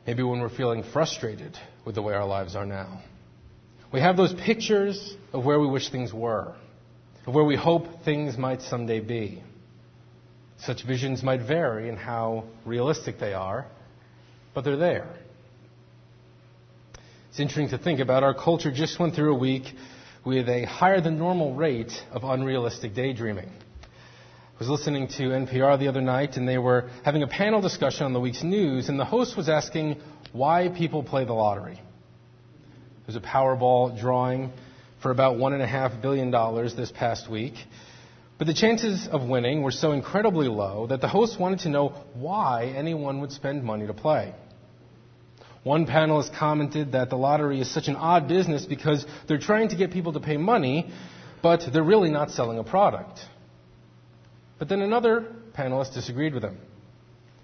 maybe 0.06 0.22
when 0.22 0.40
we're 0.40 0.54
feeling 0.54 0.84
frustrated 0.92 1.56
with 1.84 1.94
the 1.94 2.02
way 2.02 2.14
our 2.14 2.26
lives 2.26 2.54
are 2.54 2.66
now. 2.66 3.02
We 3.92 4.00
have 4.00 4.16
those 4.16 4.33
pictures 4.33 5.16
of 5.33 5.44
where 5.44 5.59
we 5.59 5.66
wish 5.66 5.90
things 5.90 6.12
were, 6.12 6.55
of 7.26 7.35
where 7.35 7.44
we 7.44 7.57
hope 7.57 8.05
things 8.05 8.38
might 8.38 8.62
someday 8.62 9.00
be. 9.00 9.42
Such 10.59 10.85
visions 10.85 11.22
might 11.22 11.40
vary 11.40 11.88
in 11.88 11.96
how 11.96 12.44
realistic 12.64 13.18
they 13.18 13.35
are, 13.35 13.66
but 14.55 14.62
they're 14.62 14.76
there. 14.76 15.09
It's 17.31 17.40
interesting 17.40 17.70
to 17.70 17.83
think 17.83 17.98
about. 17.98 18.22
Our 18.22 18.35
culture 18.35 18.70
just 18.70 18.98
went 19.00 19.14
through 19.14 19.35
a 19.35 19.38
week 19.38 19.64
with 20.24 20.48
a 20.48 20.64
higher 20.66 21.00
than 21.00 21.18
normal 21.18 21.55
rate 21.55 21.92
of 22.12 22.22
unrealistic 22.22 22.94
daydreaming. 22.94 23.50
I 23.50 24.59
was 24.59 24.68
listening 24.68 25.09
to 25.09 25.31
NPR 25.31 25.79
the 25.79 25.88
other 25.88 26.03
night, 26.03 26.37
and 26.37 26.46
they 26.46 26.59
were 26.59 26.90
having 27.05 27.22
a 27.22 27.26
panel 27.26 27.61
discussion 27.61 28.05
on 28.05 28.12
the 28.12 28.20
week's 28.20 28.42
news, 28.42 28.88
and 28.88 29.00
the 29.00 29.05
host 29.05 29.37
was 29.37 29.48
asking 29.48 29.96
why 30.33 30.68
people 30.68 31.03
play 31.03 31.24
the 31.24 31.33
lottery. 31.33 31.81
Was 33.11 33.16
a 33.16 33.20
Powerball 33.20 34.01
drawing 34.01 34.53
for 35.03 35.11
about 35.11 35.37
$1.5 35.37 36.01
billion 36.01 36.31
this 36.77 36.92
past 36.92 37.29
week. 37.29 37.55
But 38.38 38.46
the 38.46 38.55
chances 38.55 39.09
of 39.11 39.29
winning 39.29 39.62
were 39.62 39.73
so 39.73 39.90
incredibly 39.90 40.46
low 40.46 40.87
that 40.87 41.01
the 41.01 41.09
host 41.09 41.40
wanted 41.40 41.59
to 41.61 41.70
know 41.70 41.88
why 42.14 42.66
anyone 42.66 43.20
would 43.20 43.33
spend 43.33 43.64
money 43.64 43.88
to 43.88 43.92
play. 43.92 44.33
One 45.64 45.87
panelist 45.87 46.38
commented 46.38 46.92
that 46.92 47.11
the 47.11 47.16
lottery 47.16 47.61
is 47.61 47.68
such 47.68 47.88
an 47.88 47.96
odd 47.96 48.29
business 48.29 48.64
because 48.64 49.05
they're 49.27 49.40
trying 49.40 49.70
to 49.70 49.77
get 49.77 49.90
people 49.90 50.12
to 50.12 50.20
pay 50.20 50.37
money, 50.37 50.88
but 51.42 51.62
they're 51.73 51.83
really 51.83 52.11
not 52.11 52.31
selling 52.31 52.61
a 52.61 52.64
product. 52.64 53.18
But 54.61 54.68
then 54.68 54.83
another 54.83 55.27
panelist 55.59 55.94
disagreed 55.94 56.33
with 56.33 56.44
him. 56.44 56.59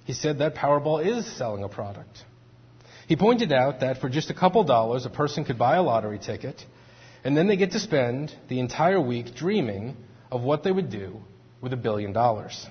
He 0.05 0.13
said 0.13 0.39
that 0.39 0.55
Powerball 0.55 1.05
is 1.05 1.27
selling 1.37 1.65
a 1.65 1.69
product. 1.69 2.23
He 3.07 3.17
pointed 3.17 3.53
out 3.53 3.81
that 3.81 3.99
for 3.99 4.09
just 4.09 4.31
a 4.31 4.35
couple 4.35 4.65
dollars, 4.65 5.07
a 5.07 5.11
person 5.11 5.45
could 5.45 5.59
buy 5.59 5.77
a 5.77 5.83
lottery 5.83 6.19
ticket, 6.19 6.61
and 7.23 7.37
then 7.37 7.47
they 7.47 7.57
get 7.57 7.73
to 7.73 7.81
spend 7.81 8.33
the 8.49 8.59
entire 8.59 9.01
week 9.01 9.35
dreaming 9.35 9.97
of 10.31 10.43
what 10.43 10.65
they 10.65 10.73
would 10.73 10.91
do 10.91 11.21
with 11.61 11.73
a 11.73 11.77
billion 11.77 12.13
dollars. 12.13 12.67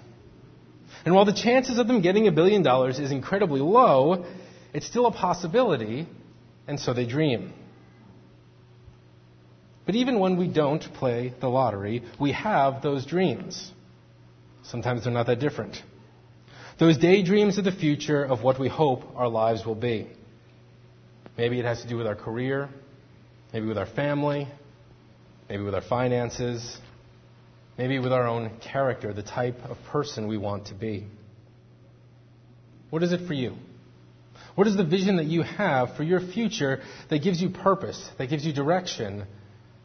And 1.05 1.15
while 1.15 1.25
the 1.25 1.33
chances 1.33 1.77
of 1.77 1.87
them 1.87 2.01
getting 2.01 2.27
a 2.27 2.31
billion 2.31 2.63
dollars 2.63 2.99
is 2.99 3.11
incredibly 3.11 3.61
low, 3.61 4.25
it's 4.73 4.85
still 4.85 5.05
a 5.05 5.11
possibility, 5.11 6.07
and 6.67 6.79
so 6.79 6.93
they 6.93 7.05
dream. 7.05 7.53
But 9.85 9.95
even 9.95 10.19
when 10.19 10.35
we 10.37 10.47
don't 10.47 10.81
play 10.81 11.33
the 11.39 11.47
lottery, 11.47 12.03
we 12.19 12.33
have 12.33 12.81
those 12.81 13.05
dreams. 13.05 13.71
Sometimes 14.63 15.03
they're 15.03 15.13
not 15.13 15.27
that 15.27 15.39
different. 15.39 15.81
Those 16.79 16.97
daydreams 16.97 17.57
of 17.57 17.63
the 17.63 17.71
future 17.71 18.23
of 18.23 18.41
what 18.41 18.59
we 18.59 18.67
hope 18.67 19.03
our 19.15 19.29
lives 19.29 19.65
will 19.65 19.75
be. 19.75 20.09
Maybe 21.37 21.59
it 21.59 21.65
has 21.65 21.81
to 21.81 21.87
do 21.87 21.97
with 21.97 22.07
our 22.07 22.15
career, 22.15 22.69
maybe 23.51 23.65
with 23.65 23.77
our 23.77 23.85
family, 23.85 24.47
maybe 25.49 25.63
with 25.63 25.75
our 25.75 25.81
finances, 25.81 26.77
maybe 27.77 27.99
with 27.99 28.13
our 28.13 28.27
own 28.27 28.51
character, 28.59 29.13
the 29.13 29.23
type 29.23 29.57
of 29.65 29.77
person 29.91 30.27
we 30.27 30.37
want 30.37 30.67
to 30.67 30.73
be. 30.73 31.07
What 32.89 33.03
is 33.03 33.11
it 33.11 33.27
for 33.27 33.33
you? 33.33 33.55
What 34.55 34.67
is 34.67 34.77
the 34.77 34.85
vision 34.85 35.17
that 35.17 35.25
you 35.25 35.41
have 35.43 35.97
for 35.97 36.03
your 36.03 36.21
future 36.21 36.81
that 37.09 37.19
gives 37.19 37.41
you 37.41 37.49
purpose, 37.49 38.09
that 38.17 38.27
gives 38.27 38.45
you 38.45 38.53
direction, 38.53 39.25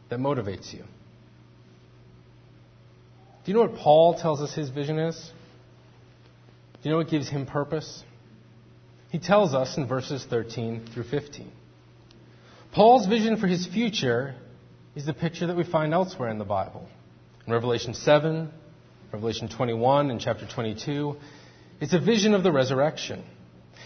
that 0.09 0.19
motivates 0.19 0.73
you? 0.73 0.83
Do 3.43 3.51
you 3.51 3.53
know 3.55 3.61
what 3.61 3.75
Paul 3.75 4.17
tells 4.17 4.39
us 4.39 4.53
his 4.53 4.69
vision 4.69 4.99
is? 4.99 5.31
Do 6.81 6.89
you 6.89 6.91
know 6.91 6.97
what 6.97 7.09
gives 7.09 7.27
him 7.27 7.45
purpose? 7.45 8.03
He 9.11 9.19
tells 9.19 9.53
us 9.53 9.75
in 9.75 9.87
verses 9.87 10.25
13 10.29 10.87
through 10.93 11.03
15. 11.03 11.51
Paul's 12.71 13.07
vision 13.07 13.35
for 13.35 13.47
his 13.47 13.67
future 13.67 14.35
is 14.95 15.05
the 15.05 15.13
picture 15.13 15.47
that 15.47 15.57
we 15.57 15.65
find 15.65 15.93
elsewhere 15.93 16.29
in 16.29 16.37
the 16.37 16.45
Bible. 16.45 16.87
In 17.45 17.51
Revelation 17.51 17.93
7, 17.93 18.49
Revelation 19.11 19.49
21, 19.49 20.11
and 20.11 20.21
chapter 20.21 20.47
22, 20.47 21.17
it's 21.81 21.91
a 21.91 21.99
vision 21.99 22.33
of 22.33 22.43
the 22.43 22.53
resurrection. 22.53 23.25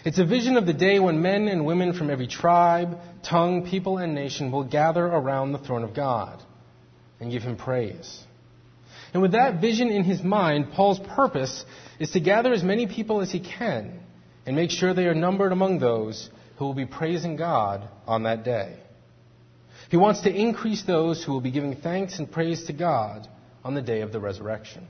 It's 0.04 0.20
a 0.20 0.26
vision 0.26 0.58
of 0.58 0.68
the 0.68 0.74
day 0.74 1.00
when 1.00 1.24
men 1.24 1.48
and 1.48 1.66
women 1.66 1.94
from 1.94 2.12
every 2.12 2.28
tribe, 2.28 3.00
tongue, 3.24 3.68
people, 3.68 3.98
and 3.98 4.14
nation 4.14 4.52
will 4.52 4.64
gather 4.64 5.04
around 5.04 5.54
the 5.54 5.58
throne 5.58 5.84
of 5.84 5.96
God 5.96 6.40
and 7.20 7.32
give 7.32 7.42
him 7.42 7.58
praise. 7.58 8.24
And 9.12 9.24
with 9.24 9.32
that 9.32 9.60
vision 9.60 9.90
in 9.90 10.04
his 10.04 10.22
mind, 10.22 10.74
Paul's 10.74 11.00
purpose 11.00 11.66
is 11.98 12.12
to 12.12 12.20
gather 12.20 12.54
as 12.54 12.62
many 12.62 12.86
people 12.86 13.22
as 13.22 13.32
he 13.32 13.40
can 13.40 14.05
and 14.45 14.55
make 14.55 14.71
sure 14.71 14.93
they 14.93 15.08
are 15.08 15.15
numbered 15.15 15.51
among 15.51 15.79
those 15.79 16.29
who 16.58 16.65
will 16.65 16.73
be 16.73 16.86
praising 16.86 17.36
God 17.36 17.88
on 18.08 18.23
that 18.23 18.43
day. 18.43 18.77
He 19.89 19.97
wants 19.97 20.21
to 20.21 20.34
increase 20.34 20.84
those 20.84 21.23
who 21.23 21.31
will 21.31 21.41
be 21.41 21.51
giving 21.51 21.75
thanks 21.75 22.19
and 22.19 22.31
praise 22.31 22.65
to 22.65 22.73
God 22.73 23.27
on 23.63 23.75
the 23.75 23.81
day 23.81 24.01
of 24.01 24.12
the 24.12 24.19
resurrection. 24.19 24.88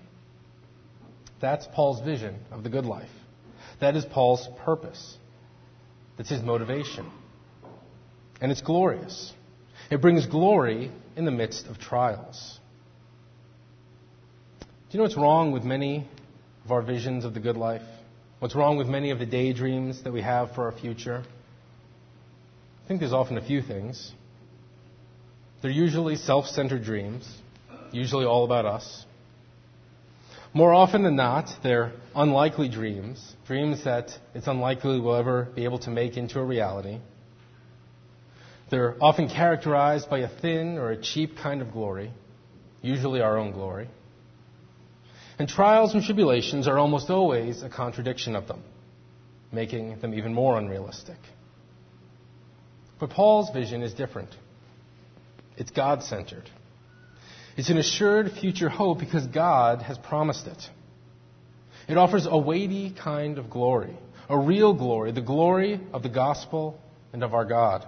That's 1.41 1.67
Paul's 1.73 2.01
vision 2.01 2.39
of 2.51 2.63
the 2.63 2.69
good 2.69 2.85
life. 2.85 3.09
That 3.81 3.95
is 3.95 4.05
Paul's 4.05 4.47
purpose. 4.63 5.17
That's 6.17 6.29
his 6.29 6.41
motivation. 6.41 7.11
And 8.41 8.51
it's 8.51 8.61
glorious. 8.61 9.33
It 9.91 10.01
brings 10.01 10.25
glory 10.25 10.91
in 11.15 11.25
the 11.25 11.31
midst 11.31 11.67
of 11.67 11.77
trials. 11.77 12.59
Do 14.61 14.67
you 14.91 14.97
know 14.99 15.03
what's 15.03 15.17
wrong 15.17 15.51
with 15.51 15.63
many 15.63 16.07
of 16.63 16.71
our 16.71 16.81
visions 16.81 17.25
of 17.25 17.33
the 17.33 17.39
good 17.39 17.57
life? 17.57 17.81
What's 18.39 18.55
wrong 18.55 18.77
with 18.77 18.87
many 18.87 19.11
of 19.11 19.19
the 19.19 19.25
daydreams 19.25 20.03
that 20.03 20.11
we 20.11 20.21
have 20.21 20.53
for 20.53 20.65
our 20.65 20.71
future? 20.73 21.23
I 22.83 22.87
think 22.87 22.99
there's 22.99 23.13
often 23.13 23.37
a 23.37 23.45
few 23.45 23.61
things. 23.61 24.11
They're 25.61 25.71
usually 25.71 26.15
self 26.15 26.45
centered 26.45 26.83
dreams 26.83 27.27
usually 27.91 28.25
all 28.25 28.43
about 28.43 28.65
us. 28.65 29.05
More 30.53 30.73
often 30.73 31.03
than 31.03 31.15
not, 31.15 31.49
they're 31.63 31.93
unlikely 32.15 32.69
dreams, 32.69 33.35
dreams 33.47 33.83
that 33.83 34.11
it's 34.33 34.47
unlikely 34.47 34.99
we'll 34.99 35.15
ever 35.15 35.49
be 35.55 35.63
able 35.63 35.79
to 35.79 35.89
make 35.89 36.17
into 36.17 36.39
a 36.39 36.43
reality. 36.45 36.99
They're 38.69 38.95
often 39.01 39.29
characterized 39.29 40.09
by 40.09 40.19
a 40.19 40.29
thin 40.41 40.77
or 40.77 40.91
a 40.91 41.01
cheap 41.01 41.37
kind 41.37 41.61
of 41.61 41.71
glory, 41.71 42.11
usually 42.81 43.21
our 43.21 43.37
own 43.37 43.51
glory. 43.51 43.89
And 45.37 45.49
trials 45.49 45.93
and 45.93 46.03
tribulations 46.03 46.67
are 46.67 46.77
almost 46.77 47.09
always 47.09 47.61
a 47.61 47.69
contradiction 47.69 48.35
of 48.35 48.47
them, 48.47 48.63
making 49.51 49.99
them 49.99 50.13
even 50.13 50.33
more 50.33 50.57
unrealistic. 50.57 51.17
But 52.99 53.09
Paul's 53.09 53.49
vision 53.51 53.81
is 53.81 53.93
different. 53.93 54.29
It's 55.57 55.71
God 55.71 56.03
centered. 56.03 56.49
It's 57.57 57.69
an 57.69 57.77
assured 57.77 58.31
future 58.31 58.69
hope 58.69 58.99
because 58.99 59.27
God 59.27 59.81
has 59.81 59.97
promised 59.97 60.47
it. 60.47 60.69
It 61.87 61.97
offers 61.97 62.25
a 62.29 62.37
weighty 62.37 62.91
kind 62.91 63.37
of 63.37 63.49
glory, 63.49 63.95
a 64.29 64.37
real 64.37 64.73
glory, 64.73 65.11
the 65.11 65.21
glory 65.21 65.79
of 65.93 66.03
the 66.03 66.09
gospel 66.09 66.79
and 67.13 67.23
of 67.23 67.33
our 67.33 67.45
God. 67.45 67.87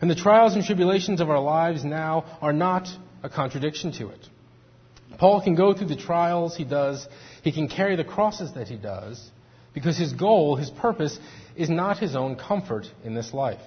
And 0.00 0.10
the 0.10 0.14
trials 0.14 0.54
and 0.54 0.64
tribulations 0.64 1.20
of 1.20 1.30
our 1.30 1.40
lives 1.40 1.84
now 1.84 2.38
are 2.40 2.52
not 2.52 2.88
a 3.22 3.28
contradiction 3.28 3.92
to 3.92 4.08
it. 4.08 4.28
Paul 5.18 5.42
can 5.42 5.54
go 5.54 5.74
through 5.74 5.88
the 5.88 5.96
trials 5.96 6.56
he 6.56 6.64
does, 6.64 7.06
he 7.42 7.52
can 7.52 7.68
carry 7.68 7.96
the 7.96 8.04
crosses 8.04 8.52
that 8.54 8.68
he 8.68 8.76
does, 8.76 9.30
because 9.74 9.96
his 9.96 10.12
goal, 10.12 10.56
his 10.56 10.70
purpose, 10.70 11.18
is 11.54 11.68
not 11.68 11.98
his 11.98 12.16
own 12.16 12.36
comfort 12.36 12.86
in 13.04 13.14
this 13.14 13.32
life. 13.32 13.60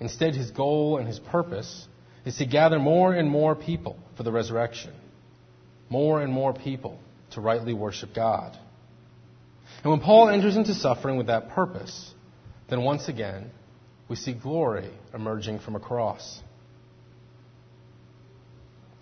Instead, 0.00 0.34
his 0.34 0.50
goal 0.50 0.98
and 0.98 1.06
his 1.06 1.20
purpose 1.20 1.86
is 2.24 2.36
to 2.36 2.46
gather 2.46 2.78
more 2.78 3.14
and 3.14 3.30
more 3.30 3.54
people 3.54 3.96
for 4.16 4.22
the 4.22 4.32
resurrection. 4.32 4.92
more 5.88 6.22
and 6.22 6.32
more 6.32 6.52
people 6.52 6.98
to 7.32 7.40
rightly 7.40 7.72
worship 7.74 8.14
God. 8.14 8.56
And 9.82 9.90
when 9.92 10.00
Paul 10.00 10.28
enters 10.28 10.56
into 10.56 10.74
suffering 10.74 11.16
with 11.16 11.26
that 11.28 11.50
purpose, 11.50 12.12
then 12.68 12.82
once 12.82 13.08
again, 13.08 13.50
we 14.08 14.16
see 14.16 14.32
glory 14.32 14.90
emerging 15.12 15.60
from 15.60 15.76
a 15.76 15.80
cross. 15.80 16.40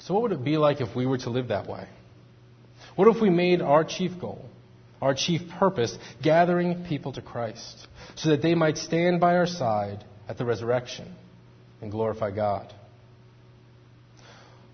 So, 0.07 0.15
what 0.15 0.23
would 0.25 0.33
it 0.33 0.45
be 0.45 0.57
like 0.57 0.81
if 0.81 0.97
we 0.97 1.07
were 1.07 1.19
to 1.19 1.31
live 1.31 1.49
that 1.49 1.69
way? 1.69 1.87
What 2.97 3.09
if 3.09 3.23
we 3.23 3.31
made 3.31 3.63
our 3.63 3.85
chief 3.85 4.19
goal, 4.21 4.45
our 5.01 5.15
chief 5.15 5.43
purpose, 5.59 5.97
gathering 6.21 6.85
people 6.89 7.13
to 7.13 7.23
Christ, 7.23 7.87
so 8.17 8.31
that 8.31 8.43
they 8.43 8.55
might 8.55 8.79
stand 8.79 9.21
by 9.21 9.37
our 9.37 9.47
side 9.47 10.05
at 10.29 10.39
the 10.39 10.45
resurrection 10.45 11.15
and 11.81 11.91
glorify 11.91 12.33
God? 12.33 12.73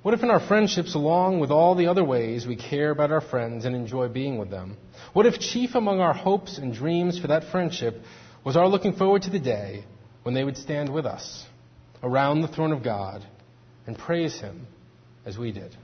What 0.02 0.14
if 0.14 0.22
in 0.22 0.30
our 0.30 0.40
friendships, 0.40 0.94
along 0.94 1.40
with 1.40 1.50
all 1.50 1.74
the 1.74 1.88
other 1.88 2.04
ways 2.04 2.46
we 2.46 2.56
care 2.56 2.90
about 2.90 3.12
our 3.12 3.20
friends 3.20 3.66
and 3.66 3.76
enjoy 3.76 4.08
being 4.08 4.38
with 4.38 4.48
them, 4.48 4.78
what 5.12 5.26
if 5.26 5.38
chief 5.38 5.74
among 5.74 6.00
our 6.00 6.14
hopes 6.14 6.56
and 6.56 6.72
dreams 6.72 7.18
for 7.18 7.26
that 7.26 7.50
friendship 7.50 8.00
was 8.44 8.56
our 8.56 8.68
looking 8.68 8.94
forward 8.94 9.22
to 9.22 9.30
the 9.30 9.38
day 9.38 9.84
when 10.22 10.34
they 10.34 10.44
would 10.44 10.56
stand 10.56 10.88
with 10.90 11.04
us 11.04 11.44
around 12.02 12.40
the 12.40 12.48
throne 12.48 12.72
of 12.72 12.82
God 12.82 13.26
and 13.86 13.98
praise 13.98 14.40
Him 14.40 14.66
as 15.28 15.36
we 15.36 15.52
did? 15.52 15.76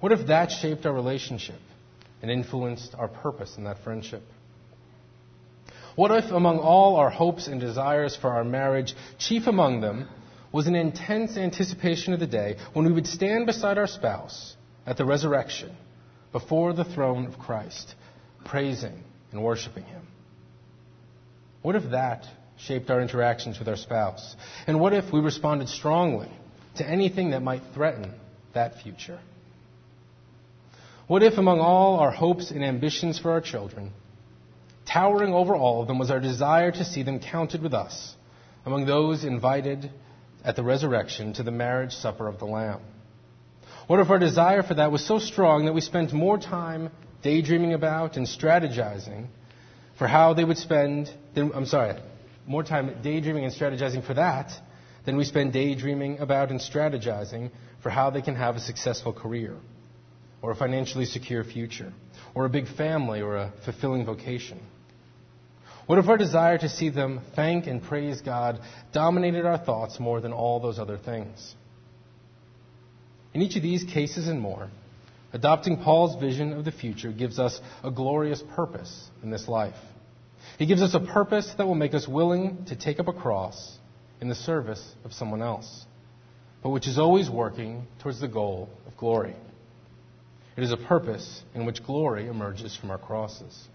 What 0.00 0.12
if 0.12 0.26
that 0.26 0.50
shaped 0.50 0.84
our 0.84 0.92
relationship 0.92 1.60
and 2.20 2.30
influenced 2.30 2.94
our 2.96 3.08
purpose 3.08 3.56
in 3.56 3.64
that 3.64 3.78
friendship? 3.84 4.22
What 5.94 6.10
if, 6.10 6.30
among 6.30 6.58
all 6.58 6.96
our 6.96 7.10
hopes 7.10 7.46
and 7.46 7.60
desires 7.60 8.16
for 8.16 8.30
our 8.30 8.44
marriage, 8.44 8.94
chief 9.18 9.46
among 9.46 9.80
them 9.80 10.08
was 10.52 10.66
an 10.66 10.74
intense 10.74 11.36
anticipation 11.36 12.12
of 12.12 12.20
the 12.20 12.26
day 12.26 12.56
when 12.72 12.86
we 12.86 12.92
would 12.92 13.06
stand 13.06 13.46
beside 13.46 13.78
our 13.78 13.86
spouse 13.86 14.56
at 14.84 14.96
the 14.96 15.04
resurrection 15.04 15.74
before 16.32 16.72
the 16.72 16.84
throne 16.84 17.26
of 17.26 17.38
Christ, 17.38 17.94
praising 18.44 19.02
and 19.30 19.42
worshiping 19.42 19.84
Him? 19.84 20.02
What 21.62 21.76
if 21.76 21.90
that 21.90 22.26
shaped 22.56 22.90
our 22.90 23.00
interactions 23.00 23.58
with 23.58 23.68
our 23.68 23.76
spouse? 23.76 24.34
And 24.66 24.80
what 24.80 24.92
if 24.92 25.12
we 25.12 25.20
responded 25.20 25.68
strongly 25.68 26.30
to 26.78 26.88
anything 26.88 27.30
that 27.30 27.42
might 27.42 27.62
threaten 27.74 28.12
that 28.54 28.80
future? 28.82 29.20
What 31.06 31.22
if, 31.22 31.38
among 31.38 31.60
all 31.60 32.00
our 32.00 32.10
hopes 32.10 32.50
and 32.50 32.64
ambitions 32.64 33.18
for 33.18 33.30
our 33.30 33.40
children, 33.40 33.92
towering 34.90 35.32
over 35.32 35.54
all 35.54 35.80
of 35.82 35.88
them 35.88 35.98
was 35.98 36.10
our 36.10 36.20
desire 36.20 36.70
to 36.70 36.84
see 36.84 37.02
them 37.02 37.20
counted 37.20 37.62
with 37.62 37.74
us 37.74 38.14
among 38.66 38.86
those 38.86 39.24
invited 39.24 39.90
at 40.44 40.56
the 40.56 40.62
resurrection 40.62 41.32
to 41.34 41.42
the 41.42 41.50
marriage 41.50 41.92
supper 41.92 42.28
of 42.28 42.38
the 42.38 42.44
Lamb? 42.44 42.80
What 43.86 44.00
if 44.00 44.10
our 44.10 44.18
desire 44.18 44.62
for 44.62 44.74
that 44.74 44.92
was 44.92 45.06
so 45.06 45.18
strong 45.18 45.64
that 45.64 45.72
we 45.72 45.80
spent 45.80 46.12
more 46.12 46.36
time 46.38 46.90
daydreaming 47.22 47.72
about 47.72 48.16
and 48.16 48.26
strategizing 48.26 49.28
for 49.98 50.06
how 50.06 50.34
they 50.34 50.44
would 50.44 50.58
spend, 50.58 51.10
I'm 51.34 51.66
sorry, 51.66 51.98
more 52.46 52.62
time 52.62 52.96
daydreaming 53.02 53.44
and 53.44 53.52
strategizing 53.52 54.06
for 54.06 54.14
that 54.14 54.52
than 55.08 55.16
we 55.16 55.24
spend 55.24 55.54
daydreaming 55.54 56.18
about 56.18 56.50
and 56.50 56.60
strategizing 56.60 57.50
for 57.82 57.88
how 57.88 58.10
they 58.10 58.20
can 58.20 58.34
have 58.36 58.56
a 58.56 58.60
successful 58.60 59.10
career? 59.10 59.56
or 60.42 60.52
a 60.52 60.54
financially 60.54 61.04
secure 61.04 61.42
future, 61.42 61.92
or 62.34 62.44
a 62.44 62.48
big 62.48 62.68
family, 62.76 63.20
or 63.20 63.36
a 63.36 63.52
fulfilling 63.64 64.04
vocation? 64.04 64.60
What 65.86 65.98
if 65.98 66.08
our 66.08 66.16
desire 66.16 66.58
to 66.58 66.68
see 66.68 66.90
them 66.90 67.22
thank 67.34 67.66
and 67.66 67.82
praise 67.82 68.20
God 68.20 68.60
dominated 68.92 69.46
our 69.46 69.58
thoughts 69.58 69.98
more 69.98 70.20
than 70.20 70.32
all 70.32 70.60
those 70.60 70.78
other 70.78 70.98
things? 70.98 71.54
In 73.34 73.42
each 73.42 73.56
of 73.56 73.62
these 73.62 73.84
cases 73.84 74.28
and 74.28 74.40
more, 74.40 74.68
adopting 75.32 75.78
Paul's 75.78 76.20
vision 76.20 76.52
of 76.52 76.64
the 76.64 76.72
future 76.72 77.10
gives 77.10 77.38
us 77.38 77.60
a 77.82 77.90
glorious 77.90 78.42
purpose 78.54 79.08
in 79.22 79.30
this 79.30 79.48
life. 79.48 79.74
He 80.58 80.66
gives 80.66 80.82
us 80.82 80.94
a 80.94 81.00
purpose 81.00 81.52
that 81.56 81.66
will 81.66 81.74
make 81.74 81.94
us 81.94 82.06
willing 82.06 82.66
to 82.66 82.76
take 82.76 83.00
up 83.00 83.08
a 83.08 83.12
cross 83.12 83.77
in 84.20 84.28
the 84.28 84.34
service 84.34 84.94
of 85.04 85.12
someone 85.12 85.42
else, 85.42 85.86
but 86.62 86.70
which 86.70 86.86
is 86.88 86.98
always 86.98 87.30
working 87.30 87.86
towards 88.00 88.20
the 88.20 88.28
goal 88.28 88.68
of 88.86 88.96
glory. 88.96 89.34
It 90.56 90.64
is 90.64 90.72
a 90.72 90.76
purpose 90.76 91.42
in 91.54 91.66
which 91.66 91.84
glory 91.84 92.26
emerges 92.26 92.76
from 92.76 92.90
our 92.90 92.98
crosses. 92.98 93.68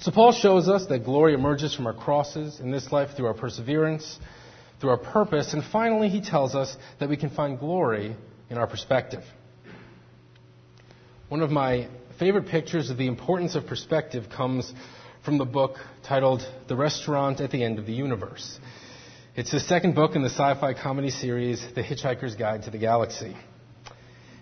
So 0.00 0.10
Paul 0.10 0.32
shows 0.32 0.68
us 0.68 0.86
that 0.86 1.04
glory 1.04 1.34
emerges 1.34 1.74
from 1.74 1.86
our 1.86 1.92
crosses 1.92 2.60
in 2.60 2.70
this 2.70 2.90
life 2.90 3.10
through 3.16 3.26
our 3.26 3.34
perseverance, 3.34 4.18
through 4.80 4.90
our 4.90 4.98
purpose, 4.98 5.52
and 5.52 5.62
finally 5.62 6.08
he 6.08 6.20
tells 6.20 6.54
us 6.54 6.76
that 7.00 7.08
we 7.08 7.16
can 7.16 7.30
find 7.30 7.58
glory 7.58 8.16
in 8.48 8.58
our 8.58 8.66
perspective. 8.66 9.22
One 11.28 11.42
of 11.42 11.50
my 11.50 11.88
favorite 12.18 12.46
pictures 12.46 12.90
of 12.90 12.96
the 12.96 13.06
importance 13.06 13.54
of 13.54 13.66
perspective 13.66 14.24
comes 14.34 14.72
from 15.24 15.36
the 15.36 15.44
book 15.44 15.76
titled 16.02 16.42
The 16.68 16.76
Restaurant 16.76 17.40
at 17.40 17.50
the 17.50 17.62
End 17.62 17.78
of 17.78 17.86
the 17.86 17.92
Universe. 17.92 18.58
It's 19.38 19.52
the 19.52 19.60
second 19.60 19.94
book 19.94 20.16
in 20.16 20.22
the 20.22 20.30
sci 20.30 20.54
fi 20.58 20.74
comedy 20.74 21.10
series, 21.10 21.64
The 21.76 21.80
Hitchhiker's 21.80 22.34
Guide 22.34 22.64
to 22.64 22.72
the 22.72 22.78
Galaxy. 22.78 23.36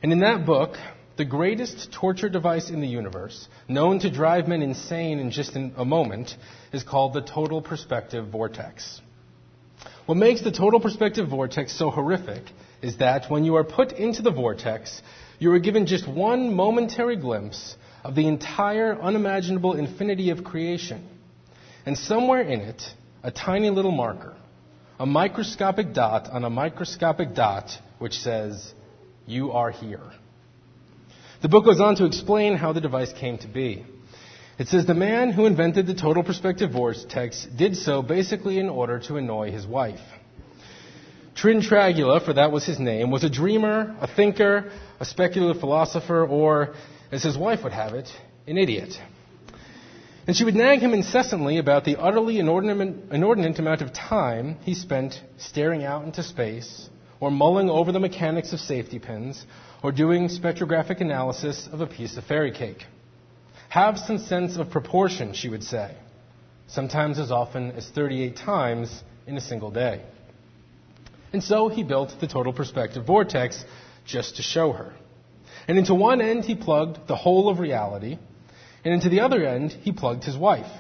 And 0.03 0.11
in 0.11 0.21
that 0.21 0.47
book, 0.47 0.79
the 1.19 1.25
greatest 1.27 1.93
torture 1.93 2.31
device 2.31 2.71
in 2.71 2.81
the 2.81 2.87
universe, 2.87 3.47
known 3.69 3.99
to 3.99 4.11
drive 4.11 4.49
men 4.49 4.63
insane 4.63 5.19
in 5.19 5.31
just 5.31 5.55
a 5.55 5.85
moment, 5.85 6.35
is 6.73 6.83
called 6.83 7.13
the 7.13 7.21
total 7.21 7.61
perspective 7.61 8.29
vortex. 8.29 9.03
What 10.07 10.17
makes 10.17 10.43
the 10.43 10.51
total 10.51 10.81
perspective 10.81 11.29
vortex 11.29 11.79
so 11.79 11.91
horrific 11.91 12.45
is 12.81 12.97
that 12.97 13.31
when 13.31 13.45
you 13.45 13.57
are 13.57 13.65
put 13.65 13.93
into 13.93 14.23
the 14.23 14.31
vortex, 14.31 15.03
you 15.39 15.53
are 15.53 15.59
given 15.59 15.85
just 15.85 16.09
one 16.09 16.55
momentary 16.55 17.17
glimpse 17.17 17.77
of 18.03 18.15
the 18.15 18.27
entire 18.27 18.99
unimaginable 18.99 19.75
infinity 19.75 20.31
of 20.31 20.43
creation. 20.43 21.07
And 21.85 21.99
somewhere 21.99 22.41
in 22.41 22.63
it, 22.63 22.83
a 23.23 23.31
tiny 23.31 23.69
little 23.69 23.93
marker, 23.93 24.35
a 24.99 25.07
microscopic 25.07 25.93
dot 25.93 26.31
on 26.31 26.45
a 26.45 26.51
microscopic 26.51 27.35
dot, 27.35 27.71
which 27.99 28.15
says, 28.15 28.73
You 29.27 29.53
are 29.53 29.71
here. 29.71 30.13
The 31.43 31.49
book 31.49 31.65
goes 31.65 31.81
on 31.81 31.97
to 31.97 32.07
explain 32.07 32.57
how 32.57 32.73
the 32.73 32.81
device 32.81 33.13
came 33.13 33.39
to 33.39 33.49
be. 33.49 33.85
It 34.59 34.69
says 34.69 34.87
the 34.87 34.95
man 34.95 35.33
who 35.33 35.45
invented 35.45 35.87
the 35.87 35.95
total 35.95 36.23
perspective 36.23 36.73
vortex 36.73 37.47
did 37.57 37.77
so 37.77 38.01
basically 38.01 38.59
in 38.59 38.71
order 38.71 38.99
to 39.01 39.17
annoy 39.17 39.51
his 39.51 39.67
wife. 39.67 40.01
Trin 41.35 41.61
Tragula, 41.61 42.25
for 42.25 42.33
that 42.33 42.51
was 42.51 42.65
his 42.65 42.81
name, 42.81 43.11
was 43.11 43.23
a 43.23 43.29
dreamer, 43.29 43.95
a 44.01 44.07
thinker, 44.07 44.73
a 44.99 45.05
speculative 45.05 45.61
philosopher, 45.61 46.25
or, 46.25 46.75
as 47.13 47.23
his 47.23 47.37
wife 47.37 47.63
would 47.63 47.75
have 47.75 47.93
it, 47.93 48.09
an 48.47 48.57
idiot. 48.57 48.95
And 50.27 50.37
she 50.37 50.45
would 50.45 50.57
nag 50.57 50.81
him 50.81 50.93
incessantly 50.93 51.59
about 51.59 51.85
the 51.85 51.97
utterly 51.97 52.41
inordinate, 52.41 53.59
amount 53.59 53.81
of 53.81 53.93
time 53.93 54.57
he 54.63 54.75
spent 54.75 55.21
staring 55.39 55.85
out 55.85 56.05
into 56.05 56.23
space, 56.23 56.89
or 57.21 57.31
mulling 57.31 57.71
over 57.71 57.93
the 57.93 58.01
mechanics 58.01 58.53
of 58.53 58.59
safety 58.59 58.99
pins, 58.99 59.47
or 59.85 59.93
doing 59.93 60.29
spectrographic 60.29 61.01
analysis 61.01 61.69
of 61.71 61.81
a 61.81 61.87
piece 61.87 62.17
of 62.17 62.25
fairy 62.25 62.51
cake. 62.51 62.85
Have 63.69 63.99
some 63.99 64.19
sense 64.19 64.57
of 64.57 64.71
proportion, 64.71 65.33
she 65.33 65.49
would 65.49 65.63
say, 65.63 65.95
sometimes 66.67 67.21
as 67.21 67.31
often 67.31 67.71
as 67.73 67.89
38 67.89 68.37
times 68.37 69.03
in 69.29 69.37
a 69.37 69.41
single 69.41 69.71
day. 69.71 70.03
And 71.33 71.43
so 71.43 71.69
he 71.69 71.85
built 71.85 72.15
the 72.21 72.27
total 72.27 72.53
perspective 72.53 73.07
vortex 73.07 73.65
just 74.05 74.37
to 74.37 74.43
show 74.43 74.73
her. 74.73 74.93
And 75.69 75.79
into 75.79 75.95
one 75.95 76.21
end 76.21 76.45
he 76.45 76.57
plugged 76.57 77.07
the 77.07 77.17
whole 77.17 77.49
of 77.49 77.61
reality, 77.61 78.19
and 78.87 78.95
into 78.95 79.09
the 79.09 79.19
other 79.19 79.45
end 79.45 79.73
he 79.83 79.91
plugged 79.91 80.23
his 80.23 80.37
wife. 80.37 80.71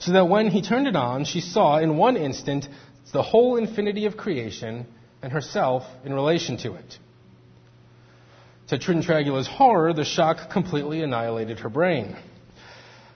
So 0.00 0.14
that 0.14 0.28
when 0.28 0.48
he 0.48 0.62
turned 0.62 0.88
it 0.88 0.96
on, 0.96 1.24
she 1.24 1.40
saw 1.40 1.78
in 1.78 1.96
one 1.96 2.16
instant 2.16 2.66
the 3.12 3.22
whole 3.22 3.56
infinity 3.56 4.06
of 4.06 4.16
creation 4.16 4.84
and 5.22 5.32
herself 5.32 5.84
in 6.04 6.12
relation 6.12 6.56
to 6.58 6.74
it. 6.74 6.98
To 8.68 8.78
Trin 8.78 9.00
Tragula's 9.00 9.46
horror, 9.46 9.92
the 9.92 10.04
shock 10.04 10.50
completely 10.50 11.02
annihilated 11.02 11.60
her 11.60 11.68
brain. 11.68 12.16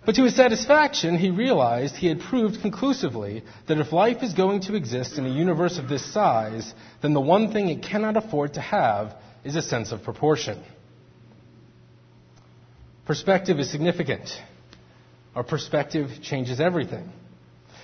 But 0.06 0.14
to 0.14 0.22
his 0.22 0.36
satisfaction, 0.36 1.18
he 1.18 1.30
realized 1.30 1.96
he 1.96 2.06
had 2.06 2.20
proved 2.20 2.62
conclusively 2.62 3.42
that 3.66 3.78
if 3.78 3.92
life 3.92 4.22
is 4.22 4.32
going 4.32 4.60
to 4.62 4.76
exist 4.76 5.18
in 5.18 5.26
a 5.26 5.30
universe 5.30 5.76
of 5.76 5.88
this 5.88 6.12
size, 6.12 6.72
then 7.02 7.14
the 7.14 7.20
one 7.20 7.52
thing 7.52 7.68
it 7.68 7.82
cannot 7.82 8.16
afford 8.16 8.54
to 8.54 8.60
have 8.60 9.16
is 9.42 9.56
a 9.56 9.62
sense 9.62 9.90
of 9.90 10.04
proportion. 10.04 10.62
Perspective 13.06 13.58
is 13.58 13.70
significant. 13.70 14.30
Our 15.34 15.44
perspective 15.44 16.10
changes 16.22 16.60
everything. 16.60 17.10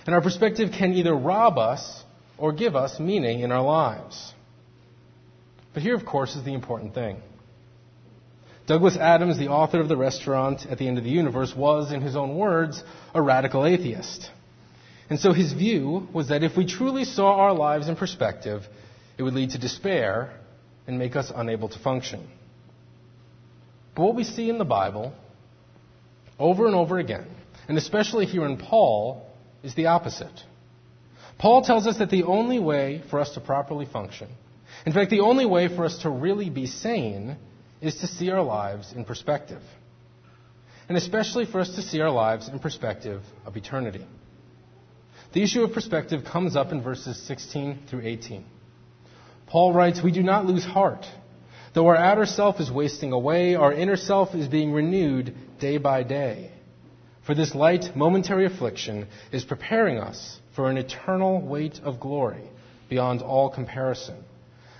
And 0.06 0.14
our 0.14 0.22
perspective 0.22 0.70
can 0.72 0.94
either 0.94 1.14
rob 1.14 1.58
us 1.58 2.02
or 2.38 2.52
give 2.52 2.74
us 2.74 2.98
meaning 2.98 3.40
in 3.40 3.52
our 3.52 3.62
lives. 3.62 4.32
But 5.74 5.82
here, 5.82 5.94
of 5.94 6.06
course, 6.06 6.36
is 6.36 6.44
the 6.44 6.54
important 6.54 6.94
thing. 6.94 7.20
Douglas 8.66 8.96
Adams, 8.96 9.38
the 9.38 9.48
author 9.48 9.80
of 9.80 9.88
The 9.88 9.96
Restaurant 9.96 10.64
at 10.70 10.78
the 10.78 10.88
End 10.88 10.96
of 10.96 11.04
the 11.04 11.10
Universe, 11.10 11.54
was, 11.54 11.92
in 11.92 12.00
his 12.00 12.16
own 12.16 12.36
words, 12.36 12.82
a 13.14 13.20
radical 13.20 13.66
atheist. 13.66 14.30
And 15.10 15.18
so 15.18 15.32
his 15.32 15.52
view 15.52 16.08
was 16.12 16.28
that 16.28 16.44
if 16.44 16.56
we 16.56 16.66
truly 16.66 17.04
saw 17.04 17.34
our 17.34 17.52
lives 17.52 17.88
in 17.88 17.96
perspective, 17.96 18.62
it 19.18 19.22
would 19.22 19.34
lead 19.34 19.50
to 19.50 19.58
despair 19.58 20.32
and 20.86 20.98
make 20.98 21.16
us 21.16 21.32
unable 21.34 21.68
to 21.68 21.78
function. 21.78 22.28
But 23.94 24.02
what 24.02 24.14
we 24.14 24.24
see 24.24 24.48
in 24.48 24.58
the 24.58 24.64
Bible, 24.64 25.12
over 26.38 26.66
and 26.66 26.74
over 26.74 26.98
again, 26.98 27.26
and 27.68 27.76
especially 27.76 28.26
here 28.26 28.44
in 28.46 28.56
Paul, 28.56 29.26
is 29.62 29.74
the 29.74 29.86
opposite. 29.86 30.42
Paul 31.38 31.62
tells 31.62 31.86
us 31.86 31.98
that 31.98 32.10
the 32.10 32.24
only 32.24 32.58
way 32.58 33.02
for 33.10 33.20
us 33.20 33.34
to 33.34 33.40
properly 33.40 33.86
function, 33.86 34.28
in 34.86 34.92
fact, 34.92 35.10
the 35.10 35.20
only 35.20 35.46
way 35.46 35.68
for 35.68 35.84
us 35.84 35.98
to 36.02 36.10
really 36.10 36.50
be 36.50 36.66
sane, 36.66 37.36
is 37.80 37.96
to 37.96 38.06
see 38.06 38.30
our 38.30 38.42
lives 38.42 38.92
in 38.92 39.04
perspective. 39.04 39.62
And 40.88 40.96
especially 40.96 41.46
for 41.46 41.60
us 41.60 41.74
to 41.76 41.82
see 41.82 42.00
our 42.00 42.10
lives 42.10 42.48
in 42.48 42.58
perspective 42.58 43.22
of 43.46 43.56
eternity. 43.56 44.04
The 45.32 45.42
issue 45.42 45.62
of 45.62 45.72
perspective 45.72 46.24
comes 46.24 46.56
up 46.56 46.72
in 46.72 46.82
verses 46.82 47.16
16 47.26 47.84
through 47.88 48.02
18. 48.02 48.44
Paul 49.46 49.72
writes, 49.72 50.02
We 50.02 50.12
do 50.12 50.22
not 50.22 50.46
lose 50.46 50.64
heart. 50.64 51.06
Though 51.72 51.86
our 51.86 51.96
outer 51.96 52.26
self 52.26 52.58
is 52.60 52.70
wasting 52.70 53.12
away, 53.12 53.54
our 53.54 53.72
inner 53.72 53.96
self 53.96 54.34
is 54.34 54.48
being 54.48 54.72
renewed 54.72 55.34
day 55.60 55.78
by 55.78 56.02
day. 56.02 56.50
For 57.24 57.34
this 57.34 57.54
light, 57.54 57.94
momentary 57.94 58.44
affliction 58.46 59.06
is 59.30 59.44
preparing 59.44 59.98
us 59.98 60.40
for 60.56 60.68
an 60.68 60.78
eternal 60.78 61.40
weight 61.40 61.80
of 61.84 62.00
glory 62.00 62.42
beyond 62.88 63.22
all 63.22 63.50
comparison, 63.50 64.24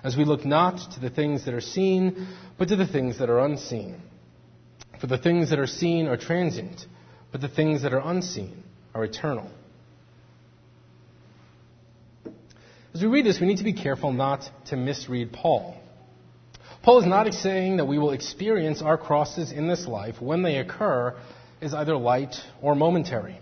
as 0.03 0.17
we 0.17 0.25
look 0.25 0.45
not 0.45 0.93
to 0.95 1.01
the 1.01 1.11
things 1.11 1.45
that 1.45 1.55
are 1.55 1.61
seen, 1.61 2.27
but 2.59 2.69
to 2.69 2.77
the 2.77 2.87
things 2.87 3.19
that 3.19 3.31
are 3.31 3.39
unseen. 3.39 4.01
For 5.01 5.07
the 5.07 5.19
things 5.19 5.51
that 5.51 5.61
are 5.61 5.67
seen 5.67 6.09
are 6.09 6.17
transient, 6.17 6.85
but 7.31 7.41
the 7.41 7.49
things 7.49 7.83
that 7.83 7.95
are 7.95 8.03
unseen 8.05 8.65
are 8.95 9.05
eternal. 9.05 9.49
As 12.93 13.01
we 13.01 13.07
read 13.07 13.25
this, 13.25 13.41
we 13.41 13.47
need 13.47 13.59
to 13.59 13.65
be 13.65 13.73
careful 13.73 14.13
not 14.13 14.51
to 14.67 14.77
misread 14.77 15.33
Paul. 15.33 15.80
Paul 16.83 17.01
is 17.01 17.07
not 17.07 17.33
saying 17.35 17.77
that 17.77 17.85
we 17.85 17.99
will 17.99 18.13
experience 18.13 18.81
our 18.81 18.97
crosses 18.97 19.53
in 19.53 19.69
this 19.69 19.87
life 19.87 20.21
when 20.21 20.43
they 20.43 20.57
occur 20.57 21.15
as 21.61 21.75
either 21.75 21.95
light 21.95 22.35
or 22.63 22.75
momentary. 22.75 23.39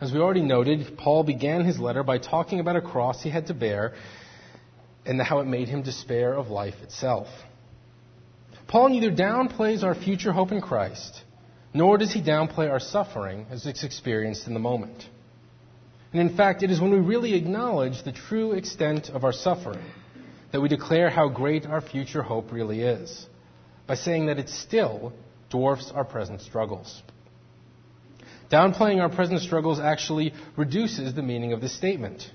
As 0.00 0.12
we 0.12 0.18
already 0.18 0.42
noted, 0.42 0.98
Paul 0.98 1.22
began 1.22 1.64
his 1.64 1.78
letter 1.78 2.02
by 2.02 2.18
talking 2.18 2.58
about 2.58 2.74
a 2.74 2.80
cross 2.80 3.22
he 3.22 3.30
had 3.30 3.46
to 3.46 3.54
bear 3.54 3.94
and 5.06 5.22
how 5.22 5.38
it 5.38 5.46
made 5.46 5.68
him 5.68 5.82
despair 5.82 6.34
of 6.34 6.48
life 6.48 6.74
itself. 6.82 7.28
Paul 8.66 8.88
neither 8.88 9.12
downplays 9.12 9.84
our 9.84 9.94
future 9.94 10.32
hope 10.32 10.50
in 10.50 10.60
Christ, 10.60 11.22
nor 11.72 11.96
does 11.96 12.12
he 12.12 12.20
downplay 12.20 12.68
our 12.68 12.80
suffering 12.80 13.46
as 13.50 13.66
it's 13.66 13.84
experienced 13.84 14.48
in 14.48 14.54
the 14.54 14.60
moment. 14.60 15.06
And 16.12 16.20
in 16.20 16.36
fact, 16.36 16.64
it 16.64 16.72
is 16.72 16.80
when 16.80 16.90
we 16.90 16.98
really 16.98 17.34
acknowledge 17.34 18.02
the 18.02 18.12
true 18.12 18.52
extent 18.52 19.10
of 19.10 19.22
our 19.22 19.32
suffering 19.32 19.84
that 20.56 20.62
we 20.62 20.70
declare 20.70 21.10
how 21.10 21.28
great 21.28 21.66
our 21.66 21.82
future 21.82 22.22
hope 22.22 22.50
really 22.50 22.80
is, 22.80 23.26
by 23.86 23.94
saying 23.94 24.24
that 24.24 24.38
it 24.38 24.48
still 24.48 25.12
dwarfs 25.50 25.92
our 25.94 26.02
present 26.02 26.40
struggles. 26.40 27.02
Downplaying 28.50 29.02
our 29.02 29.10
present 29.10 29.42
struggles 29.42 29.78
actually 29.78 30.32
reduces 30.56 31.14
the 31.14 31.20
meaning 31.20 31.52
of 31.52 31.60
this 31.60 31.76
statement. 31.76 32.26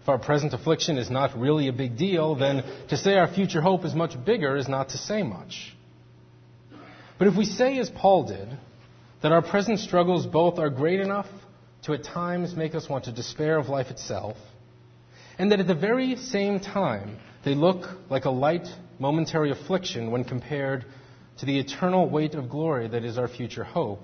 If 0.00 0.08
our 0.08 0.20
present 0.20 0.52
affliction 0.52 0.98
is 0.98 1.10
not 1.10 1.36
really 1.36 1.66
a 1.66 1.72
big 1.72 1.98
deal, 1.98 2.36
then 2.36 2.62
to 2.90 2.96
say 2.96 3.16
our 3.16 3.26
future 3.26 3.60
hope 3.60 3.84
is 3.84 3.92
much 3.92 4.12
bigger 4.24 4.56
is 4.56 4.68
not 4.68 4.90
to 4.90 4.96
say 4.96 5.24
much. 5.24 5.74
But 7.18 7.26
if 7.26 7.36
we 7.36 7.44
say, 7.44 7.76
as 7.80 7.90
Paul 7.90 8.28
did, 8.28 8.56
that 9.20 9.32
our 9.32 9.42
present 9.42 9.80
struggles 9.80 10.26
both 10.26 10.60
are 10.60 10.70
great 10.70 11.00
enough 11.00 11.26
to 11.86 11.92
at 11.92 12.04
times 12.04 12.54
make 12.54 12.76
us 12.76 12.88
want 12.88 13.06
to 13.06 13.12
despair 13.12 13.58
of 13.58 13.68
life 13.68 13.90
itself, 13.90 14.36
and 15.40 15.50
that 15.50 15.58
at 15.58 15.66
the 15.66 15.74
very 15.74 16.16
same 16.16 16.60
time 16.60 17.16
they 17.46 17.54
look 17.54 17.86
like 18.10 18.26
a 18.26 18.30
light, 18.30 18.68
momentary 18.98 19.50
affliction 19.50 20.10
when 20.10 20.22
compared 20.22 20.84
to 21.38 21.46
the 21.46 21.58
eternal 21.58 22.10
weight 22.10 22.34
of 22.34 22.50
glory 22.50 22.88
that 22.88 23.06
is 23.06 23.16
our 23.16 23.26
future 23.26 23.64
hope, 23.64 24.02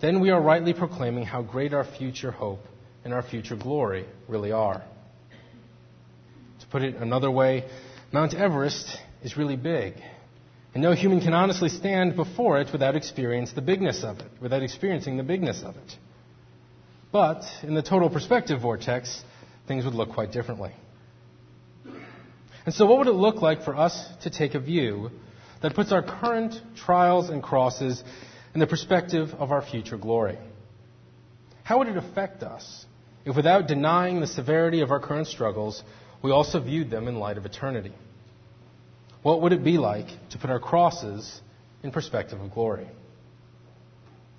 then 0.00 0.18
we 0.18 0.30
are 0.30 0.42
rightly 0.42 0.74
proclaiming 0.74 1.22
how 1.24 1.40
great 1.40 1.72
our 1.72 1.84
future 1.84 2.32
hope 2.32 2.64
and 3.04 3.14
our 3.14 3.22
future 3.22 3.54
glory 3.54 4.04
really 4.26 4.50
are. 4.50 4.82
To 6.58 6.66
put 6.66 6.82
it 6.82 6.96
another 6.96 7.30
way, 7.30 7.70
Mount 8.10 8.34
Everest 8.34 8.98
is 9.22 9.36
really 9.36 9.54
big. 9.54 9.94
And 10.74 10.82
no 10.82 10.94
human 10.94 11.20
can 11.20 11.32
honestly 11.32 11.68
stand 11.68 12.16
before 12.16 12.60
it 12.60 12.72
without 12.72 12.96
experience 12.96 13.52
the 13.52 13.62
bigness 13.62 14.02
of 14.02 14.18
it, 14.18 14.32
without 14.42 14.64
experiencing 14.64 15.16
the 15.16 15.22
bigness 15.22 15.62
of 15.62 15.76
it. 15.76 15.96
But 17.12 17.44
in 17.62 17.74
the 17.74 17.82
total 17.82 18.10
perspective 18.10 18.62
vortex, 18.62 19.22
things 19.66 19.84
would 19.84 19.94
look 19.94 20.10
quite 20.10 20.32
differently. 20.32 20.72
And 22.64 22.74
so, 22.74 22.86
what 22.86 22.98
would 22.98 23.06
it 23.06 23.12
look 23.12 23.42
like 23.42 23.62
for 23.62 23.76
us 23.76 24.08
to 24.22 24.30
take 24.30 24.54
a 24.54 24.60
view 24.60 25.10
that 25.62 25.74
puts 25.74 25.92
our 25.92 26.02
current 26.02 26.54
trials 26.74 27.30
and 27.30 27.42
crosses 27.42 28.02
in 28.54 28.60
the 28.60 28.66
perspective 28.66 29.30
of 29.38 29.52
our 29.52 29.62
future 29.62 29.96
glory? 29.96 30.38
How 31.62 31.78
would 31.78 31.88
it 31.88 31.96
affect 31.96 32.42
us 32.42 32.84
if, 33.24 33.36
without 33.36 33.68
denying 33.68 34.20
the 34.20 34.26
severity 34.26 34.80
of 34.80 34.90
our 34.90 35.00
current 35.00 35.28
struggles, 35.28 35.82
we 36.22 36.30
also 36.30 36.60
viewed 36.60 36.90
them 36.90 37.08
in 37.08 37.16
light 37.16 37.38
of 37.38 37.46
eternity? 37.46 37.92
What 39.22 39.42
would 39.42 39.52
it 39.52 39.64
be 39.64 39.78
like 39.78 40.06
to 40.30 40.38
put 40.38 40.50
our 40.50 40.60
crosses 40.60 41.40
in 41.82 41.90
perspective 41.90 42.40
of 42.40 42.52
glory? 42.52 42.86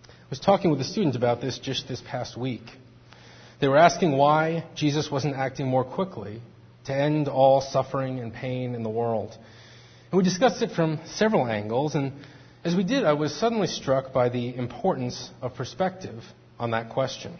I 0.07 0.29
was 0.29 0.39
talking 0.39 0.71
with 0.71 0.81
a 0.81 0.85
student 0.85 1.15
about 1.15 1.39
this 1.39 1.57
just 1.59 1.87
this 1.87 2.01
past 2.01 2.37
week. 2.37 2.63
They 3.59 3.67
were 3.67 3.77
asking 3.77 4.15
why 4.15 4.65
Jesus 4.75 5.09
wasn't 5.09 5.35
acting 5.35 5.67
more 5.67 5.83
quickly 5.83 6.41
to 6.85 6.95
end 6.95 7.27
all 7.27 7.61
suffering 7.61 8.19
and 8.19 8.33
pain 8.33 8.75
in 8.75 8.83
the 8.83 8.89
world. 8.89 9.35
And 10.11 10.17
we 10.17 10.23
discussed 10.23 10.61
it 10.61 10.71
from 10.71 10.99
several 11.05 11.45
angles, 11.47 11.95
and 11.95 12.13
as 12.63 12.75
we 12.75 12.83
did, 12.83 13.03
I 13.03 13.13
was 13.13 13.33
suddenly 13.35 13.67
struck 13.67 14.13
by 14.13 14.29
the 14.29 14.55
importance 14.55 15.29
of 15.41 15.55
perspective 15.55 16.23
on 16.59 16.71
that 16.71 16.89
question. 16.89 17.37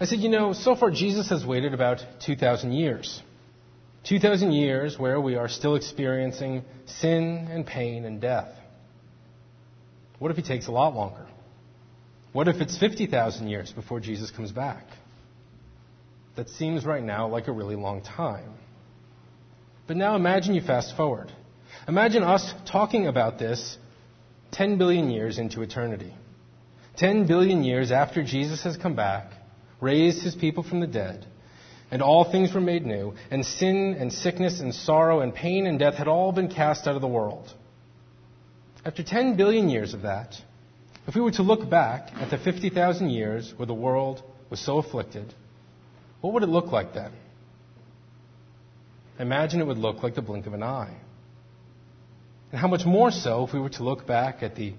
I 0.00 0.06
said, 0.06 0.20
you 0.20 0.28
know, 0.28 0.52
so 0.52 0.74
far 0.74 0.90
Jesus 0.90 1.28
has 1.30 1.44
waited 1.44 1.74
about 1.74 1.98
2,000 2.24 2.72
years. 2.72 3.22
2,000 4.04 4.52
years 4.52 4.98
where 4.98 5.20
we 5.20 5.36
are 5.36 5.48
still 5.48 5.76
experiencing 5.76 6.64
sin 6.86 7.48
and 7.50 7.66
pain 7.66 8.04
and 8.04 8.20
death. 8.20 8.48
What 10.18 10.30
if 10.30 10.36
he 10.36 10.42
takes 10.42 10.66
a 10.66 10.72
lot 10.72 10.94
longer? 10.94 11.26
What 12.34 12.48
if 12.48 12.56
it's 12.56 12.76
50,000 12.76 13.46
years 13.46 13.70
before 13.70 14.00
Jesus 14.00 14.32
comes 14.32 14.50
back? 14.50 14.84
That 16.34 16.48
seems 16.48 16.84
right 16.84 17.02
now 17.02 17.28
like 17.28 17.46
a 17.46 17.52
really 17.52 17.76
long 17.76 18.02
time. 18.02 18.54
But 19.86 19.96
now 19.96 20.16
imagine 20.16 20.52
you 20.52 20.60
fast 20.60 20.96
forward. 20.96 21.30
Imagine 21.86 22.24
us 22.24 22.52
talking 22.68 23.06
about 23.06 23.38
this 23.38 23.78
10 24.50 24.78
billion 24.78 25.10
years 25.10 25.38
into 25.38 25.62
eternity. 25.62 26.12
10 26.96 27.28
billion 27.28 27.62
years 27.62 27.92
after 27.92 28.24
Jesus 28.24 28.64
has 28.64 28.76
come 28.76 28.96
back, 28.96 29.30
raised 29.80 30.24
his 30.24 30.34
people 30.34 30.64
from 30.64 30.80
the 30.80 30.88
dead, 30.88 31.24
and 31.92 32.02
all 32.02 32.32
things 32.32 32.52
were 32.52 32.60
made 32.60 32.84
new, 32.84 33.14
and 33.30 33.46
sin 33.46 33.96
and 33.96 34.12
sickness 34.12 34.58
and 34.58 34.74
sorrow 34.74 35.20
and 35.20 35.32
pain 35.32 35.68
and 35.68 35.78
death 35.78 35.94
had 35.94 36.08
all 36.08 36.32
been 36.32 36.48
cast 36.48 36.88
out 36.88 36.96
of 36.96 37.00
the 37.00 37.06
world. 37.06 37.48
After 38.84 39.04
10 39.04 39.36
billion 39.36 39.68
years 39.68 39.94
of 39.94 40.02
that, 40.02 40.34
if 41.06 41.14
we 41.14 41.20
were 41.20 41.32
to 41.32 41.42
look 41.42 41.68
back 41.68 42.10
at 42.14 42.30
the 42.30 42.38
50,000 42.38 43.10
years 43.10 43.52
where 43.56 43.66
the 43.66 43.74
world 43.74 44.22
was 44.50 44.60
so 44.60 44.78
afflicted, 44.78 45.32
what 46.20 46.32
would 46.32 46.42
it 46.42 46.48
look 46.48 46.72
like 46.72 46.94
then? 46.94 47.12
Imagine 49.18 49.60
it 49.60 49.66
would 49.66 49.78
look 49.78 50.02
like 50.02 50.14
the 50.14 50.22
blink 50.22 50.46
of 50.46 50.54
an 50.54 50.62
eye. 50.62 50.96
And 52.50 52.60
how 52.60 52.68
much 52.68 52.84
more 52.84 53.10
so 53.10 53.46
if 53.46 53.52
we 53.52 53.60
were 53.60 53.70
to 53.70 53.84
look 53.84 54.06
back 54.06 54.42
at 54.42 54.56
the 54.56 54.74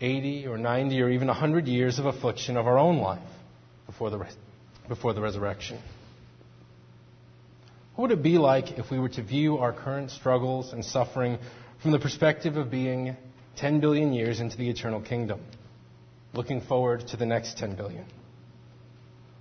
80 0.00 0.46
or 0.46 0.58
90 0.58 1.00
or 1.00 1.10
even 1.10 1.28
100 1.28 1.68
years 1.68 1.98
of 1.98 2.06
affliction 2.06 2.56
of 2.56 2.66
our 2.66 2.78
own 2.78 2.98
life 2.98 3.20
before 3.86 4.10
the, 4.10 4.26
before 4.88 5.12
the 5.12 5.20
resurrection? 5.20 5.78
What 7.94 8.08
would 8.08 8.18
it 8.18 8.22
be 8.22 8.38
like 8.38 8.78
if 8.78 8.90
we 8.90 8.98
were 8.98 9.10
to 9.10 9.22
view 9.22 9.58
our 9.58 9.72
current 9.72 10.10
struggles 10.10 10.72
and 10.72 10.84
suffering 10.84 11.38
from 11.82 11.92
the 11.92 11.98
perspective 11.98 12.56
of 12.56 12.70
being 12.70 13.16
10 13.56 13.80
billion 13.80 14.12
years 14.12 14.40
into 14.40 14.56
the 14.56 14.68
eternal 14.70 15.00
kingdom? 15.00 15.40
Looking 16.32 16.60
forward 16.60 17.06
to 17.08 17.16
the 17.16 17.26
next 17.26 17.58
10 17.58 17.76
billion? 17.76 18.04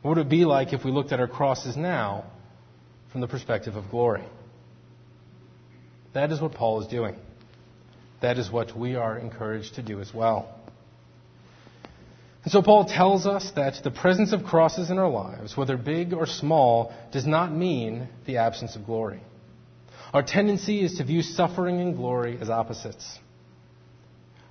What 0.02 0.18
would 0.18 0.26
it 0.26 0.30
be 0.30 0.46
like 0.46 0.74
if 0.74 0.84
we 0.84 0.92
looked 0.92 1.12
at 1.12 1.20
our 1.20 1.28
crosses 1.28 1.76
now 1.76 2.26
from 3.12 3.22
the 3.22 3.28
perspective 3.28 3.76
of 3.76 3.90
glory? 3.90 4.24
That 6.14 6.32
is 6.32 6.42
what 6.42 6.54
Paul 6.54 6.82
is 6.82 6.88
doing. 6.88 7.16
That 8.22 8.38
is 8.38 8.52
what 8.52 8.78
we 8.78 8.96
are 8.96 9.18
encouraged 9.18 9.76
to 9.76 9.84
do 9.84 10.00
as 10.00 10.14
well. 10.14 10.56
And 12.44 12.52
so 12.52 12.62
Paul 12.62 12.86
tells 12.86 13.26
us 13.26 13.52
that 13.56 13.84
the 13.84 13.92
presence 13.92 14.32
of 14.32 14.44
crosses 14.44 14.90
in 14.90 14.98
our 14.98 15.10
lives, 15.10 15.58
whether 15.58 15.78
big 15.78 16.14
or 16.14 16.26
small, 16.26 16.94
does 17.12 17.28
not 17.28 17.54
mean 17.54 18.08
the 18.26 18.38
absence 18.38 18.76
of 18.76 18.86
glory. 18.86 19.22
Our 20.14 20.24
tendency 20.24 20.84
is 20.84 20.98
to 20.98 21.04
view 21.04 21.22
suffering 21.22 21.82
and 21.82 21.96
glory 21.96 22.38
as 22.42 22.50
opposites. 22.50 23.20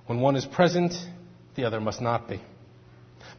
When 0.05 0.21
one 0.21 0.35
is 0.35 0.45
present, 0.45 0.93
the 1.59 1.67
other 1.67 1.81
must 1.81 2.01
not 2.01 2.29
be. 2.29 2.41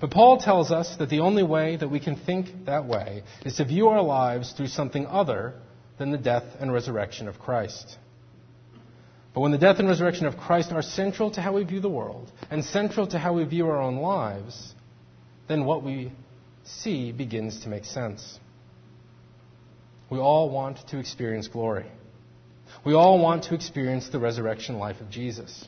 But 0.01 0.11
Paul 0.11 0.39
tells 0.39 0.71
us 0.71 0.97
that 0.99 1.11
the 1.11 1.21
only 1.21 1.43
way 1.43 1.77
that 1.77 1.89
we 1.89 2.01
can 2.01 2.17
think 2.17 2.67
that 2.67 2.87
way 2.87 3.23
is 3.45 3.57
to 3.57 3.65
view 3.65 3.89
our 3.89 4.03
lives 4.03 4.53
through 4.53 4.69
something 4.69 5.07
other 5.07 5.55
than 5.99 6.11
the 6.11 6.19
death 6.19 6.45
and 6.59 6.73
resurrection 6.73 7.29
of 7.29 7.39
Christ. 7.39 7.99
But 9.35 9.41
when 9.41 9.53
the 9.53 9.59
death 9.59 9.79
and 9.79 9.89
resurrection 9.89 10.27
of 10.27 10.37
Christ 10.37 10.73
are 10.73 10.83
central 10.83 11.31
to 11.33 11.41
how 11.41 11.53
we 11.53 11.65
view 11.65 11.81
the 11.81 11.89
world 11.89 12.31
and 12.51 12.65
central 12.65 13.07
to 13.09 13.19
how 13.19 13.35
we 13.35 13.45
view 13.45 13.67
our 13.67 13.81
own 13.81 13.97
lives, 13.97 14.75
then 15.49 15.65
what 15.65 15.83
we 15.83 16.13
see 16.65 17.13
begins 17.13 17.61
to 17.61 17.69
make 17.69 17.85
sense. 17.85 18.39
We 20.11 20.19
all 20.19 20.51
want 20.51 20.79
to 20.89 20.99
experience 20.99 21.49
glory. 21.49 21.87
We 22.85 22.95
all 22.95 23.19
want 23.21 23.45
to 23.45 23.55
experience 23.55 24.09
the 24.09 24.19
resurrection 24.19 24.79
life 24.79 25.01
of 25.01 25.11
Jesus. 25.11 25.67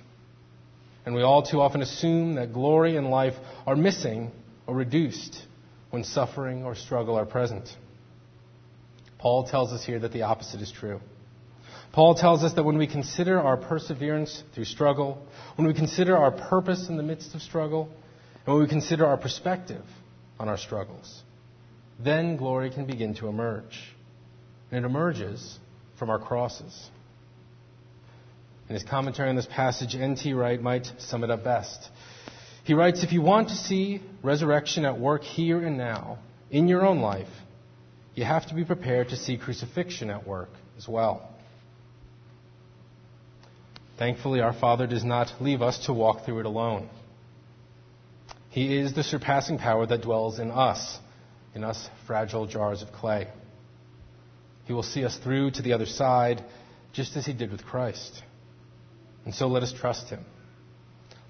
And 1.05 1.15
we 1.15 1.23
all 1.23 1.43
too 1.43 1.61
often 1.61 1.83
assume 1.83 2.35
that 2.35 2.53
glory 2.53 2.97
and 2.97 3.11
life 3.11 3.35
are 3.67 3.77
missing 3.77 4.31
or 4.67 4.75
reduced 4.75 5.43
when 5.91 6.05
suffering 6.05 6.65
or 6.65 6.75
struggle 6.75 7.17
are 7.17 7.27
present. 7.27 7.69
Paul 9.19 9.47
tells 9.47 9.73
us 9.73 9.85
here 9.85 9.99
that 10.01 10.13
the 10.13 10.23
opposite 10.23 10.61
is 10.61 10.71
true. 10.71 11.01
Paul 11.93 12.15
tells 12.15 12.43
us 12.43 12.55
that 12.55 12.65
when 12.65 12.79
we 12.79 12.87
consider 12.87 13.39
our 13.41 13.57
perseverance 13.57 14.43
through 14.55 14.65
struggle, 14.65 15.27
when 15.57 15.67
we 15.67 15.75
consider 15.75 16.17
our 16.17 16.31
purpose 16.31 16.89
in 16.89 16.97
the 16.97 17.03
midst 17.03 17.35
of 17.35 17.43
struggle, 17.43 17.91
and 18.47 18.55
when 18.55 18.63
we 18.63 18.69
consider 18.69 19.07
our 19.07 19.19
perspective 19.19 19.85
on 20.39 20.49
our 20.49 20.57
struggles, 20.57 21.23
then 22.01 22.37
glory 22.37 22.71
can 22.71 22.87
begin 22.87 23.15
to 23.17 23.29
emerge. 23.29 23.95
And 24.71 24.85
it 24.85 24.89
emerges 24.89 25.59
from 25.99 26.09
our 26.09 26.19
crosses. 26.19 26.91
In 28.69 28.75
his 28.75 28.85
commentary 28.85 29.29
on 29.29 29.37
this 29.37 29.47
passage, 29.47 29.95
N.T. 29.95 30.33
Wright 30.33 30.61
might 30.61 30.91
sum 30.99 31.25
it 31.25 31.31
up 31.31 31.45
best. 31.45 31.89
He 32.65 32.75
writes 32.75 33.03
If 33.03 33.13
you 33.13 33.21
want 33.21 33.49
to 33.49 33.55
see 33.55 34.01
resurrection 34.23 34.85
at 34.85 34.99
work 34.99 35.23
here 35.23 35.65
and 35.65 35.77
now, 35.77 36.19
in 36.51 36.69
your 36.69 36.87
own 36.87 37.01
life, 37.01 37.29
you 38.15 38.25
have 38.25 38.47
to 38.49 38.55
be 38.55 38.65
prepared 38.65 39.09
to 39.09 39.17
see 39.17 39.37
crucifixion 39.37 40.11
at 40.11 40.27
work 40.27 40.51
as 40.77 40.87
well. 40.87 41.29
Thankfully, 43.99 44.41
our 44.41 44.53
Father 44.53 44.87
does 44.87 45.05
not 45.05 45.33
leave 45.41 45.63
us 45.63 45.87
to 45.87 45.93
walk 45.93 46.25
through 46.25 46.41
it 46.41 46.47
alone. 46.47 46.89
He 48.51 48.77
is 48.77 48.95
the 48.95 49.03
surpassing 49.03 49.59
power 49.59 49.87
that 49.87 50.03
dwells 50.03 50.39
in 50.39 50.51
us, 50.51 50.99
in 51.55 51.65
us 51.65 51.89
fragile 52.07 52.47
jars 52.47 52.83
of 52.83 52.93
clay. 52.93 53.29
He 54.65 54.73
will 54.73 54.83
see 54.83 55.05
us 55.05 55.17
through 55.17 55.53
to 55.53 55.63
the 55.63 55.73
other 55.73 55.87
side, 55.87 56.45
just 56.93 57.17
as 57.17 57.25
He 57.25 57.33
did 57.33 57.51
with 57.51 57.65
Christ. 57.65 58.23
And 59.25 59.35
so 59.35 59.47
let 59.47 59.63
us 59.63 59.73
trust 59.73 60.09
Him. 60.11 60.25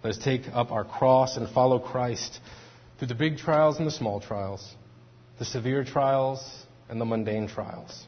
Let 0.03 0.17
us 0.17 0.19
take 0.23 0.49
up 0.53 0.73
our 0.73 0.85
cross 0.85 1.37
and 1.37 1.49
follow 1.49 1.79
Christ 1.79 2.41
through 2.99 3.09
the 3.09 3.15
big 3.15 3.39
trials 3.39 3.79
and 3.79 3.87
the 3.87 3.93
small 3.93 4.21
trials, 4.21 4.75
the 5.39 5.45
severe 5.45 5.85
trials 5.85 6.43
and 6.89 7.01
the 7.01 7.05
mundane 7.05 7.49
trials. 7.49 8.07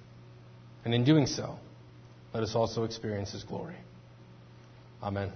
And 0.84 0.94
in 0.94 1.04
doing 1.04 1.26
so, 1.26 1.56
let 2.32 2.42
us 2.42 2.54
also 2.54 2.84
experience 2.84 3.32
His 3.32 3.44
glory. 3.44 3.76
Amen. 5.02 5.32